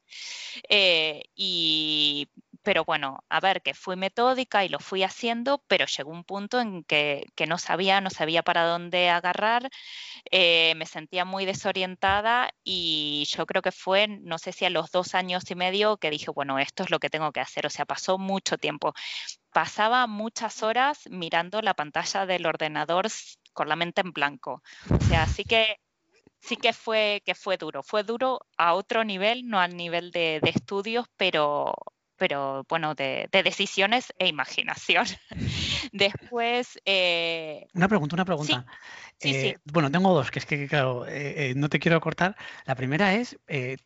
Eh, 0.70 1.24
y 1.36 2.28
pero 2.66 2.84
bueno, 2.84 3.24
a 3.30 3.40
ver, 3.40 3.62
que 3.62 3.76
fui 3.76 3.96
metódica 3.96 4.66
y 4.66 4.70
lo 4.70 4.80
fui 4.80 5.04
haciendo, 5.04 5.64
pero 5.68 5.86
llegó 5.86 6.10
un 6.12 6.24
punto 6.24 6.60
en 6.60 6.84
que, 6.84 7.28
no 7.48 7.60
sabía, 7.60 8.02
no 8.02 8.10
sabía 8.10 8.42
para 8.42 8.66
dónde 8.66 9.10
agarrar, 9.10 9.70
eh, 10.32 10.74
me 10.76 10.88
sentía 10.88 11.26
muy 11.26 11.46
desorientada 11.46 12.50
y 12.64 13.26
yo 13.30 13.46
creo 13.46 13.62
que 13.62 13.72
fue, 13.72 14.08
no 14.08 14.40
sé 14.40 14.52
si 14.52 14.66
a 14.66 14.72
los 14.72 14.90
dos 14.92 15.14
años 15.14 15.44
y 15.52 15.56
medio 15.56 15.98
que 15.98 16.10
dije, 16.10 16.32
bueno, 16.32 16.58
esto 16.58 16.84
es 16.84 16.90
lo 16.90 17.00
que 17.00 17.12
tengo 17.12 17.32
que 17.32 17.40
hacer, 17.40 17.68
o 17.68 17.70
sea, 17.70 17.86
pasó 17.86 18.18
mucho 18.18 18.58
tiempo. 18.58 18.94
Pasaba 19.54 20.08
muchas 20.08 20.64
horas 20.64 21.02
mirando 21.12 21.62
la 21.62 21.76
pantalla 21.76 22.26
del 22.26 22.48
ordenador 22.48 23.08
con 23.54 23.70
la 23.70 23.76
mente 23.76 24.02
en 24.02 24.12
blanco. 24.12 24.64
O 24.90 25.02
sea, 25.02 25.24
así 25.24 25.44
que 25.44 25.78
sí 26.42 26.58
que 26.58 26.74
fue, 26.74 27.22
que 27.26 27.36
fue 27.36 27.58
duro. 27.58 27.84
Fue 27.84 28.04
duro 28.04 28.40
a 28.58 28.74
otro 28.74 29.04
nivel, 29.04 29.48
no 29.48 29.60
al 29.60 29.78
nivel 29.78 30.12
de 30.12 30.40
estudios, 30.44 31.08
pero, 31.16 31.74
pero 32.18 32.66
bueno, 32.70 32.96
de, 32.96 33.28
decisiones 33.32 34.14
e 34.18 34.28
imaginación. 34.28 35.06
Después... 35.96 36.78
Eh, 36.84 37.68
una 37.74 37.88
pregunta, 37.88 38.16
una 38.16 38.26
pregunta. 38.26 38.66
Eh, 39.22 39.56
bueno, 39.64 39.90
tengo 39.90 40.14
dos, 40.14 40.30
que 40.30 40.40
es 40.40 40.46
que, 40.46 40.68
claro, 40.68 41.06
eh, 41.08 41.54
no 41.56 41.70
te 41.70 41.80
quiero 41.80 42.02
cortar. 42.02 42.36
La 42.66 42.76
primera 42.76 43.14
es, 43.14 43.40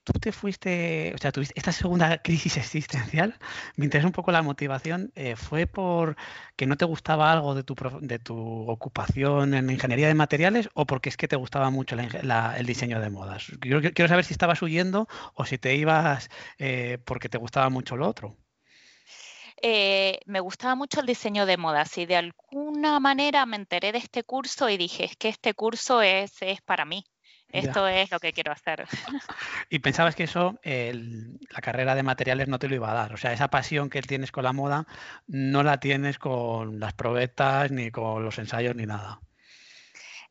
tú 0.03 0.13
te 0.13 0.31
fuiste, 0.31 1.13
o 1.13 1.19
sea, 1.19 1.31
tuviste 1.31 1.53
esta 1.55 1.71
segunda 1.71 2.17
crisis 2.23 2.57
existencial, 2.57 3.37
me 3.75 3.85
interesa 3.85 4.07
un 4.07 4.11
poco 4.11 4.31
la 4.31 4.41
motivación, 4.41 5.13
¿fue 5.35 5.67
por 5.67 6.15
que 6.55 6.65
no 6.65 6.77
te 6.77 6.85
gustaba 6.85 7.31
algo 7.31 7.53
de 7.53 7.63
tu, 7.63 7.75
de 8.01 8.17
tu 8.17 8.35
ocupación 8.67 9.53
en 9.53 9.69
ingeniería 9.69 10.07
de 10.07 10.15
materiales 10.15 10.67
o 10.73 10.87
porque 10.87 11.09
es 11.09 11.17
que 11.17 11.27
te 11.27 11.35
gustaba 11.35 11.69
mucho 11.69 11.95
el 11.95 12.65
diseño 12.65 12.99
de 12.99 13.09
modas? 13.11 13.51
Yo, 13.63 13.81
quiero 13.81 14.07
saber 14.07 14.25
si 14.25 14.33
estabas 14.33 14.63
huyendo 14.63 15.07
o 15.35 15.45
si 15.45 15.59
te 15.59 15.75
ibas 15.75 16.31
porque 17.05 17.29
te 17.29 17.37
gustaba 17.37 17.69
mucho 17.69 17.95
lo 17.97 18.07
otro. 18.07 18.35
Eh, 19.61 20.19
me 20.25 20.39
gustaba 20.39 20.75
mucho 20.75 21.01
el 21.01 21.05
diseño 21.05 21.45
de 21.45 21.57
modas 21.57 21.97
y 21.97 22.05
de 22.05 22.15
alguna 22.15 22.99
manera 22.99 23.45
me 23.45 23.57
enteré 23.57 23.91
de 23.91 23.97
este 23.97 24.23
curso 24.23 24.69
y 24.69 24.77
dije, 24.77 25.05
es 25.05 25.15
que 25.17 25.29
este 25.29 25.53
curso 25.53 26.01
es, 26.01 26.41
es 26.41 26.61
para 26.61 26.85
mí. 26.85 27.05
Esto 27.51 27.87
es 27.87 28.11
lo 28.11 28.19
que 28.19 28.33
quiero 28.33 28.51
hacer. 28.51 28.87
Y 29.69 29.79
pensabas 29.79 30.15
que 30.15 30.23
eso, 30.23 30.59
la 30.63 31.61
carrera 31.61 31.95
de 31.95 32.03
materiales 32.03 32.47
no 32.47 32.59
te 32.59 32.67
lo 32.67 32.75
iba 32.75 32.91
a 32.91 32.93
dar. 32.93 33.13
O 33.13 33.17
sea, 33.17 33.33
esa 33.33 33.49
pasión 33.49 33.89
que 33.89 34.01
tienes 34.01 34.31
con 34.31 34.43
la 34.43 34.53
moda 34.53 34.85
no 35.27 35.63
la 35.63 35.79
tienes 35.79 36.19
con 36.19 36.79
las 36.79 36.93
probetas, 36.93 37.71
ni 37.71 37.91
con 37.91 38.23
los 38.23 38.37
ensayos, 38.37 38.75
ni 38.75 38.85
nada. 38.85 39.19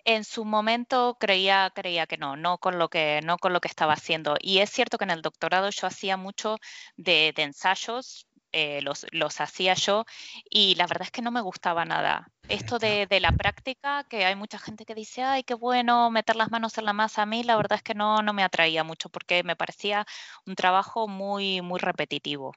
En 0.04 0.24
su 0.24 0.44
momento 0.44 1.16
creía, 1.20 1.70
creía 1.74 2.06
que 2.06 2.16
no, 2.16 2.36
no 2.36 2.58
con 2.58 2.78
lo 2.78 2.88
que, 2.88 3.20
no 3.22 3.36
con 3.36 3.52
lo 3.52 3.60
que 3.60 3.68
estaba 3.68 3.92
haciendo. 3.92 4.36
Y 4.40 4.58
es 4.58 4.70
cierto 4.70 4.96
que 4.96 5.04
en 5.04 5.10
el 5.10 5.22
doctorado 5.22 5.70
yo 5.70 5.86
hacía 5.86 6.16
mucho 6.16 6.58
de 6.96 7.34
ensayos, 7.36 8.27
eh, 8.58 8.82
los, 8.82 9.06
los, 9.12 9.40
hacía 9.40 9.74
yo 9.74 10.04
y 10.50 10.74
la 10.74 10.86
verdad 10.86 11.04
es 11.04 11.10
que 11.10 11.22
no 11.22 11.30
me 11.30 11.40
gustaba 11.40 11.84
nada. 11.84 12.30
Esto 12.48 12.78
de, 12.78 13.06
de, 13.06 13.20
la 13.20 13.32
práctica, 13.32 14.04
que 14.08 14.24
hay 14.24 14.34
mucha 14.34 14.58
gente 14.58 14.84
que 14.84 14.94
dice, 14.94 15.22
ay, 15.22 15.42
qué 15.42 15.54
bueno 15.54 16.10
meter 16.10 16.34
las 16.34 16.50
manos 16.50 16.78
en 16.78 16.86
la 16.86 16.92
masa, 16.92 17.22
a 17.22 17.26
mí 17.26 17.42
la 17.42 17.56
verdad 17.56 17.76
es 17.76 17.82
que 17.82 17.94
no, 17.94 18.22
no 18.22 18.32
me 18.32 18.42
atraía 18.42 18.84
mucho 18.84 19.10
porque 19.10 19.42
me 19.42 19.54
parecía 19.54 20.06
un 20.46 20.54
trabajo 20.54 21.08
muy, 21.08 21.60
muy 21.60 21.78
repetitivo. 21.78 22.54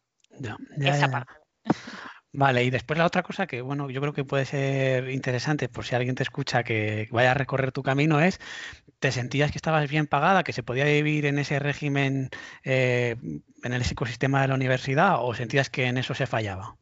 esa 0.80 1.10
parte. 1.10 1.34
Vale, 2.34 2.64
y 2.64 2.70
después 2.70 2.98
la 2.98 3.06
otra 3.06 3.24
cosa 3.24 3.46
que, 3.46 3.62
bueno, 3.62 3.90
yo 3.90 4.00
creo 4.00 4.14
que 4.14 4.24
puede 4.24 4.46
ser 4.46 5.10
interesante 5.10 5.68
por 5.68 5.84
si 5.84 5.96
alguien 5.96 6.16
te 6.16 6.24
escucha 6.24 6.64
que 6.64 7.10
vaya 7.12 7.32
a 7.32 7.34
recorrer 7.34 7.74
tu 7.74 7.84
camino 7.84 8.22
es, 8.22 8.40
¿te 9.02 9.12
sentías 9.12 9.52
que 9.52 9.58
estabas 9.58 9.90
bien 9.90 10.06
pagada, 10.06 10.44
que 10.44 10.54
se 10.54 10.62
podía 10.62 10.86
vivir 10.86 11.26
en 11.26 11.40
ese 11.40 11.58
régimen, 11.58 12.30
eh, 12.64 13.18
en 13.64 13.74
el 13.74 13.82
ecosistema 13.82 14.42
de 14.42 14.48
la 14.48 14.54
universidad 14.54 15.26
o 15.26 15.34
sentías 15.34 15.72
que 15.72 15.88
en 15.88 15.98
eso 15.98 16.14
se 16.14 16.28
fallaba? 16.28 16.78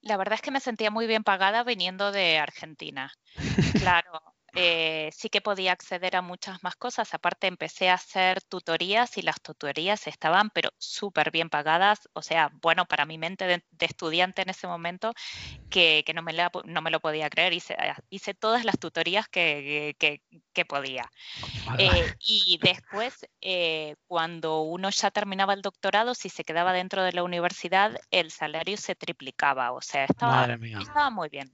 La 0.00 0.16
verdad 0.16 0.36
es 0.36 0.40
que 0.40 0.50
me 0.50 0.60
sentía 0.60 0.90
muy 0.90 1.06
bien 1.06 1.22
pagada 1.22 1.64
viniendo 1.64 2.10
de 2.12 2.38
Argentina. 2.38 3.12
Claro, 3.84 4.22
eh, 4.56 5.10
sí 5.12 5.28
que 5.28 5.40
podía 5.40 5.72
acceder 5.72 6.16
a 6.16 6.22
muchas 6.22 6.62
más 6.62 6.76
cosas. 6.76 7.12
Aparte, 7.14 7.46
empecé 7.46 7.90
a 7.90 7.94
hacer 7.94 8.40
tutorías 8.42 9.16
y 9.18 9.22
las 9.22 9.40
tutorías 9.40 10.06
estaban, 10.06 10.50
pero 10.50 10.70
súper 10.78 11.30
bien 11.30 11.50
pagadas. 11.50 12.08
O 12.12 12.22
sea, 12.22 12.50
bueno, 12.62 12.84
para 12.86 13.04
mi 13.04 13.18
mente 13.18 13.46
de, 13.46 13.62
estudiante 13.80 14.42
en 14.42 14.50
ese 14.50 14.66
momento, 14.66 15.12
que, 15.70 16.04
no, 16.14 16.22
me 16.22 16.32
no, 16.64 16.82
me 16.82 16.90
lo 16.90 17.00
podía 17.00 17.28
creer. 17.30 17.52
Hice, 17.52 17.74
ah, 17.74 17.96
hice 18.10 18.34
todas 18.34 18.64
las 18.64 18.78
tutorías 18.78 19.28
que, 19.28 19.96
que, 19.98 20.64
podía. 20.64 21.10
Eh, 21.78 22.14
y 22.20 22.58
después, 22.62 23.26
eh, 23.40 23.96
cuando 24.06 24.60
uno 24.60 24.90
ya 24.90 25.10
terminaba 25.10 25.52
el 25.54 25.62
doctorado, 25.62 26.14
si 26.14 26.28
se 26.28 26.44
quedaba 26.44 26.72
dentro 26.72 27.02
de 27.02 27.12
la 27.12 27.24
universidad, 27.24 27.98
el 28.10 28.30
salario 28.30 28.76
se 28.76 28.94
triplicaba. 28.94 29.72
O 29.72 29.80
sea, 29.80 30.04
estaba, 30.04 30.46
estaba 30.54 31.10
muy 31.10 31.28
bien. 31.28 31.52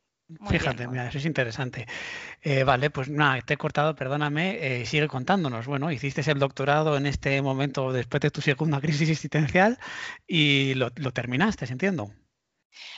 Fíjate, 0.48 0.86
mira, 0.86 1.08
eso 1.08 1.18
es 1.18 1.26
interesante. 1.26 1.86
Eh, 2.42 2.64
vale, 2.64 2.90
pues 2.90 3.08
nada, 3.08 3.40
te 3.42 3.54
he 3.54 3.56
cortado, 3.56 3.94
perdóname, 3.94 4.82
eh, 4.82 4.86
sigue 4.86 5.08
contándonos. 5.08 5.66
Bueno, 5.66 5.90
hiciste 5.90 6.28
el 6.30 6.38
doctorado 6.38 6.96
en 6.96 7.06
este 7.06 7.42
momento 7.42 7.92
después 7.92 8.20
de 8.20 8.30
tu 8.30 8.40
segunda 8.40 8.80
crisis 8.80 9.10
existencial 9.10 9.78
y 10.26 10.74
lo, 10.74 10.90
lo 10.96 11.12
terminaste, 11.12 11.66
entiendo. 11.66 12.12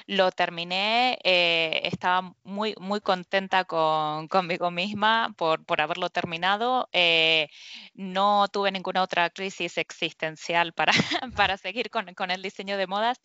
Lo 0.07 0.31
terminé, 0.33 1.19
eh, 1.25 1.81
estaba 1.85 2.35
muy, 2.45 2.75
muy 2.81 3.01
contenta 3.01 3.65
con, 3.65 4.29
conmigo 4.29 4.71
misma 4.71 5.35
por, 5.37 5.65
por 5.65 5.81
haberlo 5.81 6.11
terminado. 6.11 6.89
Eh, 6.93 7.49
no 7.95 8.49
tuve 8.49 8.73
ninguna 8.73 9.03
otra 9.03 9.31
crisis 9.31 9.79
existencial 9.79 10.73
para, 10.73 10.93
para 11.37 11.57
seguir 11.57 11.91
con, 11.91 12.15
con, 12.15 12.31
el 12.31 12.43
diseño 12.43 12.77
de 12.77 12.87
modas. 12.87 13.21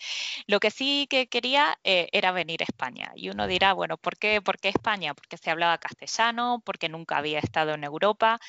Lo 0.48 0.60
que 0.60 0.72
sí 0.72 1.08
que 1.10 1.28
quería 1.28 1.78
eh, 1.84 2.10
era 2.12 2.32
venir 2.32 2.62
a 2.62 2.66
España. 2.66 3.12
Y 3.16 3.30
uno 3.30 3.48
dirá, 3.48 3.74
bueno, 3.74 3.98
¿por 3.98 4.18
qué, 4.18 4.42
¿por 4.42 4.58
qué 4.60 4.70
España? 4.70 5.14
Porque 5.14 5.38
se 5.38 5.52
hablaba 5.52 5.78
castellano, 5.78 6.62
porque 6.66 6.90
nunca 6.90 7.18
había 7.18 7.40
estado 7.40 7.74
en 7.74 7.84
Europa. 7.84 8.40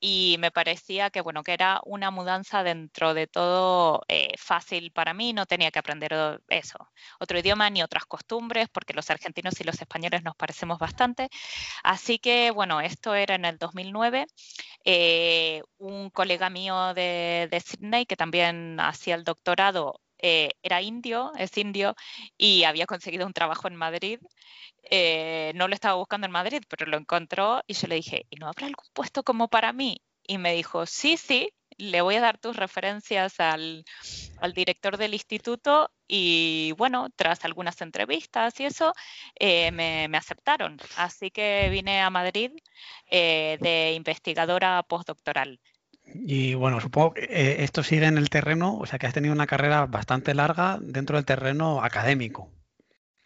y 0.00 0.36
me 0.38 0.50
parecía 0.50 1.10
que, 1.10 1.20
bueno, 1.20 1.42
que 1.42 1.52
era 1.52 1.80
una 1.84 2.10
mudanza 2.10 2.62
dentro 2.62 3.14
de 3.14 3.26
todo 3.26 4.02
fácil 4.38 4.92
para 4.92 5.14
mí, 5.14 5.32
no 5.32 5.46
tenía 5.46 5.70
que 5.70 5.78
aprender 5.78 6.40
eso 6.48 6.71
otro 7.18 7.38
idioma 7.38 7.70
ni 7.70 7.82
otras 7.82 8.06
costumbres, 8.06 8.68
porque 8.72 8.94
los 8.94 9.10
argentinos 9.10 9.60
y 9.60 9.64
los 9.64 9.80
españoles 9.80 10.22
nos 10.22 10.36
parecemos 10.36 10.78
bastante. 10.78 11.28
Así 11.82 12.18
que, 12.18 12.50
bueno, 12.50 12.80
esto 12.80 13.14
era 13.14 13.34
en 13.34 13.44
el 13.44 13.58
2009. 13.58 14.26
Eh, 14.84 15.62
un 15.78 16.10
colega 16.10 16.50
mío 16.50 16.94
de, 16.94 17.62
Sydney, 17.64 18.06
que 18.06 18.16
también 18.16 18.78
hacía 18.80 19.14
el 19.14 19.24
doctorado, 19.24 20.00
eh, 20.18 20.50
era 20.62 20.82
indio, 20.82 21.32
es 21.36 21.56
indio, 21.58 21.94
y 22.36 22.64
había 22.64 22.86
conseguido 22.86 23.26
un 23.26 23.32
trabajo 23.32 23.68
en 23.68 23.76
Madrid. 23.76 24.20
Eh, 24.90 25.52
no 25.54 25.68
lo 25.68 25.74
estaba 25.74 25.94
buscando 25.94 26.26
en 26.26 26.32
Madrid, 26.32 26.62
pero 26.68 26.86
lo 26.86 26.96
encontró 26.98 27.62
y 27.66 27.74
yo 27.74 27.88
le 27.88 27.96
dije, 27.96 28.26
¿y 28.30 28.36
no 28.36 28.48
habrá 28.48 28.66
algún 28.66 28.86
puesto 28.92 29.22
como 29.22 29.48
para 29.48 29.72
mí? 29.72 30.02
Y 30.26 30.38
me 30.38 30.54
dijo, 30.54 30.86
sí, 30.86 31.16
sí, 31.16 31.52
le 31.78 32.00
voy 32.00 32.16
a 32.16 32.20
dar 32.20 32.38
tus 32.38 32.56
referencias 32.56 33.40
al, 33.40 33.84
director 34.54 34.96
del 34.96 35.14
instituto 35.14 35.90
y 36.08 36.72
bueno, 36.76 37.08
tras 37.16 37.44
algunas 37.44 37.80
entrevistas 37.80 38.58
y 38.60 38.64
eso, 38.64 38.92
eh, 39.38 39.70
me, 39.72 40.16
aceptaron. 40.16 40.78
Así 40.96 41.30
que 41.30 41.68
vine 41.70 42.00
a 42.00 42.10
Madrid 42.10 42.52
eh, 43.10 43.58
de 43.60 43.92
investigadora 43.94 44.82
postdoctoral. 44.82 45.60
Y 46.04 46.54
bueno, 46.54 46.80
supongo 46.80 47.14
que 47.14 47.24
eh, 47.24 47.64
esto 47.64 47.82
sigue 47.82 48.06
en 48.06 48.18
el 48.18 48.28
terreno, 48.28 48.76
o 48.78 48.86
sea 48.86 48.98
que 48.98 49.06
has 49.06 49.14
tenido 49.14 49.32
una 49.32 49.46
carrera 49.46 49.86
bastante 49.86 50.34
larga 50.34 50.78
dentro 50.80 51.16
del 51.16 51.24
terreno 51.24 51.82
académico. 51.82 52.50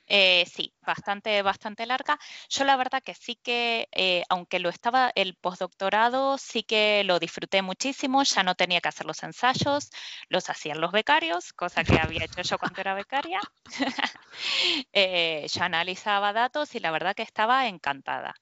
Eh, 0.08 0.44
sí, 0.46 0.72
bastante, 0.82 1.42
bastante 1.42 1.84
larga. 1.86 2.18
Yo 2.48 2.64
la 2.64 2.76
verdad 2.76 3.02
que 3.02 3.14
sí 3.14 3.34
que, 3.36 3.88
eh, 3.92 4.22
aunque 4.28 4.60
lo 4.60 4.68
estaba 4.68 5.10
el 5.14 5.34
postdoctorado, 5.36 6.38
sí 6.38 6.62
que 6.62 7.02
lo 7.04 7.18
disfruté 7.18 7.62
muchísimo. 7.62 8.22
Ya 8.22 8.42
no 8.44 8.54
tenía 8.54 8.80
que 8.80 8.88
hacer 8.88 9.06
los 9.06 9.22
ensayos, 9.24 9.90
los 10.28 10.48
hacían 10.48 10.80
los 10.80 10.92
becarios, 10.92 11.52
cosa 11.52 11.84
que 11.84 11.98
había 11.98 12.24
hecho 12.24 12.42
yo 12.42 12.58
cuando 12.58 12.80
era 12.80 12.94
becaria. 12.94 13.40
eh, 14.92 15.46
yo 15.52 15.62
analizaba 15.64 16.32
datos 16.32 16.74
y 16.74 16.80
la 16.80 16.90
verdad 16.90 17.14
que 17.14 17.22
estaba 17.22 17.66
encantada. 17.68 18.34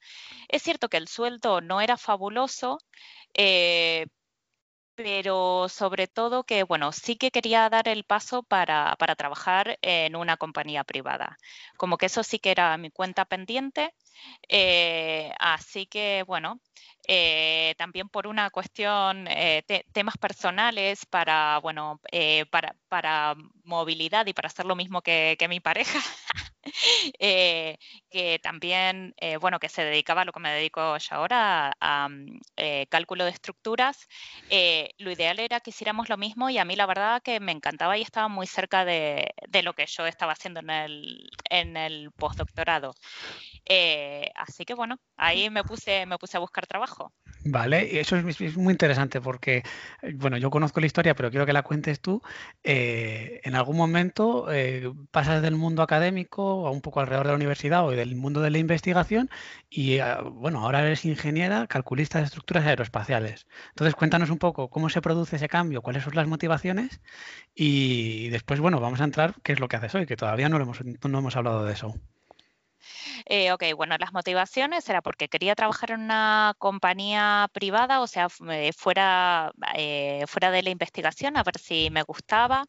Es 0.48 0.62
cierto 0.62 0.88
que 0.88 0.98
el 0.98 1.08
sueldo 1.08 1.60
no 1.60 1.80
era 1.80 1.96
fabuloso. 1.98 2.78
Pero 4.96 5.68
sobre 5.68 6.06
todo 6.06 6.44
que, 6.44 6.62
bueno, 6.62 6.92
sí 6.92 7.16
que 7.16 7.30
quería 7.32 7.68
dar 7.68 7.88
el 7.88 8.04
paso 8.04 8.42
para, 8.44 8.94
para, 8.98 9.16
trabajar 9.16 9.78
en 9.82 10.14
una 10.14 10.36
compañía 10.36 10.84
privada. 10.84 11.36
Como 11.76 11.98
que 11.98 12.06
eso 12.06 12.22
sí 12.22 12.38
que 12.38 12.52
era 12.52 12.76
mi 12.78 12.90
cuenta 12.90 13.24
pendiente. 13.24 13.94
Eh, 14.48 15.32
así 15.40 15.86
que, 15.86 16.24
bueno, 16.26 16.60
eh, 17.06 17.74
también 17.76 18.08
por 18.08 18.26
una 18.26 18.50
cuestión, 18.50 19.26
eh, 19.28 19.62
te, 19.66 19.84
temas 19.92 20.16
personales 20.16 21.04
para, 21.06 21.58
bueno, 21.58 22.00
eh, 22.12 22.46
para, 22.46 22.76
para, 22.88 23.34
movilidad 23.64 24.26
y 24.26 24.32
para 24.32 24.48
hacer 24.48 24.64
lo 24.66 24.76
mismo 24.76 25.02
que, 25.02 25.36
que 25.38 25.48
mi 25.48 25.60
pareja. 25.60 25.98
Eh, 27.18 27.78
que 28.10 28.38
también, 28.40 29.14
eh, 29.18 29.36
bueno, 29.36 29.58
que 29.58 29.68
se 29.68 29.84
dedicaba 29.84 30.22
a 30.22 30.24
lo 30.24 30.32
que 30.32 30.40
me 30.40 30.50
dedico 30.50 30.96
yo 30.98 31.14
ahora, 31.14 31.68
a, 31.80 32.04
a 32.04 32.08
mm, 32.08 32.40
eh, 32.56 32.86
cálculo 32.88 33.24
de 33.24 33.30
estructuras, 33.30 34.08
lo 34.98 35.10
ideal 35.10 35.38
era 35.38 35.60
que 35.60 35.70
hiciéramos 35.70 36.08
lo 36.08 36.16
mismo 36.16 36.50
y 36.50 36.58
a 36.58 36.64
mí 36.64 36.76
la 36.76 36.86
verdad 36.86 37.22
que 37.22 37.40
me 37.40 37.52
encantaba 37.52 37.96
y 37.98 38.02
estaba 38.02 38.28
muy 38.28 38.46
cerca 38.46 38.84
de, 38.84 39.32
de 39.48 39.62
lo 39.62 39.74
que 39.74 39.86
yo 39.86 40.06
estaba 40.06 40.32
haciendo 40.32 40.60
en 40.60 40.70
el, 40.70 41.30
en 41.50 41.76
el 41.76 42.10
postdoctorado. 42.12 42.94
así 44.34 44.64
que 44.64 44.74
bueno, 44.74 44.98
ahí 45.16 45.50
me 45.50 45.64
puse, 45.64 46.06
me 46.06 46.18
puse 46.18 46.36
a 46.36 46.40
buscar 46.40 46.66
trabajo. 46.66 47.12
Vale, 47.46 48.00
eso 48.00 48.16
es, 48.16 48.40
es, 48.40 48.56
muy 48.56 48.72
interesante 48.72 49.20
porque, 49.20 49.62
bueno, 50.14 50.38
yo 50.38 50.48
conozco 50.48 50.80
la 50.80 50.86
historia, 50.86 51.14
pero 51.14 51.30
quiero 51.30 51.44
que 51.44 51.52
la 51.52 51.62
cuentes 51.62 52.00
tú. 52.00 52.22
Eh, 52.62 53.42
en 53.44 53.54
algún 53.54 53.76
momento 53.76 54.50
eh, 54.50 54.90
pasas 55.10 55.42
del 55.42 55.54
mundo 55.54 55.82
académico 55.82 56.53
a 56.66 56.70
un 56.70 56.80
poco 56.80 57.00
alrededor 57.00 57.26
de 57.26 57.32
la 57.32 57.36
universidad 57.36 57.84
o 57.86 57.90
del 57.90 58.14
mundo 58.16 58.40
de 58.40 58.50
la 58.50 58.58
investigación 58.58 59.30
y, 59.68 60.00
uh, 60.00 60.30
bueno, 60.30 60.60
ahora 60.60 60.80
eres 60.80 61.04
ingeniera, 61.04 61.66
calculista 61.66 62.18
de 62.18 62.24
estructuras 62.24 62.64
aeroespaciales. 62.66 63.46
Entonces, 63.70 63.94
cuéntanos 63.94 64.30
un 64.30 64.38
poco 64.38 64.68
cómo 64.70 64.88
se 64.88 65.02
produce 65.02 65.36
ese 65.36 65.48
cambio, 65.48 65.82
cuáles 65.82 66.04
son 66.04 66.14
las 66.14 66.26
motivaciones 66.26 67.00
y 67.54 68.28
después, 68.30 68.60
bueno, 68.60 68.80
vamos 68.80 69.00
a 69.00 69.04
entrar 69.04 69.34
qué 69.42 69.52
es 69.52 69.60
lo 69.60 69.68
que 69.68 69.76
haces 69.76 69.94
hoy, 69.94 70.06
que 70.06 70.16
todavía 70.16 70.48
no, 70.48 70.58
hemos, 70.58 70.80
no 70.84 71.18
hemos 71.18 71.36
hablado 71.36 71.64
de 71.64 71.72
eso. 71.72 71.94
Eh, 73.26 73.52
ok, 73.52 73.64
bueno, 73.76 73.96
las 73.98 74.12
motivaciones 74.12 74.88
era 74.88 75.02
porque 75.02 75.28
quería 75.28 75.54
trabajar 75.54 75.92
en 75.92 76.00
una 76.00 76.54
compañía 76.58 77.48
privada, 77.52 78.00
o 78.00 78.06
sea, 78.06 78.28
eh, 78.50 78.72
fuera, 78.72 79.52
eh, 79.74 80.24
fuera 80.26 80.50
de 80.50 80.62
la 80.62 80.70
investigación, 80.70 81.36
a 81.36 81.42
ver 81.42 81.58
si 81.58 81.90
me 81.90 82.02
gustaba, 82.02 82.66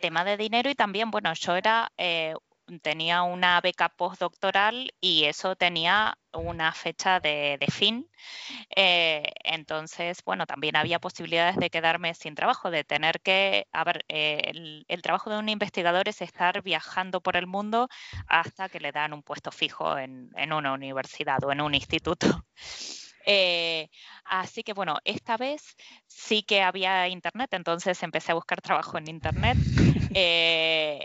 tema 0.00 0.24
de 0.24 0.36
dinero 0.36 0.70
y 0.70 0.74
también, 0.74 1.10
bueno, 1.10 1.32
yo 1.34 1.56
era 1.56 1.90
eh, 1.96 2.34
tenía 2.82 3.22
una 3.22 3.60
beca 3.60 3.88
postdoctoral 3.88 4.92
y 5.00 5.24
eso 5.24 5.56
tenía 5.56 6.18
una 6.32 6.72
fecha 6.72 7.20
de, 7.20 7.56
de 7.58 7.66
fin. 7.68 8.08
Eh, 8.76 9.22
entonces, 9.44 10.22
bueno, 10.24 10.46
también 10.46 10.76
había 10.76 10.98
posibilidades 10.98 11.56
de 11.56 11.70
quedarme 11.70 12.14
sin 12.14 12.34
trabajo, 12.34 12.70
de 12.70 12.84
tener 12.84 13.20
que, 13.20 13.66
a 13.72 13.84
ver, 13.84 14.04
eh, 14.08 14.42
el, 14.44 14.84
el, 14.88 15.02
trabajo 15.02 15.30
de 15.30 15.38
un 15.38 15.48
investigador 15.48 16.08
es 16.08 16.20
estar 16.20 16.62
viajando 16.62 17.20
por 17.20 17.36
el 17.36 17.46
mundo 17.46 17.88
hasta 18.26 18.68
que 18.68 18.80
le 18.80 18.92
dan 18.92 19.12
un 19.12 19.22
puesto 19.22 19.50
fijo 19.50 19.96
en, 19.98 20.30
en 20.36 20.52
una 20.52 20.72
universidad 20.72 21.42
o 21.44 21.52
en 21.52 21.60
un 21.60 21.74
instituto. 21.74 22.26
Eh, 23.30 23.90
así 24.24 24.62
que 24.62 24.72
bueno, 24.72 24.96
esta 25.04 25.36
vez 25.36 25.76
sí 26.06 26.42
que 26.42 26.62
había 26.62 27.08
internet, 27.08 27.52
entonces 27.52 28.02
empecé 28.02 28.32
a 28.32 28.36
buscar 28.36 28.62
trabajo 28.62 28.96
en 28.96 29.08
internet. 29.08 29.58
Eh, 30.14 31.04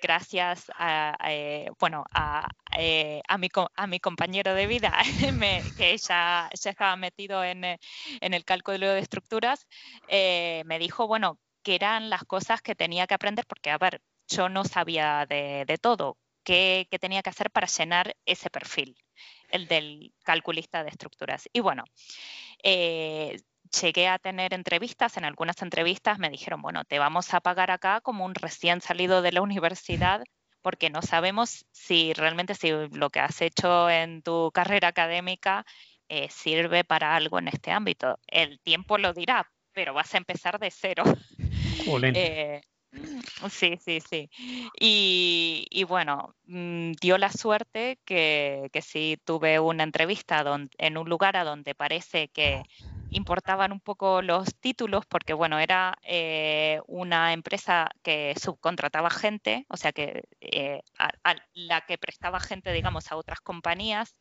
gracias 0.00 0.70
a, 0.74 1.16
eh, 1.28 1.70
bueno, 1.78 2.04
a, 2.12 2.48
eh, 2.76 3.22
a, 3.28 3.38
mi, 3.38 3.48
a 3.74 3.86
mi 3.86 4.00
compañero 4.00 4.54
de 4.54 4.66
vida, 4.66 4.96
que 5.76 5.96
ya, 5.98 6.50
ya 6.52 6.70
estaba 6.70 6.96
metido 6.96 7.44
en, 7.44 7.64
eh, 7.64 7.80
en, 8.20 8.34
el 8.34 8.44
cálculo 8.44 8.88
de 8.88 9.00
estructuras, 9.00 9.66
me 10.08 10.78
dijo, 10.78 11.06
bueno, 11.06 11.38
que 11.62 11.74
eran 11.74 12.10
las 12.10 12.24
cosas 12.24 12.62
que 12.62 12.74
tenía 12.74 13.06
que 13.06 13.14
aprender, 13.14 13.46
porque, 13.46 13.70
a 13.70 13.78
ver, 13.78 14.00
yo 14.28 14.48
no 14.48 14.64
sabía 14.64 15.26
de, 15.28 15.64
de 15.66 15.78
todo, 15.78 16.18
qué, 16.44 16.88
qué 16.90 16.98
tenía 16.98 17.22
que 17.22 17.30
hacer 17.30 17.50
para 17.50 17.66
llenar 17.66 18.16
ese 18.24 18.50
perfil, 18.50 18.96
el 19.50 19.66
del 19.68 20.12
calculista 20.24 20.82
de 20.82 20.90
estructuras. 20.90 21.48
Y 21.52 21.60
bueno, 21.60 21.84
llegué 23.80 24.08
a 24.08 24.18
tener 24.18 24.54
entrevistas, 24.54 25.16
en 25.16 25.24
algunas 25.24 25.62
entrevistas 25.62 26.18
me 26.18 26.30
dijeron, 26.30 26.62
bueno, 26.62 26.84
te 26.84 26.98
vamos 26.98 27.32
a 27.34 27.40
pagar 27.40 27.70
acá 27.70 28.00
como 28.00 28.24
un 28.24 28.34
recién 28.34 28.80
salido 28.80 29.22
de 29.22 29.32
la 29.32 29.42
universidad 29.42 30.22
porque 30.62 30.90
no 30.90 31.02
sabemos 31.02 31.66
si 31.72 32.12
realmente 32.12 32.54
si 32.54 32.70
lo 32.92 33.10
que 33.10 33.20
has 33.20 33.40
hecho 33.40 33.88
en 33.88 34.22
tu 34.22 34.50
carrera 34.52 34.88
académica 34.88 35.64
eh, 36.08 36.28
sirve 36.30 36.84
para 36.84 37.14
algo 37.14 37.38
en 37.38 37.48
este 37.48 37.70
ámbito. 37.70 38.18
El 38.26 38.60
tiempo 38.60 38.98
lo 38.98 39.12
dirá, 39.12 39.50
pero 39.72 39.94
vas 39.94 40.14
a 40.14 40.18
empezar 40.18 40.58
de 40.58 40.70
cero. 40.70 41.04
Eh, 42.14 42.60
sí, 43.50 43.78
sí, 43.82 44.00
sí. 44.00 44.28
Y, 44.78 45.66
y 45.70 45.84
bueno, 45.84 46.34
mmm, 46.44 46.92
dio 47.00 47.18
la 47.18 47.30
suerte 47.30 47.98
que, 48.04 48.68
que 48.72 48.82
sí 48.82 49.16
tuve 49.24 49.58
una 49.58 49.84
entrevista 49.84 50.44
donde, 50.44 50.70
en 50.78 50.98
un 50.98 51.08
lugar 51.08 51.36
a 51.36 51.44
donde 51.44 51.74
parece 51.74 52.28
que 52.28 52.62
importaban 53.10 53.72
un 53.72 53.80
poco 53.80 54.22
los 54.22 54.54
títulos 54.60 55.04
porque, 55.06 55.34
bueno, 55.34 55.58
era 55.58 55.96
eh, 56.02 56.80
una 56.86 57.32
empresa 57.32 57.90
que 58.02 58.34
subcontrataba 58.40 59.10
gente, 59.10 59.66
o 59.68 59.76
sea, 59.76 59.92
que 59.92 60.24
eh, 60.40 60.82
a, 60.98 61.36
la 61.54 61.82
que 61.82 61.98
prestaba 61.98 62.40
gente, 62.40 62.72
digamos, 62.72 63.10
a 63.10 63.16
otras 63.16 63.40
compañías. 63.40 64.16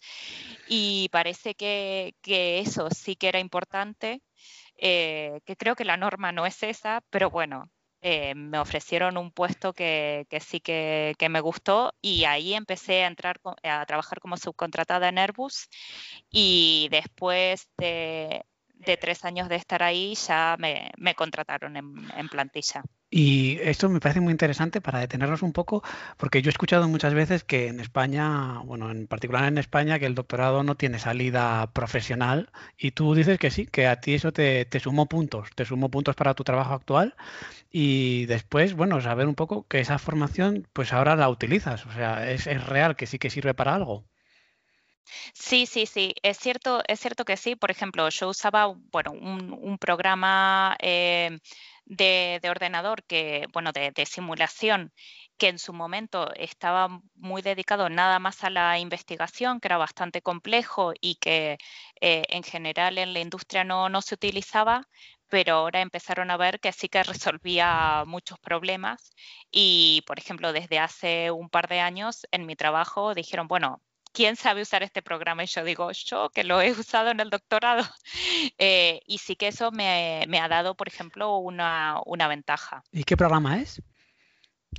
Y 0.68 1.10
parece 1.12 1.56
que, 1.56 2.16
que 2.22 2.60
eso 2.60 2.90
sí 2.92 3.16
que 3.16 3.30
era 3.30 3.40
importante, 3.40 4.22
eh, 4.78 5.42
que 5.46 5.56
creo 5.56 5.76
que 5.76 5.86
la 5.86 5.98
norma 5.98 6.32
no 6.32 6.46
es 6.46 6.64
esa, 6.64 7.02
pero 7.10 7.30
bueno, 7.30 7.70
me 8.02 8.60
ofrecieron 8.60 9.18
un 9.18 9.32
puesto 9.32 9.74
que, 9.74 10.26
que 10.30 10.40
sí 10.40 10.62
que, 10.62 11.16
que, 11.18 11.28
me 11.30 11.42
gustó 11.42 11.94
y 12.02 12.24
ahí 12.24 12.54
empecé 12.54 13.04
a 13.04 13.08
entrar 13.08 13.42
a 13.64 13.86
trabajar 13.86 14.22
como 14.22 14.38
subcontratada 14.38 15.10
en 15.10 15.18
Airbus. 15.18 15.68
Y 16.30 16.88
después 16.92 17.68
de, 17.78 18.46
de 18.80 18.98
tres 18.98 19.26
años 19.26 19.50
de 19.50 19.56
estar 19.56 19.84
ahí 19.84 20.16
ya 20.16 20.56
me, 20.58 20.90
me 20.98 21.14
contrataron 21.14 21.76
en, 21.76 21.94
en, 22.16 22.30
plantilla. 22.30 22.82
Y 23.10 23.58
esto 23.62 23.90
me 23.90 24.00
parece 24.00 24.22
muy 24.22 24.32
interesante 24.32 24.82
para 24.82 25.00
detenernos 25.00 25.42
un 25.42 25.52
poco, 25.52 25.84
porque 26.18 26.42
yo 26.42 26.50
he 26.50 26.52
escuchado 26.52 26.88
muchas 26.88 27.14
veces 27.14 27.44
que 27.44 27.68
en 27.68 27.80
España, 27.80 28.60
bueno, 28.64 28.90
en 28.92 29.08
particular 29.08 29.46
en 29.46 29.58
España, 29.58 30.00
que 30.00 30.06
el 30.06 30.16
doctorado 30.16 30.64
no 30.64 30.76
tiene 30.76 31.00
salida 31.00 31.72
profesional 31.74 32.52
y 32.78 32.92
tú 32.92 33.16
dices 33.16 33.38
que 33.38 33.52
sí, 33.52 33.66
que 33.66 33.88
a 33.88 34.00
ti 34.00 34.14
eso 34.14 34.32
te, 34.32 34.66
te 34.66 34.80
sumó 34.80 35.08
puntos, 35.08 35.50
te 35.56 35.66
sumó 35.66 35.90
puntos 35.90 36.16
para 36.16 36.34
tu 36.34 36.44
trabajo 36.44 36.74
actual 36.74 37.16
y 37.72 38.26
después, 38.28 38.76
bueno, 38.76 39.02
saber 39.02 39.28
un 39.28 39.36
poco 39.36 39.68
que 39.68 39.80
esa 39.80 40.00
formación 40.00 40.68
pues 40.74 40.94
ahora 40.94 41.16
la 41.16 41.30
utilizas, 41.30 41.86
o 41.86 41.92
sea, 41.92 42.32
es, 42.32 42.48
es 42.48 42.66
real 42.66 42.96
que 42.96 43.08
sí 43.08 43.20
que 43.20 43.30
sirve 43.30 43.54
para 43.54 43.76
algo. 43.76 44.06
Sí, 45.34 45.66
sí, 45.66 45.86
sí, 45.86 46.14
es 46.24 46.38
cierto, 46.38 46.82
es 46.88 47.00
cierto 47.00 47.26
que 47.26 47.38
sí. 47.38 47.56
Por 47.56 47.72
ejemplo, 47.72 48.10
yo 48.10 48.30
usaba, 48.30 48.74
bueno, 48.92 49.12
un, 49.12 49.78
programa 49.80 50.76
eh, 50.82 51.40
de, 51.86 52.40
de, 52.42 52.50
ordenador 52.50 53.04
que, 53.04 53.48
bueno, 53.54 53.72
de, 53.72 53.92
de, 53.92 54.06
simulación 54.06 54.92
que 55.38 55.48
en 55.48 55.60
su 55.60 55.74
momento 55.74 56.32
estaba 56.36 57.02
muy 57.16 57.42
dedicado 57.42 57.90
nada 57.90 58.20
más 58.20 58.44
a 58.44 58.50
la 58.50 58.78
investigación, 58.80 59.60
que 59.60 59.70
era 59.70 59.78
bastante 59.78 60.22
complejo 60.22 60.94
y 61.00 61.16
que 61.16 61.58
eh, 62.02 62.24
en 62.30 62.44
general 62.44 62.98
en 62.98 63.14
la 63.14 63.20
industria 63.22 63.64
no, 63.64 63.90
no 63.90 64.02
se 64.02 64.16
utilizaba, 64.16 64.88
pero 65.30 65.56
ahora 65.56 65.82
empezaron 65.82 66.32
a 66.32 66.38
ver 66.38 66.60
que 66.60 66.72
sí 66.74 66.90
que 66.90 67.04
resolvía 67.04 68.04
muchos 68.06 68.40
problemas 68.40 69.12
y, 69.52 70.04
por 70.08 70.20
ejemplo, 70.20 70.54
desde 70.54 70.80
hace 70.80 71.32
un 71.32 71.50
par 71.50 71.68
de 71.70 71.80
años 71.80 72.28
en 72.32 72.46
mi 72.46 72.56
trabajo 72.56 73.14
dijeron, 73.16 73.48
bueno, 73.48 73.82
¿quién 74.20 74.36
sabe 74.36 74.64
usar 74.64 74.84
este 74.84 75.02
programa? 75.02 75.46
Y 75.46 75.48
yo 75.48 75.64
digo, 75.64 75.90
yo 75.94 76.30
que 76.30 76.44
lo 76.44 76.62
he 76.62 76.72
usado 76.72 77.10
en 77.12 77.22
el 77.22 77.30
doctorado. 77.30 77.84
Eh, 78.58 79.02
y 79.06 79.18
sí 79.20 79.36
que 79.36 79.48
eso 79.48 79.72
me, 79.72 80.26
me, 80.28 80.40
ha 80.40 80.48
dado, 80.50 80.76
por 80.76 80.88
ejemplo, 80.88 81.38
una, 81.38 82.02
una, 82.06 82.28
ventaja. 82.28 82.84
¿Y 82.92 83.04
qué 83.04 83.16
programa 83.16 83.60
es? 83.60 83.82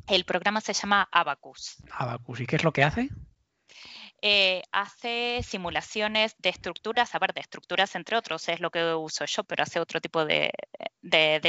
El 0.07 0.25
programa 0.25 0.61
se 0.61 0.75
llama 0.75 1.09
Abacus. 1.11 1.77
Abacus. 1.91 2.41
¿Y 2.41 2.47
qué 2.47 2.57
es 2.57 2.65
lo 2.65 2.73
que 2.73 2.85
hace? 2.85 3.09
Eh, 4.23 4.63
hace 4.73 5.43
simulaciones 5.43 6.35
de 6.39 6.51
estructuras, 6.51 7.15
a 7.15 7.19
ver, 7.19 7.33
de 7.33 7.41
estructuras 7.41 7.95
entre 7.95 8.17
otros, 8.17 8.49
es 8.49 8.61
lo 8.61 8.71
que 8.71 8.95
uso 8.95 9.25
yo, 9.25 9.45
pero 9.45 9.63
hace 9.63 9.81
otro 9.81 10.01
tipo 10.01 10.25
de, 10.25 10.53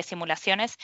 simulaciones 0.04 0.78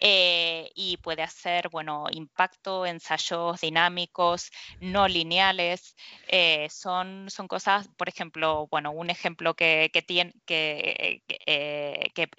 eh, 0.00 0.70
y 0.74 0.98
puede 0.98 1.22
hacer, 1.22 1.70
bueno, 1.70 2.04
impacto, 2.10 2.84
ensayos 2.84 3.60
dinámicos, 3.60 4.50
no 4.80 5.08
lineales, 5.08 5.96
eh, 6.28 6.68
son, 6.70 7.28
cosas, 7.48 7.88
por 7.96 8.08
ejemplo, 8.08 8.68
bueno, 8.70 8.90
un 8.92 9.08
ejemplo 9.10 9.54
que, 9.54 9.90
que, 9.92 10.02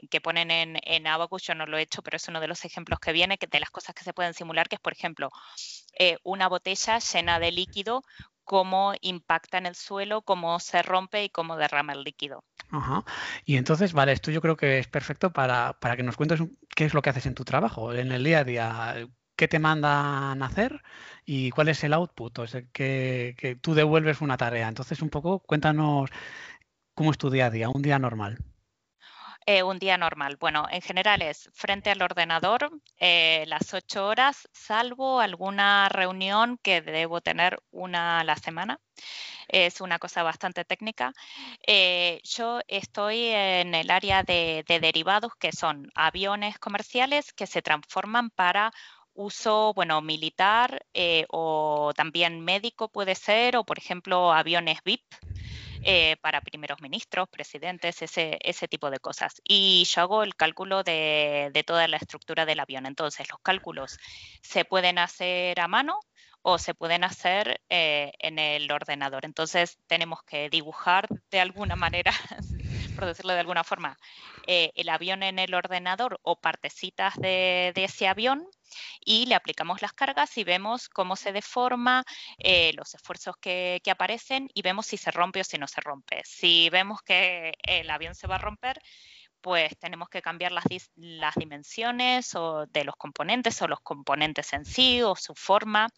que, 0.09 0.21
ponen 0.21 0.51
en, 0.51 0.77
en 0.83 1.07
Abacus, 1.07 1.43
yo 1.43 1.55
no 1.55 1.65
lo 1.65 1.77
he 1.77 1.81
hecho, 1.81 2.03
pero 2.03 2.17
es 2.17 2.27
uno 2.27 2.39
de 2.39 2.47
los 2.47 2.63
ejemplos 2.65 2.99
que 2.99 3.13
viene, 3.13 3.37
que 3.37 3.47
de 3.47 3.59
las 3.59 3.71
cosas 3.71 3.95
que 3.95 4.03
se 4.03 4.13
pueden 4.13 4.33
simular, 4.35 4.69
que 4.69 4.75
es, 4.75 4.81
por 4.81 4.93
ejemplo, 4.93 5.31
una 6.23 6.47
botella 6.47 6.99
llena 6.99 7.39
de 7.39 7.51
líquido 7.51 8.03
cómo 8.43 8.93
impacta 9.01 9.57
en 9.57 9.65
el 9.65 9.75
suelo, 9.75 10.21
cómo 10.21 10.59
se 10.59 10.81
rompe 10.81 11.23
y 11.23 11.29
cómo 11.29 11.57
derrama 11.57 11.93
el 11.93 12.03
líquido. 12.03 12.43
Ajá. 12.69 13.03
Y 13.45 13.57
entonces, 13.57 13.93
vale, 13.93 14.13
esto 14.13 14.31
yo 14.31 14.41
creo 14.41 14.57
que 14.57 14.79
es 14.79 14.87
perfecto 14.87 15.31
para, 15.31 15.77
que 15.95 16.03
nos 16.03 16.17
cuentes 16.17 16.41
qué 16.75 16.85
es 16.85 16.93
lo 16.93 17.01
que 17.01 17.09
haces 17.09 17.25
en 17.25 17.35
tu 17.35 17.43
trabajo, 17.43 17.93
en 17.93 18.11
el 18.11 18.23
día 18.23 18.39
a 18.39 18.43
día, 18.43 19.07
qué 19.35 19.47
te 19.47 19.59
mandan 19.59 20.41
hacer 20.43 20.81
y 21.25 21.49
cuál 21.51 21.69
es 21.69 21.83
el 21.83 21.93
output, 21.93 22.39
o 22.39 22.47
sea, 22.47 22.63
que, 22.71 23.35
que 23.37 23.55
tú 23.55 23.73
devuelves 23.73 24.21
una 24.21 24.37
tarea. 24.37 24.67
Entonces, 24.67 25.01
un 25.01 25.09
poco, 25.09 25.39
cuéntanos 25.39 26.09
cómo 26.93 27.11
es 27.11 27.17
tu 27.17 27.29
día 27.29 27.47
a 27.47 27.49
día, 27.49 27.69
un 27.69 27.81
día 27.81 27.99
normal. 27.99 28.37
Eh, 29.47 29.63
un 29.63 29.79
día 29.79 29.97
normal. 29.97 30.37
Bueno, 30.37 30.67
en 30.69 30.81
general 30.81 31.21
es 31.23 31.49
frente 31.53 31.89
al 31.89 32.01
ordenador 32.01 32.69
eh, 32.97 33.43
las 33.47 33.73
ocho 33.73 34.05
horas, 34.05 34.47
salvo 34.53 35.19
alguna 35.19 35.89
reunión 35.89 36.59
que 36.61 36.81
debo 36.81 37.21
tener 37.21 37.59
una 37.71 38.19
a 38.19 38.23
la 38.23 38.35
semana. 38.35 38.79
Es 39.47 39.81
una 39.81 39.97
cosa 39.99 40.23
bastante 40.23 40.63
técnica. 40.63 41.13
Eh, 41.65 42.21
yo 42.23 42.61
estoy 42.67 43.27
en 43.29 43.73
el 43.75 43.89
área 43.89 44.23
de, 44.23 44.63
derivados, 44.67 45.33
que 45.39 45.51
son 45.51 45.89
aviones 45.95 46.59
comerciales 46.59 47.33
que 47.33 47.47
se 47.47 47.61
transforman 47.63 48.29
para 48.29 48.71
uso, 49.13 49.73
bueno, 49.73 50.01
militar 50.01 50.85
o 51.29 51.93
también 51.95 52.41
médico 52.41 52.89
puede 52.89 53.15
ser, 53.15 53.57
o 53.57 53.65
por 53.65 53.77
ejemplo 53.79 54.31
aviones 54.31 54.79
VIP 54.85 55.03
eh, 55.83 56.17
para 56.21 56.41
primeros 56.41 56.81
ministros, 56.81 57.29
presidentes, 57.29 58.01
ese, 58.01 58.37
ese 58.41 58.67
tipo 58.67 58.89
de 58.89 58.99
cosas. 58.99 59.41
Y 59.43 59.83
yo 59.85 60.01
hago 60.01 60.23
el 60.23 60.35
cálculo 60.35 60.83
de, 60.83 61.49
de 61.53 61.63
toda 61.63 61.87
la 61.87 61.97
estructura 61.97 62.45
del 62.45 62.59
avión. 62.59 62.85
Entonces, 62.85 63.29
los 63.29 63.39
cálculos 63.41 63.97
se 64.41 64.65
pueden 64.65 64.97
hacer 64.97 65.59
a 65.59 65.67
mano 65.67 65.99
o 66.43 66.57
se 66.57 66.73
pueden 66.73 67.03
hacer 67.03 67.61
eh, 67.69 68.11
en 68.19 68.39
el 68.39 68.71
ordenador. 68.71 69.25
Entonces 69.25 69.77
tenemos 69.87 70.23
que 70.23 70.49
dibujar 70.49 71.07
de 71.29 71.39
alguna 71.39 71.75
manera, 71.75 72.11
por 73.01 73.07
decirlo 73.07 73.33
de 73.33 73.39
alguna 73.39 73.63
forma, 73.63 73.97
eh, 74.45 74.71
el 74.75 74.87
avión 74.87 75.23
en 75.23 75.39
el 75.39 75.55
ordenador 75.55 76.19
o 76.21 76.39
partecitas 76.39 77.15
de, 77.15 77.73
ese 77.75 78.07
avión 78.07 78.47
y 79.03 79.25
le 79.25 79.33
aplicamos 79.33 79.81
las 79.81 79.91
cargas 79.91 80.37
y 80.37 80.43
vemos 80.43 80.87
cómo 80.87 81.15
se 81.15 81.31
deforma, 81.31 82.03
eh, 82.37 82.73
los 82.75 82.93
esfuerzos 82.93 83.37
que, 83.41 83.81
que, 83.83 83.89
aparecen 83.89 84.49
y 84.53 84.61
vemos 84.61 84.85
si 84.85 84.97
se 84.97 85.09
rompe 85.09 85.41
o 85.41 85.43
si 85.43 85.57
no 85.57 85.67
se 85.67 85.81
rompe. 85.81 86.21
Si 86.25 86.69
vemos 86.69 87.01
que 87.01 87.53
el 87.63 87.89
avión 87.89 88.13
se 88.13 88.27
va 88.27 88.35
a 88.35 88.37
romper, 88.37 88.79
pues 89.41 89.77
tenemos 89.77 90.09
que 90.09 90.21
cambiar 90.21 90.51
las, 90.51 90.65
las, 90.95 91.35
dimensiones 91.35 92.35
o 92.35 92.65
de 92.67 92.83
los 92.83 92.95
componentes 92.95 93.61
o 93.61 93.67
los 93.67 93.79
componentes 93.81 94.53
en 94.53 94.65
sí 94.65 95.01
o 95.01 95.15
su 95.15 95.33
forma. 95.35 95.89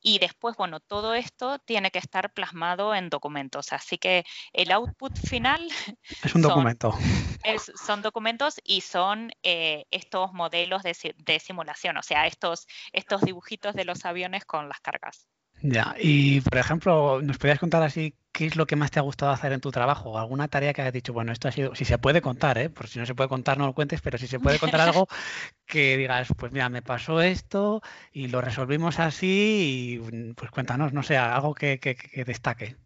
Y 0.00 0.18
después, 0.18 0.56
bueno, 0.56 0.80
todo 0.80 1.14
esto 1.14 1.58
tiene 1.58 1.90
que 1.90 1.98
estar 1.98 2.32
plasmado 2.32 2.94
en 2.94 3.08
documentos. 3.08 3.72
Así 3.72 3.98
que 3.98 4.24
el 4.52 4.72
output 4.72 5.16
final... 5.18 5.60
Es 6.22 6.34
un 6.34 6.42
documento. 6.42 6.92
son 7.86 8.02
documentos 8.02 8.60
y 8.64 8.80
son 8.80 9.30
eh, 9.42 9.86
estos 9.90 10.32
modelos 10.32 10.82
de, 10.82 11.14
de, 11.16 11.40
simulación, 11.40 11.96
o 11.96 12.02
sea, 12.02 12.26
estos, 12.26 12.66
estos 12.92 13.22
dibujitos 13.22 13.74
de 13.74 13.84
los 13.84 14.04
aviones 14.04 14.44
con 14.44 14.68
las 14.68 14.80
cargas. 14.80 15.26
Ya, 15.62 15.94
y 15.98 16.40
por 16.40 16.58
ejemplo, 16.58 17.20
¿nos 17.22 17.36
podrías 17.36 17.58
contar 17.58 17.82
así 17.82 18.14
qué 18.32 18.46
es 18.46 18.56
lo 18.56 18.66
que 18.66 18.76
más 18.76 18.90
te 18.90 18.98
ha 18.98 19.02
gustado 19.02 19.32
hacer 19.32 19.52
en 19.52 19.60
tu 19.60 19.70
trabajo? 19.70 20.18
¿Alguna 20.18 20.48
tarea 20.48 20.72
que 20.72 20.82
hayas 20.82 20.92
dicho, 20.92 21.12
bueno, 21.12 21.32
esto 21.32 21.48
ha 21.48 21.52
sido, 21.52 21.74
si 21.74 21.84
se 21.84 21.98
puede 21.98 22.22
contar, 22.22 22.58
¿eh? 22.58 22.70
Por 22.70 22.88
si 22.88 22.98
no 22.98 23.06
se 23.06 23.14
puede 23.14 23.28
contar, 23.28 23.58
no 23.58 23.66
lo 23.66 23.74
cuentes, 23.74 24.00
pero 24.00 24.18
si 24.18 24.26
se 24.26 24.40
puede 24.40 24.58
contar 24.58 24.80
algo 24.80 25.08
que 25.66 25.96
digas, 25.96 26.28
pues 26.36 26.52
mira, 26.52 26.68
me 26.68 26.82
pasó 26.82 27.20
esto 27.20 27.82
y 28.12 28.28
lo 28.28 28.40
resolvimos 28.40 28.98
así 28.98 30.00
y 30.00 30.32
pues 30.34 30.50
cuéntanos, 30.50 30.92
no 30.92 31.02
sé, 31.02 31.16
algo 31.16 31.54
que, 31.54 31.78
que 31.78 32.24
destaque. 32.24 32.76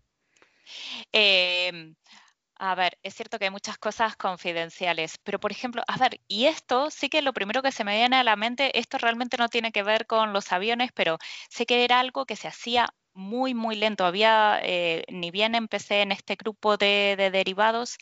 Eh, 1.13 1.95
a 2.57 2.75
ver, 2.75 2.99
es 3.03 3.15
cierto 3.15 3.39
que 3.39 3.47
hay 3.47 3.51
muchas 3.51 3.79
cosas 3.79 4.17
confidenciales, 4.17 5.19
pero 5.19 5.41
por 5.41 5.51
ejemplo, 5.53 5.83
a 5.87 5.97
ver, 5.99 6.21
y 6.29 6.47
esto 6.47 6.91
sí 6.91 7.09
que 7.09 7.23
lo 7.23 7.33
primero 7.33 7.63
que 7.63 7.73
se 7.73 7.85
me 7.85 7.97
viene 7.97 8.17
a 8.17 8.25
la 8.25 8.37
mente, 8.37 8.79
esto 8.79 8.99
realmente 8.99 9.37
no 9.37 9.49
tiene 9.49 9.73
que 9.73 9.83
ver 9.83 10.07
con 10.07 10.33
los 10.33 10.53
aviones, 10.53 10.91
pero 10.93 11.19
sé 11.51 11.67
que 11.67 11.85
era 11.85 12.01
algo 12.01 12.27
que 12.27 12.37
se 12.37 12.49
hacía 12.49 12.95
muy, 13.15 13.55
muy 13.55 13.77
lento. 13.77 14.05
Había, 14.05 14.61
eh, 14.63 15.05
ni 15.09 15.31
bien 15.31 15.55
empecé 15.55 16.03
en 16.03 16.13
este 16.13 16.37
grupo 16.37 16.77
de, 16.77 17.17
derivados, 17.33 17.97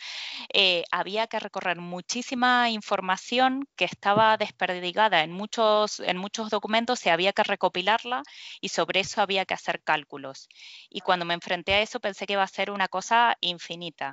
eh, 0.53 0.85
había 0.91 1.27
que 1.27 1.39
recorrer 1.39 1.79
muchísima 1.79 2.71
información 2.71 3.67
que 3.77 3.85
estaba 3.85 4.37
desperdigada 4.37 5.23
en 5.23 5.33
muchos, 5.33 6.01
en 6.01 6.17
muchos 6.19 6.51
documentos 6.51 7.05
y 7.07 7.11
había 7.11 7.33
que 7.33 7.45
recopilarla 7.45 8.23
y 8.61 8.69
sobre 8.71 9.01
eso 9.01 9.21
había 9.23 9.45
que 9.45 9.55
hacer 9.55 9.83
cálculos. 9.83 10.49
Y 10.91 11.01
cuando 11.01 11.25
me 11.25 11.35
enfrenté 11.35 11.75
a 11.75 11.83
eso 11.83 12.01
pensé 12.01 12.27
que 12.27 12.35
iba 12.35 12.43
a 12.43 12.49
ser 12.49 12.71
una 12.71 12.89
cosa 12.89 13.37
infinita. 13.41 14.13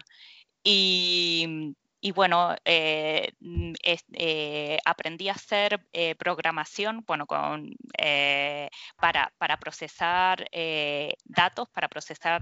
Y 0.64 1.76
y 2.02 2.12
bueno, 2.12 2.56
eh, 2.66 3.34
mm, 3.42 3.74
eh, 4.14 4.80
aprendí 4.86 5.28
a 5.30 5.34
hacer 5.34 5.86
eh, 5.94 6.16
programación, 6.16 7.04
bueno, 7.06 7.26
para, 8.98 9.34
para, 9.38 9.58
procesar 9.58 10.48
datos, 11.26 11.70
para 11.70 11.88
procesar 11.90 12.42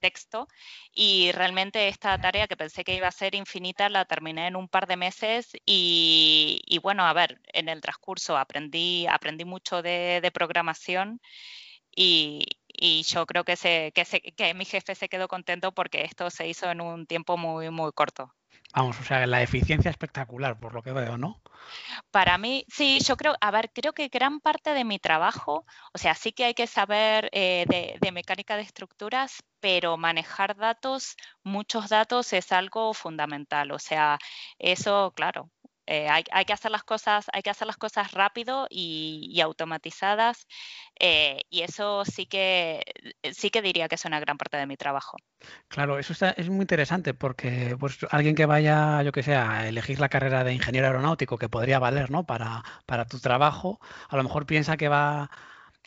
texto. 0.00 0.48
Y 0.94 1.32
realmente 1.32 1.88
esta 1.88 2.18
tarea 2.20 2.46
que 2.48 2.56
pensé 2.56 2.84
que 2.84 2.94
iba 2.94 3.08
a 3.08 3.12
ser 3.12 3.34
infinita 3.34 3.88
la 3.88 4.04
terminé 4.04 4.46
en 4.48 4.56
un 4.56 4.68
par 4.68 4.86
de 4.86 4.96
meses. 4.96 5.50
Y, 5.64 6.78
bueno, 6.82 7.04
a 7.06 7.12
ver, 7.14 7.40
en 7.52 7.68
el 7.68 7.80
transcurso 7.80 8.36
aprendí, 8.36 9.06
aprendí 9.06 9.44
mucho 9.44 9.82
de, 9.82 10.30
programación. 10.34 11.20
Y, 11.96 12.46
yo 13.04 13.26
creo 13.26 13.44
que, 13.44 13.56
se, 13.56 13.92
que 13.92 14.54
mi 14.54 14.64
jefe 14.64 14.94
se 14.94 15.08
quedó 15.08 15.28
contento 15.28 15.72
porque 15.72 16.02
esto 16.04 16.30
se 16.30 16.48
hizo 16.48 16.70
en 16.70 16.80
un 16.80 17.06
tiempo 17.06 17.36
muy, 17.36 17.70
muy 17.70 17.92
corto. 17.92 18.32
Vamos, 18.74 18.98
o 19.00 19.04
sea, 19.04 19.26
la 19.26 19.42
eficiencia 19.42 19.90
espectacular, 19.90 20.58
por 20.58 20.72
lo 20.72 20.82
que 20.82 20.92
veo, 20.92 21.18
¿no? 21.18 21.42
Para 22.10 22.38
mí, 22.38 22.64
sí, 22.68 23.00
yo 23.00 23.16
creo, 23.16 23.34
a 23.40 23.50
ver, 23.50 23.70
creo 23.72 23.92
que 23.92 24.08
gran 24.08 24.40
parte 24.40 24.72
de 24.72 24.84
mi 24.84 24.98
trabajo, 24.98 25.66
o 25.92 25.98
sea, 25.98 26.14
sí 26.14 26.32
que 26.32 26.44
hay 26.44 26.54
que 26.54 26.66
saber 26.66 27.28
eh, 27.32 27.96
de, 28.00 28.12
mecánica 28.12 28.56
de 28.56 28.62
estructuras, 28.62 29.42
pero 29.60 29.96
manejar 29.96 30.56
datos, 30.56 31.16
muchos 31.42 31.88
datos 31.90 32.32
es 32.32 32.50
algo 32.52 32.94
fundamental. 32.94 33.72
O 33.72 33.78
sea, 33.78 34.18
eso, 34.58 35.12
claro, 35.14 35.50
eh, 35.92 36.08
hay, 36.08 36.44
que 36.46 36.54
hacer 36.54 36.70
las 36.70 36.84
cosas, 36.84 37.26
hay 37.34 37.42
que 37.42 37.50
hacer 37.50 37.66
las 37.66 37.76
cosas 37.76 38.12
rápido 38.12 38.66
y, 38.70 39.38
automatizadas 39.42 40.46
eh, 40.98 41.42
y 41.50 41.60
eso 41.60 42.06
sí 42.06 42.24
que 42.24 42.82
sí 43.32 43.50
que 43.50 43.60
diría 43.60 43.88
que 43.88 43.96
es 43.96 44.04
una 44.06 44.18
gran 44.18 44.38
parte 44.38 44.56
de 44.56 44.66
mi 44.66 44.78
trabajo. 44.78 45.18
Claro, 45.68 45.98
eso 45.98 46.14
es 46.34 46.48
muy 46.48 46.62
interesante 46.62 47.12
porque 47.12 47.76
pues 47.78 47.98
alguien 48.08 48.34
que 48.34 48.46
vaya, 48.46 49.02
yo 49.02 49.12
que 49.12 49.22
sé, 49.22 49.34
a 49.34 49.68
elegir 49.68 50.00
la 50.00 50.08
carrera 50.08 50.44
de 50.44 50.54
ingeniero 50.54 50.86
aeronáutico 50.86 51.36
que 51.36 51.50
podría 51.50 51.78
valer, 51.78 52.10
¿no? 52.10 52.24
Para, 52.24 52.62
para 52.86 53.04
tu 53.04 53.20
trabajo, 53.20 53.78
a 54.08 54.16
lo 54.16 54.22
mejor 54.22 54.46
piensa 54.46 54.78
que 54.78 54.88
va 54.88 55.28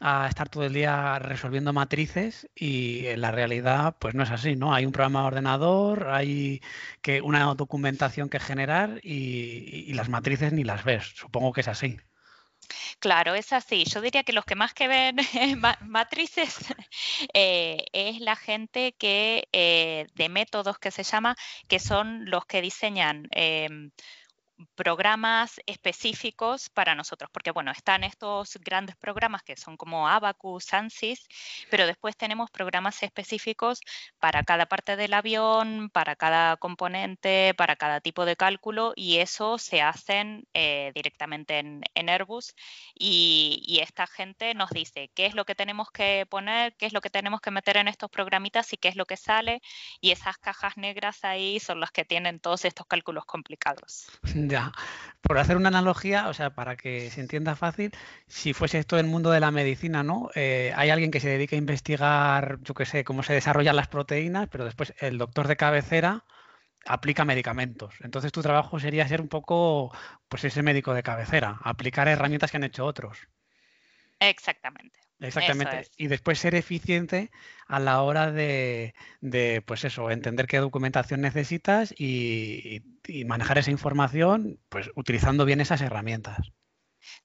a 0.02 0.28
estar 0.28 0.50
todo 0.50 0.66
el 0.66 0.74
día 0.74 1.20
resolviendo 1.20 1.72
matrices 1.74 2.50
y 2.54 3.06
en 3.08 3.22
la 3.22 3.32
realidad 3.32 3.96
pues 4.00 4.14
no 4.14 4.24
es 4.24 4.32
así, 4.32 4.56
¿no? 4.56 4.74
Hay 4.74 4.86
un 4.86 4.92
programa 4.92 5.22
de 5.22 5.28
ordenador, 5.28 6.10
hay 6.10 6.62
que 7.02 7.22
una 7.22 7.54
documentación 7.56 8.30
que 8.30 8.40
generar 8.40 9.00
y, 9.04 9.94
las 9.94 10.10
matrices 10.10 10.52
ni 10.52 10.64
las 10.64 10.84
ves. 10.84 11.14
Supongo 11.16 11.54
que 11.54 11.62
es 11.62 11.68
así. 11.68 11.98
Claro, 13.00 13.36
es 13.36 13.54
así. 13.54 13.86
Yo 13.86 14.02
diría 14.02 14.24
que 14.24 14.34
los 14.34 14.46
que 14.46 14.56
más 14.56 14.74
que 14.74 14.88
ven 14.88 15.16
matrices 15.82 16.58
eh, 17.34 17.86
es 17.94 18.20
la 18.20 18.36
gente 18.36 18.94
que 18.98 19.48
eh, 19.54 20.08
de 20.16 20.30
métodos 20.30 20.80
que 20.80 20.92
se 20.92 21.04
llama, 21.04 21.36
que 21.68 21.80
son 21.80 22.30
los 22.30 22.46
que 22.46 22.62
diseñan 22.62 23.28
em, 23.32 23.92
programas 24.76 25.60
específicos 25.66 26.70
para 26.70 26.96
nosotros, 26.96 27.30
porque 27.32 27.52
bueno, 27.52 27.72
están 27.72 28.04
estos 28.04 28.58
grandes 28.64 28.96
programas 28.96 29.44
que 29.44 29.58
son 29.58 29.78
como 29.78 30.08
Abacus, 30.08 30.74
ANSYS, 30.74 31.28
pero 31.70 31.86
después 31.86 32.16
tenemos 32.16 32.52
programas 32.52 33.02
específicos 33.04 33.80
para 34.20 34.44
cada 34.44 34.66
parte 34.66 34.96
del 34.96 35.14
avión, 35.14 35.90
para 35.90 36.16
cada 36.16 36.58
componente, 36.58 37.54
para 37.56 37.76
cada 37.76 38.00
tipo 38.02 38.26
de 38.26 38.36
cálculo 38.36 38.94
y 38.96 39.18
eso 39.18 39.58
se 39.58 39.82
hacen 39.82 40.48
eh, 40.54 40.92
directamente 40.96 41.60
en, 41.60 41.84
Airbus 42.10 42.54
y, 42.94 43.64
y, 43.66 43.80
esta 43.80 44.08
gente 44.08 44.54
nos 44.54 44.70
dice 44.70 45.10
qué 45.16 45.26
es 45.26 45.34
lo 45.34 45.44
que 45.44 45.56
tenemos 45.56 45.90
que 45.92 46.26
poner, 46.30 46.76
qué 46.78 46.86
es 46.86 46.94
lo 46.94 47.02
que 47.02 47.10
tenemos 47.10 47.42
que 47.42 47.52
meter 47.52 47.78
en 47.78 47.88
estos 47.88 48.10
programitas 48.12 48.72
y 48.74 48.78
qué 48.78 48.90
es 48.90 48.96
lo 48.96 49.06
que 49.06 49.18
sale 49.18 49.62
y 50.00 50.12
esas 50.12 50.38
cajas 50.38 50.78
negras 50.78 51.24
ahí 51.24 51.60
son 51.60 51.80
las 51.80 51.92
que 51.92 52.06
tienen 52.06 52.40
todos 52.40 52.64
estos 52.64 52.86
cálculos 52.86 53.26
complicados. 53.26 54.08
Ya, 54.48 54.72
por 55.22 55.38
hacer 55.40 55.58
una 55.58 55.70
analogía, 55.70 56.28
o 56.30 56.34
sea, 56.34 56.52
para 56.52 56.76
que 56.76 57.10
se 57.10 57.22
entienda 57.22 57.56
fácil, 57.56 57.92
si 58.28 58.54
fuese 58.54 58.80
esto 58.80 59.00
el 59.00 59.08
mundo 59.08 59.32
de 59.32 59.40
la 59.40 59.52
medicina, 59.52 60.04
¿no? 60.04 60.30
Eh, 60.36 60.72
hay 60.76 60.90
alguien 60.92 61.12
que 61.12 61.20
se 61.20 61.30
dedica 61.30 61.56
a 61.56 61.60
investigar, 61.60 62.60
yo 62.62 62.74
qué 62.74 62.86
sé, 62.86 63.04
cómo 63.04 63.24
se 63.24 63.34
desarrollan 63.34 63.76
las 63.76 63.88
proteínas, 63.88 64.48
pero 64.50 64.66
después 64.66 64.94
el 65.00 65.18
doctor 65.18 65.48
de 65.48 65.58
cabecera 65.58 66.26
aplica 66.86 67.26
medicamentos. 67.26 67.96
Entonces 68.02 68.32
tu 68.32 68.42
trabajo 68.42 68.80
sería 68.80 69.08
ser 69.08 69.22
un 69.22 69.28
poco, 69.28 69.92
pues 70.30 70.44
ese 70.44 70.62
médico 70.62 70.94
de 70.94 71.04
cabecera, 71.04 71.60
aplicar 71.64 72.08
herramientas 72.08 72.52
que 72.52 72.58
han 72.58 72.64
hecho 72.64 72.86
otros. 72.86 73.18
Exactamente. 74.20 75.05
Exactamente. 75.28 75.88
Y 75.98 76.08
después 76.08 76.40
ser 76.40 76.56
eficiente 76.56 77.32
a 77.68 77.80
la 77.80 78.02
hora 78.02 78.32
de, 78.32 78.94
pues 79.66 79.84
eso, 79.84 80.12
entender 80.12 80.48
qué 80.48 80.58
documentación 80.58 81.22
necesitas 81.22 81.94
y, 81.98 82.82
y, 83.08 83.26
manejar 83.26 83.58
esa 83.58 83.72
información, 83.72 84.60
pues 84.70 84.90
utilizando 84.96 85.46
bien 85.46 85.62
esas 85.62 85.82
herramientas. 85.82 86.52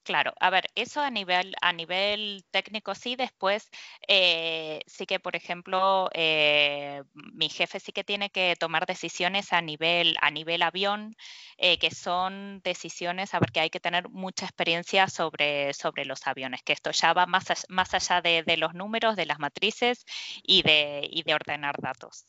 Claro, 0.03 0.33
a 0.39 0.49
ver, 0.49 0.69
eso 0.75 1.01
a 1.01 1.09
nivel, 1.09 1.55
a 1.61 1.73
nivel 1.73 2.43
técnico 2.51 2.95
sí, 2.95 3.15
después 3.15 3.69
eh, 4.07 4.81
sí 4.87 5.05
que, 5.05 5.19
por 5.19 5.35
ejemplo, 5.35 6.09
eh, 6.13 7.03
mi 7.13 7.49
jefe 7.49 7.79
sí 7.79 7.91
que 7.91 8.03
tiene 8.03 8.29
que 8.29 8.55
tomar 8.59 8.85
decisiones 8.85 9.53
a 9.53 9.61
nivel, 9.61 10.15
a 10.21 10.31
nivel 10.31 10.63
avión, 10.63 11.15
eh, 11.57 11.77
que 11.77 11.91
son 11.91 12.61
decisiones, 12.63 13.33
a 13.33 13.39
ver, 13.39 13.51
que 13.51 13.59
hay 13.59 13.69
que 13.69 13.79
tener 13.79 14.09
mucha 14.09 14.45
experiencia 14.45 15.07
sobre, 15.07 15.73
sobre 15.73 16.05
los 16.05 16.25
aviones, 16.27 16.63
que 16.63 16.73
esto 16.73 16.91
ya 16.91 17.13
va 17.13 17.25
más, 17.25 17.45
más 17.69 17.93
allá 17.93 18.21
de, 18.21 18.57
los 18.57 18.73
números, 18.73 19.15
de 19.15 19.25
las 19.25 19.39
matrices 19.39 20.05
y 20.43 20.63
de, 20.63 21.07
y 21.09 21.23
de 21.23 21.33
ordenar 21.33 21.75
datos. 21.79 22.25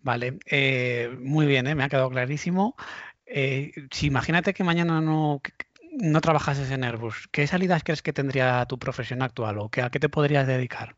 Vale, 0.00 0.38
muy 1.18 1.46
bien, 1.46 1.74
me 1.76 1.84
ha 1.84 1.88
quedado 1.88 2.10
clarísimo. 2.10 2.76
si 3.26 4.06
imagínate 4.06 4.52
que 4.52 4.64
mañana 4.64 5.00
no, 5.00 5.40
no 5.98 6.20
trabajases 6.20 6.70
en 6.70 6.84
Airbus, 6.84 7.28
¿qué 7.32 7.46
salidas 7.46 7.82
crees 7.84 8.02
que 8.02 8.12
tendría 8.12 8.64
tu 8.66 8.78
profesión 8.78 9.22
actual 9.22 9.58
o 9.58 9.70
a 9.82 9.90
qué 9.90 10.00
te 10.00 10.08
podrías 10.08 10.46
dedicar? 10.46 10.96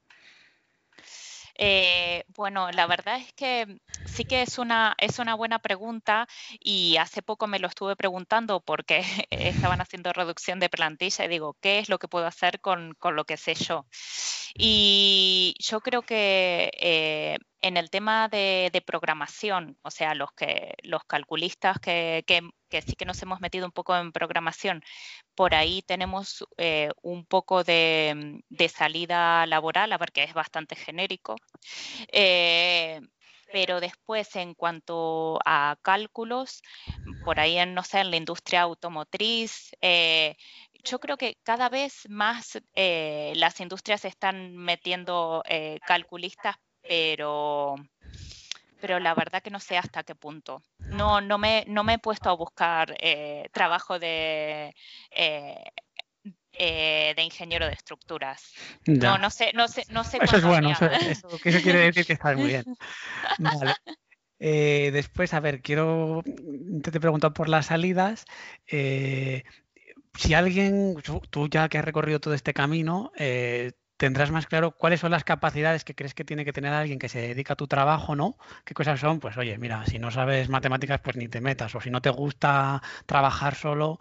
Eh, 1.59 2.25
bueno, 2.37 2.71
la 2.71 2.87
verdad 2.87 3.19
es 3.19 3.33
que 3.33 3.79
sí 4.05 4.25
que 4.25 4.43
es 4.43 4.59
una, 4.59 4.95
es 4.99 5.19
una 5.19 5.35
buena 5.35 5.59
pregunta 5.59 6.29
y 6.61 6.97
hace 6.99 7.23
poco 7.23 7.47
me 7.47 7.59
lo 7.59 7.69
estuve 7.69 7.97
preguntando 7.97 8.61
porque 8.61 9.01
estaban 9.31 9.81
haciendo 9.81 10.13
reducción 10.13 10.61
de 10.61 10.69
plantilla 10.69 11.25
y 11.25 11.29
digo, 11.29 11.57
¿qué 11.61 11.79
es 11.79 11.89
lo 11.89 11.99
que 11.99 12.09
puedo 12.09 12.27
hacer 12.27 12.61
con, 12.61 12.95
lo 13.03 13.25
que 13.25 13.37
sé 13.37 13.55
yo? 13.55 13.87
Y 14.55 15.55
yo 15.59 15.81
creo 15.81 16.03
que 16.03 16.71
eh, 16.79 17.39
en 17.63 17.77
el 17.77 17.91
tema 17.91 18.29
de, 18.29 18.83
programación, 18.87 19.79
o 19.83 19.91
sea, 19.91 20.15
los, 20.15 20.33
que, 20.33 20.75
los 20.83 21.05
calculistas 21.05 21.79
que, 21.81 22.25
sí 22.87 22.97
que 22.97 23.05
nos 23.05 23.23
hemos 23.23 23.41
metido 23.41 23.67
un 23.67 23.73
poco 23.73 23.97
en 23.97 24.13
programación, 24.13 24.83
por 25.35 25.55
ahí 25.55 25.83
tenemos 25.83 26.45
eh, 26.59 26.91
un 27.03 27.25
poco 27.27 27.65
de, 27.65 28.43
salida 28.75 29.47
laboral, 29.47 29.93
a 29.93 29.99
ver 29.99 30.13
que 30.13 30.25
es 30.25 30.35
bastante 30.35 30.77
genérico. 30.77 31.37
Eh, 32.13 33.01
pero 33.53 33.81
después 33.81 34.35
en 34.37 34.55
cuanto 34.55 35.39
a 35.45 35.77
cálculos, 35.81 36.63
por 37.25 37.39
ahí 37.41 37.59
en, 37.59 37.75
no 37.75 37.85
sé, 37.85 38.01
en 38.01 38.11
la 38.11 38.17
industria 38.17 38.63
automotriz, 38.63 39.71
eh, 39.81 40.37
yo 40.85 40.99
creo 41.01 41.17
que 41.17 41.39
cada 41.43 41.69
vez 41.69 42.09
más 42.09 42.59
las 42.75 43.61
industrias 43.61 44.05
están 44.05 44.57
metiendo 44.57 45.43
calculistas 45.87 46.57
pero, 46.89 47.77
pero 48.81 48.99
la 48.99 49.15
verdad 49.15 49.43
que 49.43 49.51
no 49.51 49.61
sé 49.61 49.77
hasta 49.77 50.05
qué 50.05 50.15
punto. 50.15 50.63
No, 50.91 51.21
no, 51.21 51.39
me, 51.39 51.65
no 51.69 51.85
me 51.85 51.95
he 51.95 51.99
puesto 51.99 52.31
a 52.31 52.35
buscar 52.35 52.97
eh, 53.01 53.49
trabajo 53.53 53.99
de, 53.99 54.75
eh, 55.11 55.65
eh, 56.53 57.15
de 57.17 57.23
ingeniero 57.23 57.67
de 57.67 57.73
estructuras. 57.73 58.53
No, 58.87 59.19
no 59.19 59.31
sé, 59.31 59.53
no 59.55 59.69
sé, 59.69 59.85
no 59.91 60.05
sé. 60.05 60.19
Eso 60.23 60.37
es 60.37 60.45
bueno, 60.45 60.71
eso, 60.71 61.29
quiere 61.41 61.81
decir 61.81 62.07
que 62.07 62.13
estás 62.13 62.37
muy 62.37 62.49
bien. 62.49 62.65
después, 64.39 65.33
a 65.33 65.41
ver, 65.41 65.63
quiero 65.63 66.23
te 66.25 66.91
he 66.91 67.01
preguntado 67.01 67.33
por 67.33 67.49
las 67.49 67.67
salidas. 67.67 68.27
si 68.67 70.35
alguien, 70.35 70.97
tú 71.31 71.49
ya 71.49 71.69
que 71.69 71.79
has 71.79 71.85
recorrido 71.85 72.21
todo 72.21 72.35
este 72.35 72.55
camino, 72.55 73.11
tendrás 73.97 74.31
más 74.31 74.47
claro 74.47 74.73
cuáles 74.73 75.01
son 75.01 75.11
las 75.11 75.25
capacidades 75.25 75.85
que 75.85 75.95
crees 75.95 76.15
que 76.15 76.25
tiene 76.25 76.45
que 76.45 76.53
tener 76.53 76.73
alguien 76.73 76.99
que 76.99 77.09
se 77.09 77.21
dedica 77.21 77.55
a 77.55 77.57
tu 77.57 77.67
trabajo, 77.67 78.17
¿no? 78.17 78.37
¿Qué 78.65 78.75
cosas 78.75 79.01
son? 79.01 79.21
Pues 79.21 79.37
oye, 79.37 79.59
mira, 79.59 79.85
si 79.87 79.99
no 79.99 80.11
sabes 80.11 80.49
matemáticas, 80.49 81.01
pues 81.01 81.17
ni 81.17 81.29
te 81.29 81.41
metas, 81.41 81.75
o 81.75 81.81
si 81.81 81.91
no 81.91 82.01
te 82.03 82.11
gusta 82.11 82.83
trabajar 83.07 83.55
solo, 83.55 83.99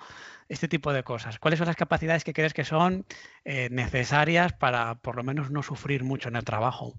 este 0.50 0.68
tipo 0.68 0.93
de 0.93 1.04
cosas. 1.04 1.39
¿Cuáles 1.39 1.58
son 1.60 1.68
las 1.68 1.76
capacidades 1.76 2.24
que 2.24 2.34
crees 2.34 2.54
que 2.54 2.66
son 2.66 3.06
eh, 3.46 3.70
necesarias 3.72 4.54
para 4.54 4.96
por 4.96 5.16
lo 5.16 5.24
menos 5.24 5.52
no 5.52 5.64
sufrir 5.64 6.04
mucho 6.04 6.30
en 6.30 6.36
el 6.36 6.43
trabajo? 6.43 6.96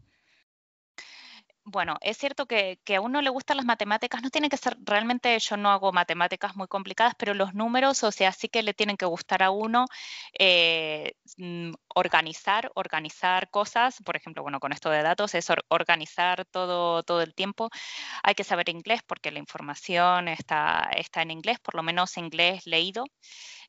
bueno, 1.66 1.96
es 2.00 2.16
cierto 2.16 2.46
que, 2.46 2.78
a 2.94 3.00
uno 3.00 3.20
le 3.22 3.30
gustan 3.30 3.56
las 3.56 3.66
matemáticas, 3.66 4.22
no 4.22 4.30
tiene 4.30 4.48
que 4.48 4.56
ser, 4.56 4.76
realmente 4.84 5.36
yo 5.40 5.56
no 5.56 5.70
hago 5.70 5.92
matemáticas 5.92 6.54
muy 6.56 6.68
complicadas, 6.68 7.14
pero 7.18 7.34
los 7.34 7.54
números, 7.54 8.04
o 8.04 8.12
sea, 8.12 8.30
sí 8.32 8.48
que 8.48 8.62
le 8.62 8.72
tienen 8.72 8.96
que 8.96 9.04
gustar 9.06 9.42
a 9.42 9.50
uno 9.50 9.86
eh, 10.38 11.14
mm, 11.38 11.72
organizar, 11.96 12.70
organizar 12.74 13.48
cosas, 13.50 13.96
por 14.04 14.16
ejemplo, 14.16 14.42
bueno, 14.42 14.60
con 14.60 14.72
esto 14.72 14.90
de 14.90 15.02
datos 15.02 15.34
es 15.34 15.48
organizar 15.68 16.44
todo, 16.44 17.02
todo 17.02 17.22
el 17.22 17.34
tiempo. 17.34 17.70
Hay 18.22 18.34
que 18.34 18.44
saber 18.44 18.68
inglés 18.68 19.00
porque 19.06 19.30
la 19.30 19.38
información 19.38 20.28
está, 20.28 20.90
está 20.94 21.22
en 21.22 21.30
inglés, 21.30 21.58
por 21.58 21.74
lo 21.74 21.82
menos 21.82 22.18
inglés 22.18 22.66
leído. 22.66 23.06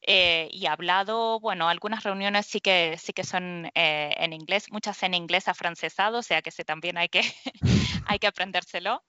Eh, 0.02 0.50
y 0.52 0.66
hablado, 0.68 1.40
bueno, 1.40 1.70
algunas 1.70 2.04
reuniones 2.04 2.46
sí 2.48 2.60
que, 2.60 2.98
sí 3.02 3.14
que 3.14 3.24
son 3.24 3.72
eh, 3.76 4.14
en 4.18 4.34
inglés, 4.34 4.66
muchas 4.72 5.02
en 5.04 5.14
inglés 5.14 5.48
afrancesado, 5.48 6.20
o 6.20 6.24
sea 6.24 6.42
que 6.42 6.52
también 6.66 6.98
hay 6.98 7.08
que, 7.08 7.22
hay 8.08 8.20
que 8.20 8.28
aprendérselo. 8.28 9.04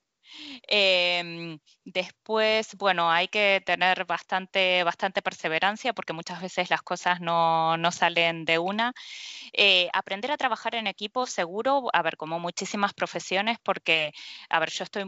Em, 0.68 1.58
después, 1.84 2.74
bueno, 2.76 3.10
hay 3.10 3.28
que 3.28 3.62
tener 3.64 4.04
bastante, 4.06 4.82
bastante 4.84 5.22
perseverancia 5.22 5.92
porque 5.92 6.12
muchas 6.12 6.40
veces 6.42 6.70
las 6.70 6.82
cosas 6.82 7.20
no, 7.20 7.76
no 7.76 7.92
salen 7.92 8.44
de 8.44 8.58
una. 8.58 8.92
Eh, 9.52 9.88
aprender 9.92 10.30
a 10.32 10.36
trabajar 10.36 10.74
en 10.74 10.86
equipo 10.86 11.26
seguro, 11.26 11.88
a 11.92 12.02
ver, 12.02 12.16
como 12.16 12.38
muchísimas 12.40 12.94
profesiones, 12.94 13.58
porque, 13.62 14.12
a 14.48 14.60
ver, 14.60 14.70
yo 14.70 14.84
estoy 14.84 15.04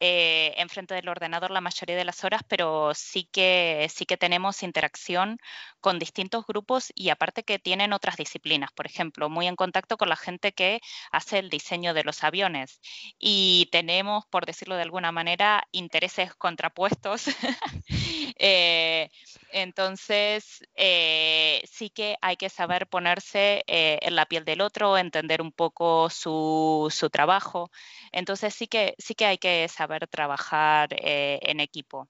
eh, 0.00 0.54
enfrente 0.56 0.94
del 0.94 1.08
ordenador 1.08 1.50
la 1.50 1.60
mayoría 1.60 1.96
de 1.96 2.04
las 2.04 2.24
horas, 2.24 2.42
pero 2.48 2.92
sí 2.94 3.28
que, 3.30 3.88
sí 3.92 4.06
que 4.06 4.16
tenemos 4.16 4.62
interacción 4.62 5.38
con 5.80 5.98
distintos 5.98 6.46
grupos 6.46 6.92
y 6.94 7.10
aparte 7.10 7.44
que 7.44 7.58
tienen 7.58 7.92
otras 7.92 8.16
disciplinas. 8.16 8.72
Por 8.72 8.86
ejemplo, 8.86 9.28
muy 9.28 9.46
en 9.46 9.56
contacto 9.56 9.96
con 9.96 10.08
la 10.08 10.16
gente 10.16 10.52
que 10.52 10.80
hace 11.12 11.38
el 11.38 11.50
diseño 11.50 11.94
de 11.94 12.04
los 12.04 12.24
aviones 12.24 12.80
y 13.18 13.68
tenemos, 13.70 14.24
por 14.26 14.46
decirlo 14.46 14.76
de 14.76 14.82
alguna 14.82 15.12
manera, 15.12 15.66
intereses 15.72 16.34
contrapuestos. 16.34 17.26
eh, 18.38 19.10
entonces, 19.52 20.64
eh, 20.74 21.62
sí 21.70 21.90
que 21.90 22.16
hay 22.20 22.36
que 22.36 22.48
saber 22.48 22.88
ponerse 22.88 23.62
eh, 23.66 23.98
en 24.02 24.16
la 24.16 24.26
piel 24.26 24.44
del 24.44 24.60
otro, 24.60 24.98
entender 24.98 25.40
un 25.42 25.52
poco 25.52 26.10
su, 26.10 26.90
trabajo. 27.12 27.70
Entonces, 28.12 28.54
sí 28.54 28.66
que, 28.66 28.94
sí 28.98 29.14
que 29.14 29.26
hay 29.26 29.38
que 29.38 29.68
saber 29.68 29.83
trabajar 30.10 30.88
eh, 30.92 31.38
en 31.42 31.60
equipo. 31.60 32.08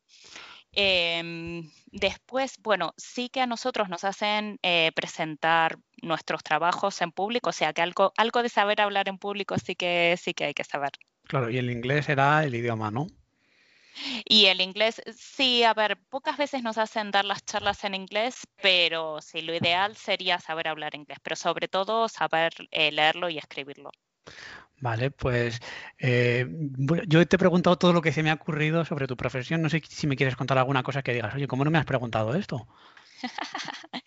Em, 0.73 1.71
después, 1.93 2.57
bueno, 2.61 2.95
sí 2.97 3.29
que 3.29 3.41
a 3.41 3.47
nosotros 3.47 3.89
nos 3.89 4.05
hacen 4.05 4.59
presentar 4.95 5.79
nuestros 6.03 6.43
trabajos 6.43 7.01
en 7.01 7.13
público, 7.13 7.51
o 7.51 7.53
sea 7.53 7.73
que 7.73 7.83
algo, 7.83 8.13
algo 8.17 8.43
de 8.43 8.49
saber 8.49 8.81
hablar 8.81 9.09
en 9.09 9.19
público 9.19 9.57
sí 9.59 9.77
que, 9.77 10.17
sí 10.21 10.35
que 10.35 10.47
hay 10.47 10.55
que 10.55 10.65
saber. 10.65 10.91
Claro, 11.29 11.49
y 11.49 11.59
el 11.59 11.71
inglés 11.71 12.09
era 12.09 12.45
el 12.45 12.55
idioma, 12.55 12.91
¿no? 12.91 13.07
Y 14.25 14.47
el 14.47 14.61
inglés, 14.61 15.01
sí, 15.17 15.63
a 15.63 15.75
ver, 15.75 15.97
pocas 16.09 16.37
veces 16.37 16.63
nos 16.63 16.79
hacen 16.79 17.11
dar 17.11 17.25
las 17.25 17.45
charlas 17.45 17.85
en 17.85 17.95
inglés, 17.95 18.47
pero 18.61 19.21
sí, 19.21 19.41
lo 19.43 19.55
ideal 19.55 19.97
sería 19.97 20.41
saber 20.41 20.69
hablar 20.69 20.95
inglés, 20.95 21.19
pero 21.23 21.37
sobre 21.37 21.69
todo 21.69 22.09
saber 22.09 22.53
eh, 22.71 22.91
leerlo 22.91 23.29
y 23.29 23.39
escribirlo. 23.39 23.91
Vale, 24.81 25.11
pues 25.11 25.61
eh, 25.99 26.47
yo 27.09 27.27
te 27.27 27.37
he 27.37 27.39
preguntado 27.39 27.79
todo 27.79 27.93
lo 27.93 28.03
que 28.03 28.13
se 28.13 28.23
me 28.23 28.31
ha 28.31 28.35
ocurrido 28.35 28.85
sobre 28.85 29.07
tu 29.07 29.17
profesión. 29.17 29.63
No 29.63 29.71
sé 29.71 29.83
si 29.89 30.07
me 30.07 30.17
quieres 30.17 30.37
contar 30.37 30.59
alguna 30.59 30.83
cosa 30.83 31.03
que 31.03 31.15
digas, 31.15 31.35
oye, 31.35 31.47
¿cómo 31.47 31.65
no 31.65 31.71
me 31.71 31.79
has 31.79 31.87
preguntado 31.87 32.35
esto? 32.35 32.67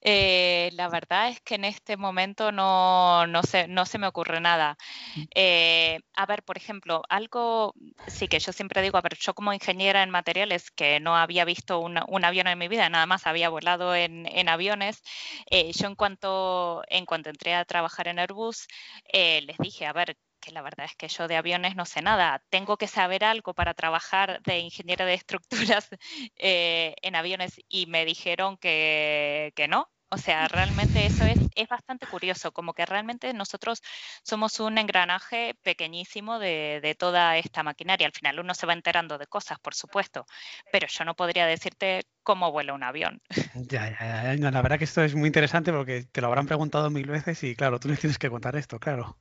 Eh, 0.00 0.70
la 0.74 0.88
verdad 0.88 1.28
es 1.28 1.40
que 1.40 1.56
en 1.56 1.64
este 1.64 1.96
momento 1.96 2.52
no, 2.52 3.26
no, 3.26 3.42
se, 3.42 3.68
no 3.68 3.84
se 3.86 3.98
me 3.98 4.06
ocurre 4.06 4.40
nada. 4.40 4.76
Mm. 5.16 5.22
Eh, 5.34 6.00
a 6.14 6.26
ver, 6.26 6.42
por 6.42 6.56
ejemplo, 6.56 7.02
algo, 7.08 7.74
sí 8.06 8.28
que 8.28 8.38
yo 8.38 8.52
siempre 8.52 8.82
digo, 8.82 8.98
a 8.98 9.02
ver, 9.02 9.16
yo 9.18 9.34
como 9.34 9.52
ingeniera 9.52 10.02
en 10.02 10.10
materiales 10.10 10.70
que 10.70 11.00
no 11.00 11.16
había 11.16 11.44
visto 11.44 11.80
un 11.80 12.24
avión 12.24 12.46
en 12.46 12.58
mi 12.58 12.68
vida, 12.68 12.88
nada 12.88 13.06
más 13.06 13.26
había 13.26 13.48
volado 13.48 13.94
en, 13.94 14.48
aviones, 14.48 15.02
eh, 15.50 15.72
yo 15.72 15.88
en 15.88 15.96
cuanto, 15.96 16.82
en 16.88 17.04
cuanto 17.06 17.30
entré 17.30 17.54
a 17.54 17.64
trabajar 17.64 18.08
en 18.08 18.18
Airbus, 18.18 18.66
les 19.12 19.58
dije, 19.58 19.86
a 19.86 19.92
ver, 19.92 20.16
la 20.52 20.62
verdad 20.62 20.86
es 20.86 20.96
que 20.96 21.08
yo 21.08 21.28
de 21.28 21.36
aviones 21.36 21.76
no 21.76 21.84
sé 21.84 22.02
nada. 22.02 22.42
Tengo 22.50 22.76
que 22.76 22.88
saber 22.88 23.24
algo 23.24 23.54
para 23.54 23.74
trabajar 23.74 24.42
de 24.42 24.58
ingeniero 24.58 25.04
de 25.04 25.14
estructuras 25.14 25.88
eh, 26.36 26.94
en 27.02 27.16
aviones 27.16 27.60
y 27.68 27.86
me 27.86 28.04
dijeron 28.04 28.56
que, 28.56 29.52
no. 29.68 29.90
O 30.08 30.18
sea, 30.18 30.46
realmente 30.46 31.04
eso 31.04 31.24
es, 31.24 31.40
es, 31.56 31.68
bastante 31.68 32.06
curioso, 32.06 32.52
como 32.52 32.74
que 32.74 32.86
realmente 32.86 33.34
nosotros 33.34 33.82
somos 34.22 34.60
un 34.60 34.78
engranaje 34.78 35.56
pequeñísimo 35.62 36.38
de, 36.38 36.96
toda 36.96 37.36
esta 37.38 37.64
maquinaria. 37.64 38.06
Al 38.06 38.12
final 38.12 38.38
uno 38.38 38.54
se 38.54 38.66
va 38.66 38.72
enterando 38.72 39.18
de 39.18 39.26
cosas, 39.26 39.58
por 39.58 39.74
supuesto, 39.74 40.24
pero 40.70 40.86
yo 40.86 41.04
no 41.04 41.16
podría 41.16 41.46
decirte 41.46 42.06
cómo 42.22 42.52
vuela 42.52 42.72
un 42.72 42.84
avión. 42.84 43.20
Ya, 43.68 43.90
ya, 43.98 44.34
ya. 44.34 44.50
la 44.52 44.62
verdad 44.62 44.78
que 44.78 44.84
esto 44.84 45.02
es 45.02 45.14
muy 45.16 45.26
interesante 45.26 45.72
porque 45.72 46.04
te 46.04 46.20
lo 46.20 46.28
habrán 46.28 46.46
preguntado 46.46 46.88
mil 46.88 47.06
veces 47.08 47.42
y 47.42 47.56
claro, 47.56 47.80
tú 47.80 47.88
les 47.88 47.98
tienes 47.98 48.18
que 48.18 48.30
contar 48.30 48.54
esto, 48.54 48.78
claro. 48.78 49.18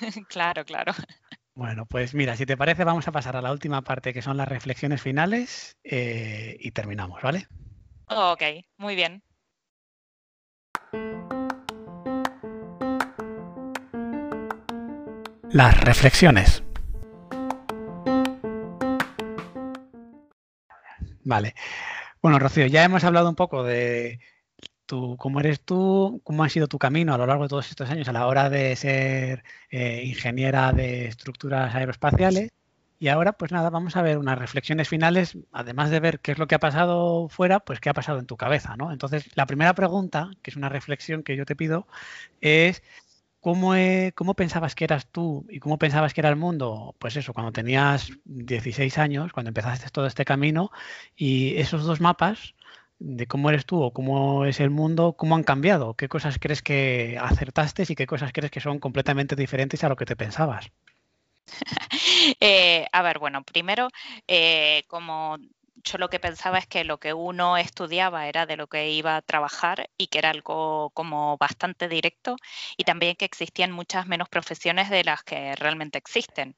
claro, 0.28 0.64
claro. 0.64 0.92
Bueno, 1.54 1.84
pues 1.86 2.14
mira, 2.14 2.36
si 2.36 2.46
te 2.46 2.56
parece, 2.56 2.84
vamos 2.84 3.06
a 3.08 3.12
pasar 3.12 3.36
a 3.36 3.42
la 3.42 3.52
última 3.52 3.82
parte, 3.82 4.14
que 4.14 4.22
son 4.22 4.36
las 4.36 4.48
reflexiones 4.48 5.02
finales, 5.02 5.76
eh, 5.84 6.56
y 6.58 6.70
terminamos, 6.70 7.20
¿vale? 7.22 7.46
ok, 8.08 8.42
muy 8.78 8.94
bien. 8.94 9.22
Las 15.50 15.78
reflexiones. 15.82 16.62
Vale. 21.24 21.54
Bueno, 22.22 22.38
Rocío, 22.38 22.66
ya 22.66 22.84
hemos 22.84 23.04
hablado 23.04 23.28
un 23.28 23.36
poco 23.36 23.62
de 23.62 24.18
cómo 24.86 25.40
eres 25.40 25.60
tú, 25.62 26.20
cómo 26.24 26.44
ha 26.44 26.48
sido 26.48 26.68
tu 26.68 26.78
camino 26.78 27.14
a 27.14 27.18
lo 27.18 27.26
largo 27.26 27.44
de 27.44 27.48
todos 27.48 27.70
estos 27.70 27.90
años 27.90 28.08
a 28.08 28.12
la 28.12 28.26
hora 28.26 28.50
de 28.50 28.76
ser 28.76 29.44
eh, 29.70 30.02
ingeniera 30.04 30.72
de 30.72 31.06
estructuras 31.06 31.74
aeroespaciales. 31.74 32.50
Y 32.98 33.08
ahora, 33.08 33.32
pues 33.32 33.50
nada, 33.50 33.68
vamos 33.68 33.96
a 33.96 34.02
ver 34.02 34.16
unas 34.18 34.38
reflexiones 34.38 34.88
finales, 34.88 35.36
además 35.50 35.90
de 35.90 35.98
ver 35.98 36.20
qué 36.20 36.32
es 36.32 36.38
lo 36.38 36.46
que 36.46 36.54
ha 36.54 36.60
pasado 36.60 37.28
fuera, 37.28 37.58
pues 37.60 37.80
qué 37.80 37.90
ha 37.90 37.94
pasado 37.94 38.20
en 38.20 38.26
tu 38.26 38.36
cabeza, 38.36 38.76
¿no? 38.76 38.92
Entonces, 38.92 39.28
la 39.34 39.46
primera 39.46 39.74
pregunta, 39.74 40.30
que 40.40 40.50
es 40.50 40.56
una 40.56 40.68
reflexión 40.68 41.24
que 41.24 41.36
yo 41.36 41.44
te 41.44 41.56
pido, 41.56 41.88
es 42.40 42.82
¿Cómo, 43.42 43.72
¿Cómo, 44.14 44.34
pensabas 44.34 44.76
que 44.76 44.84
eras 44.84 45.08
tú 45.10 45.46
y 45.50 45.58
cómo 45.58 45.76
pensabas 45.76 46.14
que 46.14 46.20
era 46.20 46.28
el 46.28 46.36
mundo? 46.36 46.94
Pues 47.00 47.16
eso, 47.16 47.32
cuando 47.32 47.50
tenías 47.50 48.12
16 48.24 48.98
años, 48.98 49.32
cuando 49.32 49.48
empezaste 49.48 49.90
todo 49.90 50.06
este 50.06 50.24
camino, 50.24 50.70
y 51.16 51.56
esos 51.56 51.82
dos 51.82 52.00
mapas, 52.00 52.54
de 53.04 53.26
cómo 53.26 53.50
eres 53.50 53.66
tú 53.66 53.82
o 53.82 53.92
cómo 53.92 54.44
es 54.46 54.60
el 54.60 54.70
mundo, 54.70 55.14
cómo 55.14 55.34
han 55.34 55.42
cambiado, 55.42 55.94
qué 55.94 56.08
cosas 56.08 56.38
crees 56.38 56.62
que 56.62 57.18
acertaste 57.20 57.84
y 57.88 57.94
qué 57.96 58.06
cosas 58.06 58.32
crees 58.32 58.50
que 58.50 58.60
son 58.60 58.78
completamente 58.78 59.34
diferentes 59.36 59.82
a 59.82 59.88
lo 59.88 59.96
que 59.96 60.06
te 60.06 60.16
pensabas. 60.16 60.70
Eh, 62.40 62.86
a 62.92 63.02
ver, 63.02 63.18
bueno, 63.18 63.42
primero, 63.42 63.88
eh, 64.26 64.84
como 64.88 65.38
yo 65.84 65.98
lo 65.98 66.08
que 66.08 66.20
pensaba 66.20 66.58
es 66.58 66.66
que 66.66 66.84
lo 66.84 66.98
que 66.98 67.12
uno 67.12 67.56
estudiaba 67.56 68.28
era 68.28 68.46
de 68.46 68.56
lo 68.56 68.68
que 68.68 68.90
iba 68.90 69.16
a 69.16 69.22
trabajar 69.22 69.90
y 69.98 70.06
que 70.06 70.18
era 70.18 70.30
algo 70.30 70.90
como 70.90 71.36
bastante 71.38 71.88
directo 71.88 72.36
y 72.76 72.84
también 72.84 73.16
que 73.16 73.24
existían 73.24 73.72
muchas 73.72 74.06
menos 74.06 74.28
profesiones 74.28 74.90
de 74.90 75.04
las 75.04 75.22
que 75.24 75.54
realmente 75.56 75.98
existen. 75.98 76.56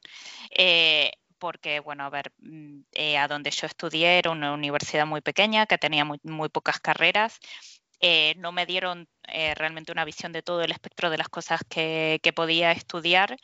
Eh, 0.50 1.12
porque, 1.44 1.80
bueno, 1.80 2.04
a 2.04 2.10
ver, 2.10 2.32
mm, 2.38 2.80
eh, 2.92 3.18
a 3.18 3.28
donde 3.28 3.50
yo 3.50 3.66
estudié 3.66 4.18
era 4.18 4.30
una 4.30 4.54
universidad 4.54 5.06
muy 5.06 5.20
pequeña 5.20 5.66
que 5.66 5.76
tenía 5.76 6.02
muy, 6.06 6.48
pocas 6.48 6.80
carreras. 6.80 7.38
Eh, 8.00 8.34
no 8.38 8.50
me 8.50 8.64
dieron 8.64 9.08
eh, 9.28 9.54
realmente 9.54 9.92
una 9.92 10.06
visión 10.06 10.32
de 10.32 10.42
todo 10.42 10.62
el 10.62 10.72
espectro 10.72 11.10
de 11.10 11.18
las 11.18 11.28
cosas 11.28 11.60
que, 11.68 12.18
que, 12.22 12.32
podía 12.32 12.72
estudiar 12.72 13.36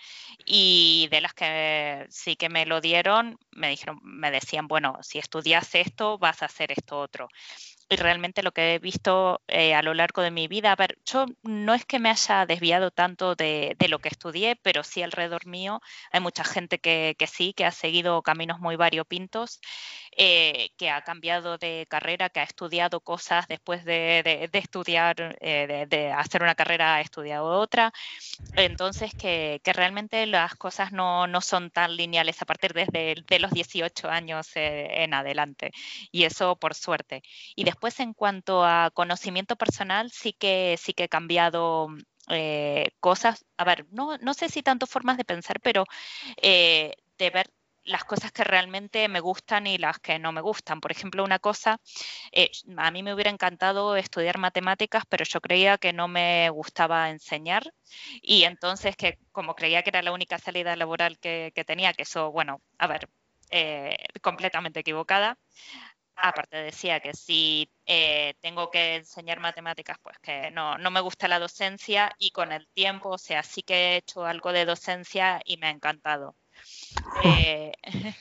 y 0.46 1.08
de 1.10 1.20
las 1.20 1.34
que 1.34 2.06
sí 2.08 2.36
que 2.36 2.48
me 2.48 2.64
lo 2.64 2.80
dieron, 2.80 3.36
me 3.50 3.68
dijeron, 3.68 4.00
me 4.02 4.30
decían, 4.30 4.66
bueno, 4.66 4.98
si 5.02 5.18
estudias 5.18 5.74
esto, 5.74 6.16
vas 6.16 6.42
a 6.42 6.46
hacer 6.46 6.72
esto 6.72 6.98
otro 6.98 7.28
y 7.90 7.96
realmente 7.96 8.44
lo 8.44 8.52
que 8.52 8.74
he 8.74 8.78
visto 8.78 9.42
eh, 9.48 9.74
a 9.74 9.82
lo 9.82 9.94
largo 9.94 10.22
de 10.22 10.30
mi 10.30 10.46
vida, 10.46 10.70
a 10.70 10.76
ver, 10.76 10.96
yo 11.04 11.26
no 11.42 11.74
es 11.74 11.84
que 11.84 11.98
me 11.98 12.08
haya 12.08 12.46
desviado 12.46 12.92
tanto 12.92 13.34
de, 13.34 13.76
lo 13.88 13.98
que 13.98 14.08
estudié, 14.08 14.54
pero 14.54 14.84
sí 14.84 15.02
alrededor 15.02 15.44
mío 15.46 15.80
hay 16.12 16.20
mucha 16.20 16.44
gente 16.44 16.78
que, 16.78 17.16
sí, 17.26 17.52
que 17.52 17.64
ha 17.64 17.72
seguido 17.72 18.22
caminos 18.22 18.60
muy 18.60 18.76
variopintos, 18.76 19.60
eh, 20.16 20.70
que 20.76 20.90
ha 20.90 21.02
cambiado 21.02 21.58
de 21.58 21.86
carrera, 21.90 22.28
que 22.28 22.38
ha 22.38 22.44
estudiado 22.44 23.00
cosas 23.00 23.48
después 23.48 23.84
de, 23.84 24.48
estudiar, 24.52 25.36
eh, 25.40 25.86
de, 25.88 26.12
hacer 26.12 26.44
una 26.44 26.54
carrera, 26.54 26.94
ha 26.94 27.00
estudiado 27.00 27.46
otra. 27.46 27.92
Entonces, 28.54 29.12
que, 29.14 29.60
realmente 29.64 30.26
las 30.26 30.54
cosas 30.54 30.92
no, 30.92 31.26
son 31.40 31.70
tan 31.70 31.96
lineales 31.96 32.40
a 32.40 32.46
partir 32.46 32.72
desde 32.72 33.16
de 33.26 33.38
los 33.40 33.50
18 33.50 34.08
años 34.08 34.48
en 34.54 35.12
adelante. 35.12 35.72
Y 36.12 36.24
eso 36.24 36.54
por 36.54 36.74
suerte. 36.74 37.22
Y 37.56 37.64
después 37.64 37.79
Después, 37.80 38.00
en 38.00 38.12
cuanto 38.12 38.62
a 38.62 38.90
conocimiento 38.92 39.56
personal, 39.56 40.10
sí 40.10 40.34
que, 40.34 40.76
sí 40.78 40.92
que 40.92 41.04
he 41.04 41.08
cambiado 41.08 41.88
eh, 42.28 42.90
cosas. 43.00 43.46
A 43.56 43.64
ver, 43.64 43.86
no, 43.90 44.18
no, 44.18 44.34
sé 44.34 44.50
si 44.50 44.62
tanto 44.62 44.86
formas 44.86 45.16
de 45.16 45.24
pensar, 45.24 45.60
pero 45.62 45.86
eh, 46.42 46.92
de 47.16 47.30
ver 47.30 47.50
las 47.84 48.04
cosas 48.04 48.32
que 48.32 48.44
realmente 48.44 49.08
me 49.08 49.20
gustan 49.20 49.66
y 49.66 49.78
las 49.78 49.98
que 49.98 50.18
no 50.18 50.30
me 50.30 50.42
gustan. 50.42 50.82
Por 50.82 50.92
ejemplo, 50.92 51.24
una 51.24 51.38
cosa, 51.38 51.80
eh, 52.32 52.50
a 52.76 52.90
mí 52.90 53.02
me 53.02 53.14
hubiera 53.14 53.30
encantado 53.30 53.96
estudiar 53.96 54.36
matemáticas, 54.36 55.04
pero 55.08 55.24
yo 55.24 55.40
creía 55.40 55.78
que 55.78 55.94
no 55.94 56.06
me 56.06 56.50
gustaba 56.50 57.08
enseñar 57.08 57.62
y 58.20 58.44
entonces 58.44 58.94
que 58.94 59.18
como 59.32 59.54
creía 59.54 59.82
que 59.82 59.88
era 59.88 60.02
la 60.02 60.12
única 60.12 60.38
salida 60.38 60.76
laboral 60.76 61.18
que, 61.18 61.50
que 61.54 61.64
tenía, 61.64 61.94
que 61.94 62.02
eso, 62.02 62.30
bueno, 62.30 62.60
a 62.76 62.86
ver, 62.86 63.08
completamente 64.20 64.80
equivocada 64.80 65.38
aparte 66.20 66.56
decía 66.56 67.00
que 67.00 67.14
si 67.14 67.68
eh, 67.86 68.34
tengo 68.40 68.70
que 68.70 68.96
enseñar 68.96 69.40
matemáticas, 69.40 69.98
pues 70.02 70.18
que 70.18 70.50
no, 70.50 70.76
me 70.90 71.00
gusta 71.00 71.28
la 71.28 71.38
docencia 71.38 72.14
y 72.18 72.30
con 72.30 72.52
el 72.52 72.66
tiempo, 72.68 73.10
o 73.10 73.18
sea, 73.18 73.42
sí 73.42 73.62
que 73.62 73.74
he 73.74 73.96
hecho 73.96 74.24
algo 74.24 74.52
de 74.52 74.64
docencia 74.64 75.40
y 75.44 75.56
me 75.56 75.68
ha 75.68 75.70
encantado. 75.70 76.36
Eh, 77.24 77.72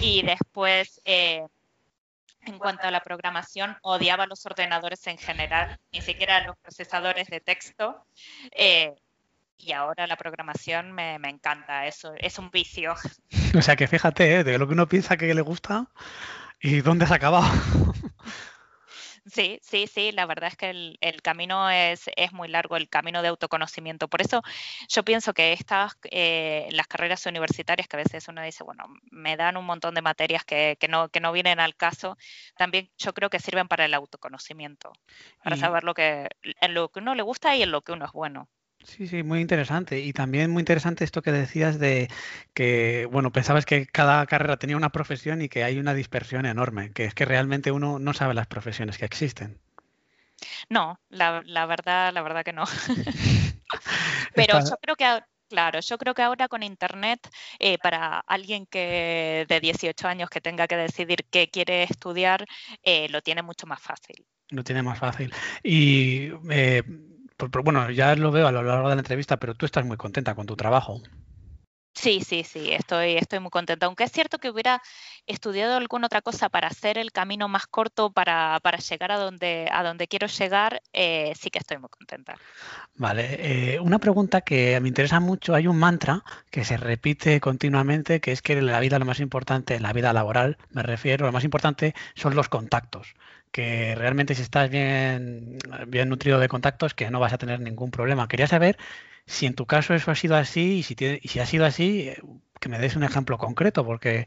y 0.00 0.22
después, 0.22 1.00
eh, 1.04 1.46
en 2.42 2.58
cuanto 2.58 2.86
a 2.86 2.90
la 2.90 3.00
programación, 3.00 3.76
odiaba 3.82 4.26
los 4.26 4.46
ordenadores 4.46 5.06
en 5.06 5.18
general, 5.18 5.78
ni 5.92 6.00
siquiera 6.00 6.44
los 6.46 6.56
procesadores 6.58 7.28
de 7.28 7.40
texto. 7.40 8.06
y 9.58 9.72
ahora 9.72 10.06
la 10.06 10.16
programación 10.16 10.92
me, 10.92 11.18
me, 11.18 11.28
encanta, 11.28 11.86
eso 11.86 12.14
es 12.16 12.38
un 12.38 12.50
vicio. 12.50 12.94
O 13.54 13.60
sea 13.60 13.76
que 13.76 13.88
fíjate, 13.88 14.44
de 14.44 14.58
lo 14.58 14.66
que 14.66 14.74
uno 14.74 14.88
piensa 14.88 15.16
que 15.16 15.34
le 15.34 15.42
gusta, 15.42 15.90
¿Y 16.62 16.80
dónde 16.82 17.04
has 17.04 17.12
acabado? 17.12 17.48
Sí, 19.26 19.60
sí, 19.62 19.86
sí, 19.86 20.12
la 20.12 20.26
verdad 20.26 20.48
es 20.48 20.56
que 20.56 20.70
el, 20.70 21.22
camino 21.22 21.68
es, 21.70 22.08
muy 22.32 22.48
largo, 22.48 22.76
el 22.76 22.88
camino 22.88 23.22
de 23.22 23.28
autoconocimiento. 23.28 24.08
Por 24.08 24.22
eso 24.22 24.42
yo 24.88 25.04
pienso 25.04 25.34
que 25.34 25.52
estas, 25.52 25.92
eh, 26.10 26.68
las 26.72 26.86
carreras 26.86 27.24
universitarias, 27.26 27.86
que 27.86 27.96
a 27.96 28.02
veces 28.02 28.26
uno 28.28 28.42
dice, 28.42 28.64
bueno, 28.64 28.84
me 29.10 29.36
dan 29.36 29.56
un 29.56 29.66
montón 29.66 29.94
de 29.94 30.02
materias 30.02 30.44
que, 30.44 30.76
no, 30.88 31.10
que 31.10 31.20
no 31.20 31.32
vienen 31.32 31.60
al 31.60 31.76
caso, 31.76 32.16
también 32.56 32.90
yo 32.98 33.12
creo 33.12 33.30
que 33.30 33.38
sirven 33.38 33.68
para 33.68 33.84
el 33.84 33.94
autoconocimiento, 33.94 34.92
para 35.44 35.56
saber 35.56 35.84
lo 35.84 35.94
que, 35.94 36.28
en 36.42 36.74
lo 36.74 36.88
que 36.88 37.00
uno 37.00 37.14
le 37.14 37.22
gusta 37.22 37.54
y 37.54 37.62
en 37.62 37.70
lo 37.70 37.82
que 37.82 37.92
uno 37.92 38.06
es 38.06 38.12
bueno. 38.12 38.48
Sí, 38.82 39.06
sí, 39.06 39.22
muy 39.22 39.40
interesante. 39.40 40.00
Y 40.00 40.12
también 40.12 40.50
muy 40.50 40.60
interesante 40.60 41.04
esto 41.04 41.22
que 41.22 41.32
decías 41.32 41.78
de 41.78 42.08
que, 42.54 43.06
bueno, 43.10 43.30
pensabas 43.30 43.66
que 43.66 43.86
cada 43.86 44.24
carrera 44.26 44.58
tenía 44.58 44.76
una 44.76 44.90
profesión 44.90 45.42
y 45.42 45.48
que 45.48 45.64
hay 45.64 45.78
una 45.78 45.94
dispersión 45.94 46.46
enorme, 46.46 46.92
que 46.92 47.04
es 47.04 47.14
que 47.14 47.24
realmente 47.24 47.72
uno 47.72 47.98
no 47.98 48.14
sabe 48.14 48.34
las 48.34 48.46
profesiones 48.46 48.96
que 48.96 49.04
existen. 49.04 49.60
No, 50.70 50.98
la, 51.10 51.42
verdad, 51.66 52.12
la 52.12 52.22
verdad 52.22 52.42
que 52.42 52.52
no. 52.52 52.64
Pero 54.34 54.58
yo 54.60 54.76
creo 54.80 54.96
que, 54.96 55.20
claro, 55.48 55.80
yo 55.80 55.98
creo 55.98 56.14
que 56.14 56.22
ahora 56.22 56.48
con 56.48 56.62
Internet, 56.62 57.28
eh, 57.58 57.76
para 57.78 58.20
alguien 58.20 58.66
que 58.66 59.44
de 59.46 59.60
18 59.60 60.08
años 60.08 60.30
que 60.30 60.40
tenga 60.40 60.66
que 60.66 60.76
decidir 60.76 61.26
qué 61.30 61.48
quiere 61.48 61.82
estudiar, 61.82 62.46
eh, 62.82 63.08
lo 63.10 63.20
tiene 63.20 63.42
mucho 63.42 63.66
más 63.66 63.82
fácil. 63.82 64.24
Lo 64.48 64.64
tiene 64.64 64.82
más 64.82 64.98
fácil. 64.98 65.32
Y 65.62 66.30
eh, 66.50 66.82
bueno, 67.48 67.90
ya 67.90 68.14
lo 68.16 68.30
veo 68.30 68.46
a 68.46 68.52
lo 68.52 68.62
largo 68.62 68.88
de 68.88 68.96
la 68.96 69.00
entrevista, 69.00 69.38
pero 69.38 69.54
tú 69.54 69.66
estás 69.66 69.84
muy 69.84 69.96
contenta 69.96 70.34
con 70.34 70.46
tu 70.46 70.56
trabajo. 70.56 71.00
Sí, 71.92 72.20
sí, 72.24 72.44
sí, 72.44 72.72
estoy, 72.72 73.16
estoy 73.16 73.40
muy 73.40 73.50
contenta. 73.50 73.86
Aunque 73.86 74.04
es 74.04 74.12
cierto 74.12 74.38
que 74.38 74.48
hubiera 74.48 74.80
estudiado 75.26 75.76
alguna 75.76 76.06
otra 76.06 76.22
cosa 76.22 76.48
para 76.48 76.68
hacer 76.68 76.96
el 76.96 77.12
camino 77.12 77.48
más 77.48 77.66
corto 77.66 78.10
para, 78.10 78.58
para 78.62 78.78
llegar 78.78 79.12
a 79.12 79.18
donde, 79.18 79.68
a 79.70 79.82
donde 79.82 80.06
quiero 80.06 80.26
llegar, 80.28 80.80
eh, 80.92 81.32
sí 81.38 81.50
que 81.50 81.58
estoy 81.58 81.78
muy 81.78 81.90
contenta. 81.90 82.38
Vale, 82.94 83.74
eh, 83.74 83.80
una 83.80 83.98
pregunta 83.98 84.40
que 84.40 84.78
me 84.80 84.88
interesa 84.88 85.20
mucho. 85.20 85.54
Hay 85.54 85.66
un 85.66 85.78
mantra 85.78 86.22
que 86.50 86.64
se 86.64 86.76
repite 86.76 87.40
continuamente, 87.40 88.20
que 88.20 88.32
es 88.32 88.40
que 88.40 88.54
en 88.54 88.66
la 88.66 88.80
vida 88.80 88.98
lo 88.98 89.04
más 89.04 89.20
importante, 89.20 89.74
en 89.74 89.82
la 89.82 89.92
vida 89.92 90.12
laboral 90.12 90.56
me 90.70 90.82
refiero, 90.82 91.26
lo 91.26 91.32
más 91.32 91.44
importante 91.44 91.94
son 92.14 92.34
los 92.34 92.48
contactos 92.48 93.14
que 93.52 93.94
realmente 93.94 94.34
si 94.34 94.42
estás 94.42 94.70
bien, 94.70 95.58
bien 95.88 96.08
nutrido 96.08 96.38
de 96.38 96.48
contactos, 96.48 96.94
que 96.94 97.10
no 97.10 97.20
vas 97.20 97.32
a 97.32 97.38
tener 97.38 97.60
ningún 97.60 97.90
problema. 97.90 98.28
Quería 98.28 98.46
saber 98.46 98.78
si 99.26 99.46
en 99.46 99.54
tu 99.54 99.66
caso 99.66 99.94
eso 99.94 100.10
ha 100.10 100.14
sido 100.14 100.36
así 100.36 100.78
y 100.78 100.82
si, 100.82 101.40
ha 101.40 101.46
sido 101.46 101.64
así, 101.64 102.12
que 102.60 102.68
me 102.68 102.78
des 102.78 102.96
un 102.96 103.04
ejemplo 103.04 103.38
concreto, 103.38 103.84
porque 103.84 104.26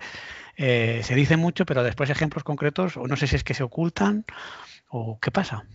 eh, 0.57 1.01
se 1.03 1.15
dice 1.15 1.37
mucho, 1.37 1.65
pero 1.65 1.83
después 1.83 2.09
ejemplos 2.09 2.43
concretos, 2.43 2.97
o 2.97 3.07
no 3.07 3.15
sé 3.15 3.27
si 3.27 3.35
es 3.35 3.43
que 3.43 3.53
se 3.53 3.63
ocultan 3.63 4.25
o 4.89 5.19
qué 5.19 5.31
pasa. 5.31 5.65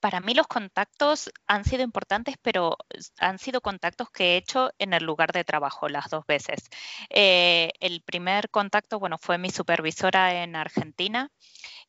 Para 0.00 0.18
mí 0.18 0.34
los 0.34 0.48
contactos 0.48 1.30
han 1.46 1.64
sido 1.64 1.84
importantes, 1.84 2.34
pero 2.42 2.76
han 3.18 3.38
sido 3.38 3.60
contactos 3.60 4.10
que 4.10 4.34
he 4.34 4.36
hecho 4.36 4.72
en 4.78 4.94
el 4.94 5.04
lugar 5.04 5.30
de 5.30 5.44
trabajo 5.44 5.88
las 5.88 6.10
dos 6.10 6.26
veces. 6.26 6.68
Eh, 7.08 7.70
el 7.78 8.02
primer 8.02 8.50
contacto, 8.50 8.98
bueno, 8.98 9.16
fue 9.16 9.38
mi 9.38 9.50
supervisora 9.50 10.42
en 10.42 10.56
Argentina 10.56 11.30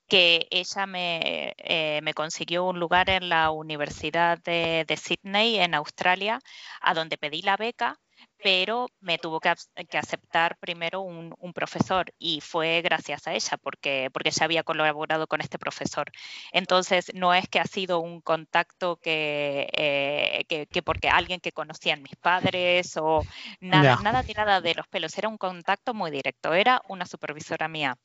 que 0.08 0.48
ella 0.52 0.86
eh, 0.96 2.02
me, 2.04 2.14
consiguió 2.14 2.66
un 2.66 2.80
lugar 2.80 3.10
en 3.10 3.30
la 3.30 3.52
Universidad 3.52 4.40
de, 4.44 4.86
de 4.88 4.98
Sydney, 4.98 5.60
en 5.60 5.74
Australia, 5.76 6.40
a 6.82 6.94
donde 6.94 7.18
pedí 7.18 7.42
la 7.42 7.58
beca 7.58 8.00
pero 8.44 8.88
me 9.00 9.18
tuvo 9.18 9.40
que, 9.40 9.50
aceptar 9.50 10.58
primero 10.58 11.02
un, 11.02 11.34
profesor 11.54 12.14
y 12.20 12.42
fue 12.42 12.82
gracias 12.82 13.26
a 13.28 13.34
ella 13.34 13.58
porque, 13.62 14.10
porque 14.12 14.30
ella 14.30 14.44
había 14.44 14.64
colaborado 14.64 15.28
con 15.28 15.40
este 15.40 15.58
profesor. 15.58 16.12
Entonces, 16.52 17.12
no 17.14 17.34
es 17.34 17.48
que 17.48 17.60
ha 17.60 17.66
sido 17.66 18.00
un 18.00 18.20
contacto 18.20 18.98
que, 18.98 19.70
eh, 19.72 20.68
que, 20.70 20.82
porque 20.82 21.08
alguien 21.08 21.40
que 21.40 21.54
conocían 21.54 22.02
mis 22.02 22.18
padres 22.18 22.98
o 22.98 23.24
nada, 23.62 24.00
nada 24.04 24.24
tirada 24.24 24.60
de 24.60 24.76
los 24.76 24.88
pelos, 24.88 25.18
era 25.18 25.30
un 25.30 25.38
contacto 25.38 25.94
muy 25.94 26.12
directo, 26.12 26.54
era 26.54 26.82
una 26.90 27.06
supervisora 27.06 27.70
mía. 27.70 27.98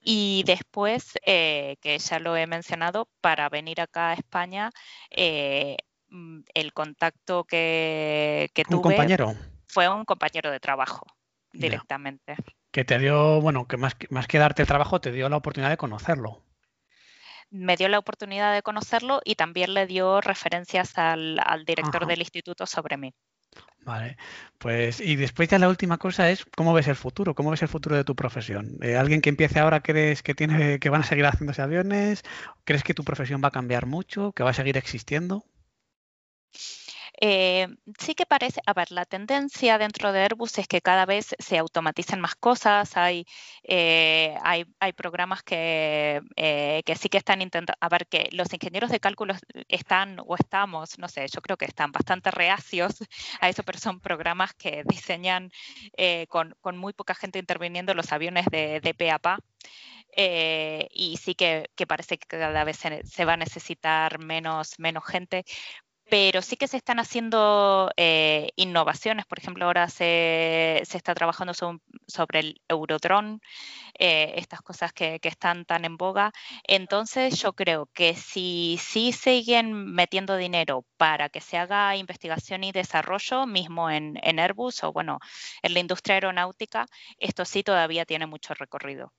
Y 0.00 0.44
después, 0.46 1.14
eh, 1.26 1.76
que 1.80 1.98
ya 1.98 2.20
lo 2.20 2.36
he 2.36 2.46
mencionado, 2.46 3.08
para 3.20 3.48
venir 3.48 3.80
acá 3.80 4.10
a 4.10 4.14
España, 4.14 4.70
eh, 5.10 5.76
mm, 6.10 6.40
el 6.54 6.72
contacto 6.72 7.44
que, 7.44 8.50
que 8.54 8.62
tuve... 8.64 8.76
Un 8.76 8.82
compañero 8.82 9.34
fue 9.72 9.88
un 9.88 10.04
compañero 10.04 10.50
de 10.50 10.60
trabajo 10.60 11.06
directamente. 11.50 12.36
Que 12.70 12.84
te 12.84 12.98
dio, 12.98 13.40
bueno, 13.40 13.66
que 13.66 13.78
más, 13.78 13.96
más 14.10 14.26
que 14.26 14.38
darte 14.38 14.62
el 14.62 14.68
trabajo, 14.68 15.00
te 15.00 15.12
dio 15.12 15.28
la 15.30 15.38
oportunidad 15.38 15.70
de 15.70 15.78
conocerlo. 15.78 16.44
Me 17.50 17.76
dio 17.76 17.88
la 17.88 17.98
oportunidad 17.98 18.54
de 18.54 18.62
conocerlo 18.62 19.22
y 19.24 19.34
también 19.34 19.72
le 19.72 19.86
dio 19.86 20.20
referencias 20.20 20.96
al, 20.98 21.40
director 21.66 22.06
del 22.06 22.20
instituto 22.20 22.66
sobre 22.66 22.98
mí. 22.98 23.14
Vale, 23.80 24.16
pues 24.58 25.00
y 25.00 25.16
después 25.16 25.48
ya 25.48 25.58
la 25.58 25.68
última 25.68 25.98
cosa 25.98 26.30
es 26.30 26.44
cómo 26.56 26.72
ves 26.72 26.88
el 26.88 26.96
futuro, 26.96 27.34
cómo 27.34 27.50
ves 27.50 27.62
el 27.62 27.68
futuro 27.68 27.96
de 27.96 28.04
tu 28.04 28.14
profesión. 28.14 28.78
Eh, 28.82 28.96
¿Alguien 28.96 29.20
que 29.20 29.30
empiece 29.30 29.58
ahora 29.58 29.82
crees 29.82 30.22
que 30.22 30.34
tiene 30.34 30.78
que 30.78 30.88
van 30.88 31.02
a 31.02 31.04
seguir 31.04 31.26
haciéndose 31.26 31.60
aviones? 31.60 32.22
¿Crees 32.64 32.84
que 32.84 32.94
tu 32.94 33.04
profesión 33.04 33.42
va 33.42 33.48
a 33.48 33.52
cambiar 33.52 33.86
mucho, 33.86 34.32
que 34.32 34.44
va 34.44 34.50
a 34.50 34.54
seguir 34.54 34.76
existiendo? 34.76 35.44
Eh, 37.24 37.68
sí 38.00 38.16
que 38.16 38.26
parece, 38.26 38.60
a 38.66 38.72
ver, 38.74 38.90
la 38.90 39.04
tendencia 39.04 39.78
dentro 39.78 40.10
de 40.10 40.22
Airbus 40.22 40.58
es 40.58 40.66
que 40.66 40.80
cada 40.80 41.06
vez 41.06 41.36
se 41.38 41.56
automatizan 41.56 42.20
más 42.20 42.34
cosas, 42.34 42.96
hay, 42.96 43.26
eh, 43.62 44.34
hay, 44.42 44.92
programas 44.96 45.44
que, 45.44 46.20
eh, 46.34 46.82
que 46.84 46.96
sí 46.96 47.08
que 47.08 47.18
están 47.18 47.40
intentando, 47.40 47.78
a 47.80 47.88
ver, 47.88 48.08
que 48.08 48.28
los 48.32 48.52
ingenieros 48.52 48.90
de 48.90 48.98
cálculo 48.98 49.34
están 49.68 50.16
o 50.26 50.34
estamos, 50.34 50.98
no 50.98 51.06
sé, 51.06 51.28
yo 51.28 51.40
creo 51.42 51.56
que 51.56 51.66
están 51.66 51.92
bastante 51.92 52.32
reacios 52.32 52.96
a 53.40 53.48
eso, 53.48 53.62
pero 53.62 53.78
son 53.78 54.00
programas 54.00 54.52
que 54.54 54.82
diseñan 54.84 55.52
con, 56.28 56.56
muy 56.76 56.92
poca 56.92 57.14
gente 57.14 57.38
interviniendo 57.38 57.94
los 57.94 58.10
aviones 58.12 58.46
de, 58.46 58.80
de 58.80 58.94
pe 58.94 59.12
a 59.12 59.20
pa. 59.20 59.38
y 60.16 61.16
sí 61.22 61.34
que, 61.36 61.68
parece 61.86 62.18
que 62.18 62.26
cada 62.26 62.64
vez 62.64 62.78
se, 62.78 63.06
se, 63.06 63.24
va 63.24 63.34
a 63.34 63.36
necesitar 63.36 64.18
menos, 64.18 64.78
menos 64.78 65.04
gente, 65.06 65.44
pero 66.12 66.42
sí 66.42 66.58
que 66.58 66.68
se 66.68 66.76
están 66.76 66.98
haciendo 66.98 67.90
eh, 67.96 68.50
innovaciones. 68.56 69.24
Por 69.24 69.38
ejemplo, 69.38 69.64
ahora 69.64 69.88
se, 69.88 70.82
está 70.82 71.14
trabajando 71.14 71.54
sobre 71.54 72.38
el 72.38 72.60
Eurodrone, 72.68 73.38
eh, 73.98 74.34
estas 74.36 74.60
cosas 74.60 74.92
que, 74.92 75.18
están 75.22 75.64
tan 75.64 75.86
en 75.86 75.96
boga. 75.96 76.30
Entonces, 76.64 77.40
yo 77.40 77.54
creo 77.54 77.88
que 77.94 78.14
si 78.14 78.78
sí 78.78 79.12
siguen 79.12 79.86
metiendo 79.94 80.36
dinero 80.36 80.84
para 80.98 81.30
que 81.30 81.40
se 81.40 81.56
haga 81.56 81.96
investigación 81.96 82.62
y 82.64 82.72
desarrollo, 82.72 83.46
mismo 83.46 83.88
en, 83.88 84.18
Airbus 84.38 84.84
o, 84.84 84.92
bueno, 84.92 85.18
en 85.62 85.72
la 85.72 85.80
industria 85.80 86.16
aeronáutica, 86.16 86.88
esto 87.16 87.46
sí 87.46 87.62
todavía 87.62 88.04
tiene 88.04 88.26
mucho 88.26 88.52
recorrido. 88.52 89.14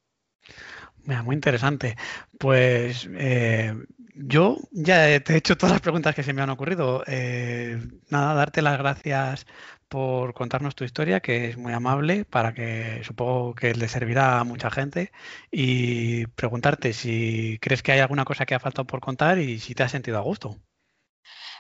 Muy 1.06 1.36
interesante. 1.36 1.96
Pues 2.40 3.10
eh, 3.14 3.74
yo 4.16 4.58
ya 4.72 5.20
te 5.22 5.34
he 5.34 5.38
hecho 5.38 5.58
todas 5.58 5.74
las 5.74 5.82
preguntas 5.82 6.16
que 6.16 6.24
se 6.24 6.34
me 6.34 6.42
han 6.42 6.50
ocurrido. 6.50 7.04
Eh, 7.08 7.80
nada, 8.10 8.34
darte 8.34 8.62
las 8.62 8.78
gracias 8.78 9.46
por 9.88 10.34
contarnos 10.34 10.76
tu 10.76 10.84
historia, 10.84 11.20
que 11.20 11.50
es 11.50 11.58
muy 11.58 11.74
amable, 11.74 12.26
para 12.26 12.54
que 12.54 13.02
supongo 13.04 13.54
que 13.56 13.74
le 13.76 13.88
servirá 13.88 14.40
a 14.40 14.44
mucha 14.44 14.72
gente, 14.72 15.12
y 15.52 16.26
preguntarte 16.28 16.94
si 16.94 17.60
crees 17.62 17.84
que 17.84 17.92
hay 17.92 18.00
alguna 18.00 18.26
cosa 18.26 18.46
que 18.46 18.56
ha 18.56 18.60
faltado 18.60 18.88
por 18.88 19.02
contar 19.02 19.38
y 19.40 19.60
si 19.60 19.76
te 19.76 19.84
has 19.84 19.92
sentido 19.92 20.18
a 20.18 20.22
gusto. 20.22 20.60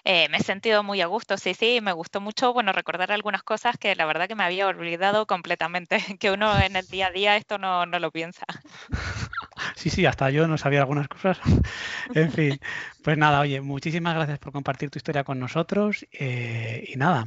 Eh, 0.05 0.27
me 0.29 0.37
he 0.37 0.43
sentido 0.43 0.83
muy 0.83 1.01
a 1.01 1.05
gusto, 1.07 1.37
sí, 1.37 1.53
sí, 1.53 1.79
me 1.81 1.93
gustó 1.93 2.19
mucho, 2.19 2.51
bueno, 2.51 2.73
recordar 2.73 3.11
algunas 3.11 3.41
cosas 3.43 3.77
que 3.77 3.95
la 3.95 4.05
verdad 4.05 4.27
que 4.27 4.35
me 4.35 4.43
había 4.43 4.67
olvidado 4.67 5.25
completamente, 5.27 5.97
que 6.19 6.31
uno 6.31 6.59
en 6.59 6.75
el 6.75 6.87
día 6.87 7.07
a 7.07 7.11
día 7.11 7.37
esto 7.37 7.57
no, 7.57 7.85
no 7.85 7.99
lo 7.99 8.11
piensa. 8.11 8.45
Sí, 9.75 9.89
sí, 9.89 10.05
hasta 10.05 10.29
yo 10.29 10.47
no 10.47 10.57
sabía 10.57 10.79
algunas 10.81 11.07
cosas. 11.07 11.37
en 12.13 12.31
fin, 12.31 12.59
pues 13.03 13.17
nada, 13.17 13.39
oye, 13.39 13.61
muchísimas 13.61 14.15
gracias 14.15 14.39
por 14.39 14.51
compartir 14.51 14.89
tu 14.89 14.97
historia 14.97 15.23
con 15.23 15.39
nosotros 15.39 16.05
eh, 16.11 16.83
y 16.87 16.95
nada, 16.95 17.25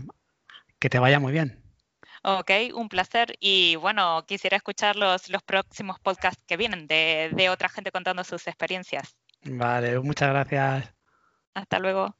que 0.78 0.90
te 0.90 0.98
vaya 0.98 1.20
muy 1.20 1.32
bien. 1.32 1.62
Ok, 2.22 2.50
un 2.74 2.88
placer. 2.88 3.34
Y 3.40 3.76
bueno, 3.76 4.24
quisiera 4.26 4.56
escuchar 4.56 4.96
los, 4.96 5.28
los 5.28 5.42
próximos 5.42 5.98
podcasts 6.00 6.42
que 6.46 6.56
vienen 6.56 6.86
de, 6.86 7.30
de 7.34 7.48
otra 7.48 7.68
gente 7.68 7.92
contando 7.92 8.24
sus 8.24 8.46
experiencias. 8.46 9.16
Vale, 9.44 9.98
muchas 10.00 10.28
gracias. 10.28 10.92
Hasta 11.54 11.78
luego. 11.78 12.14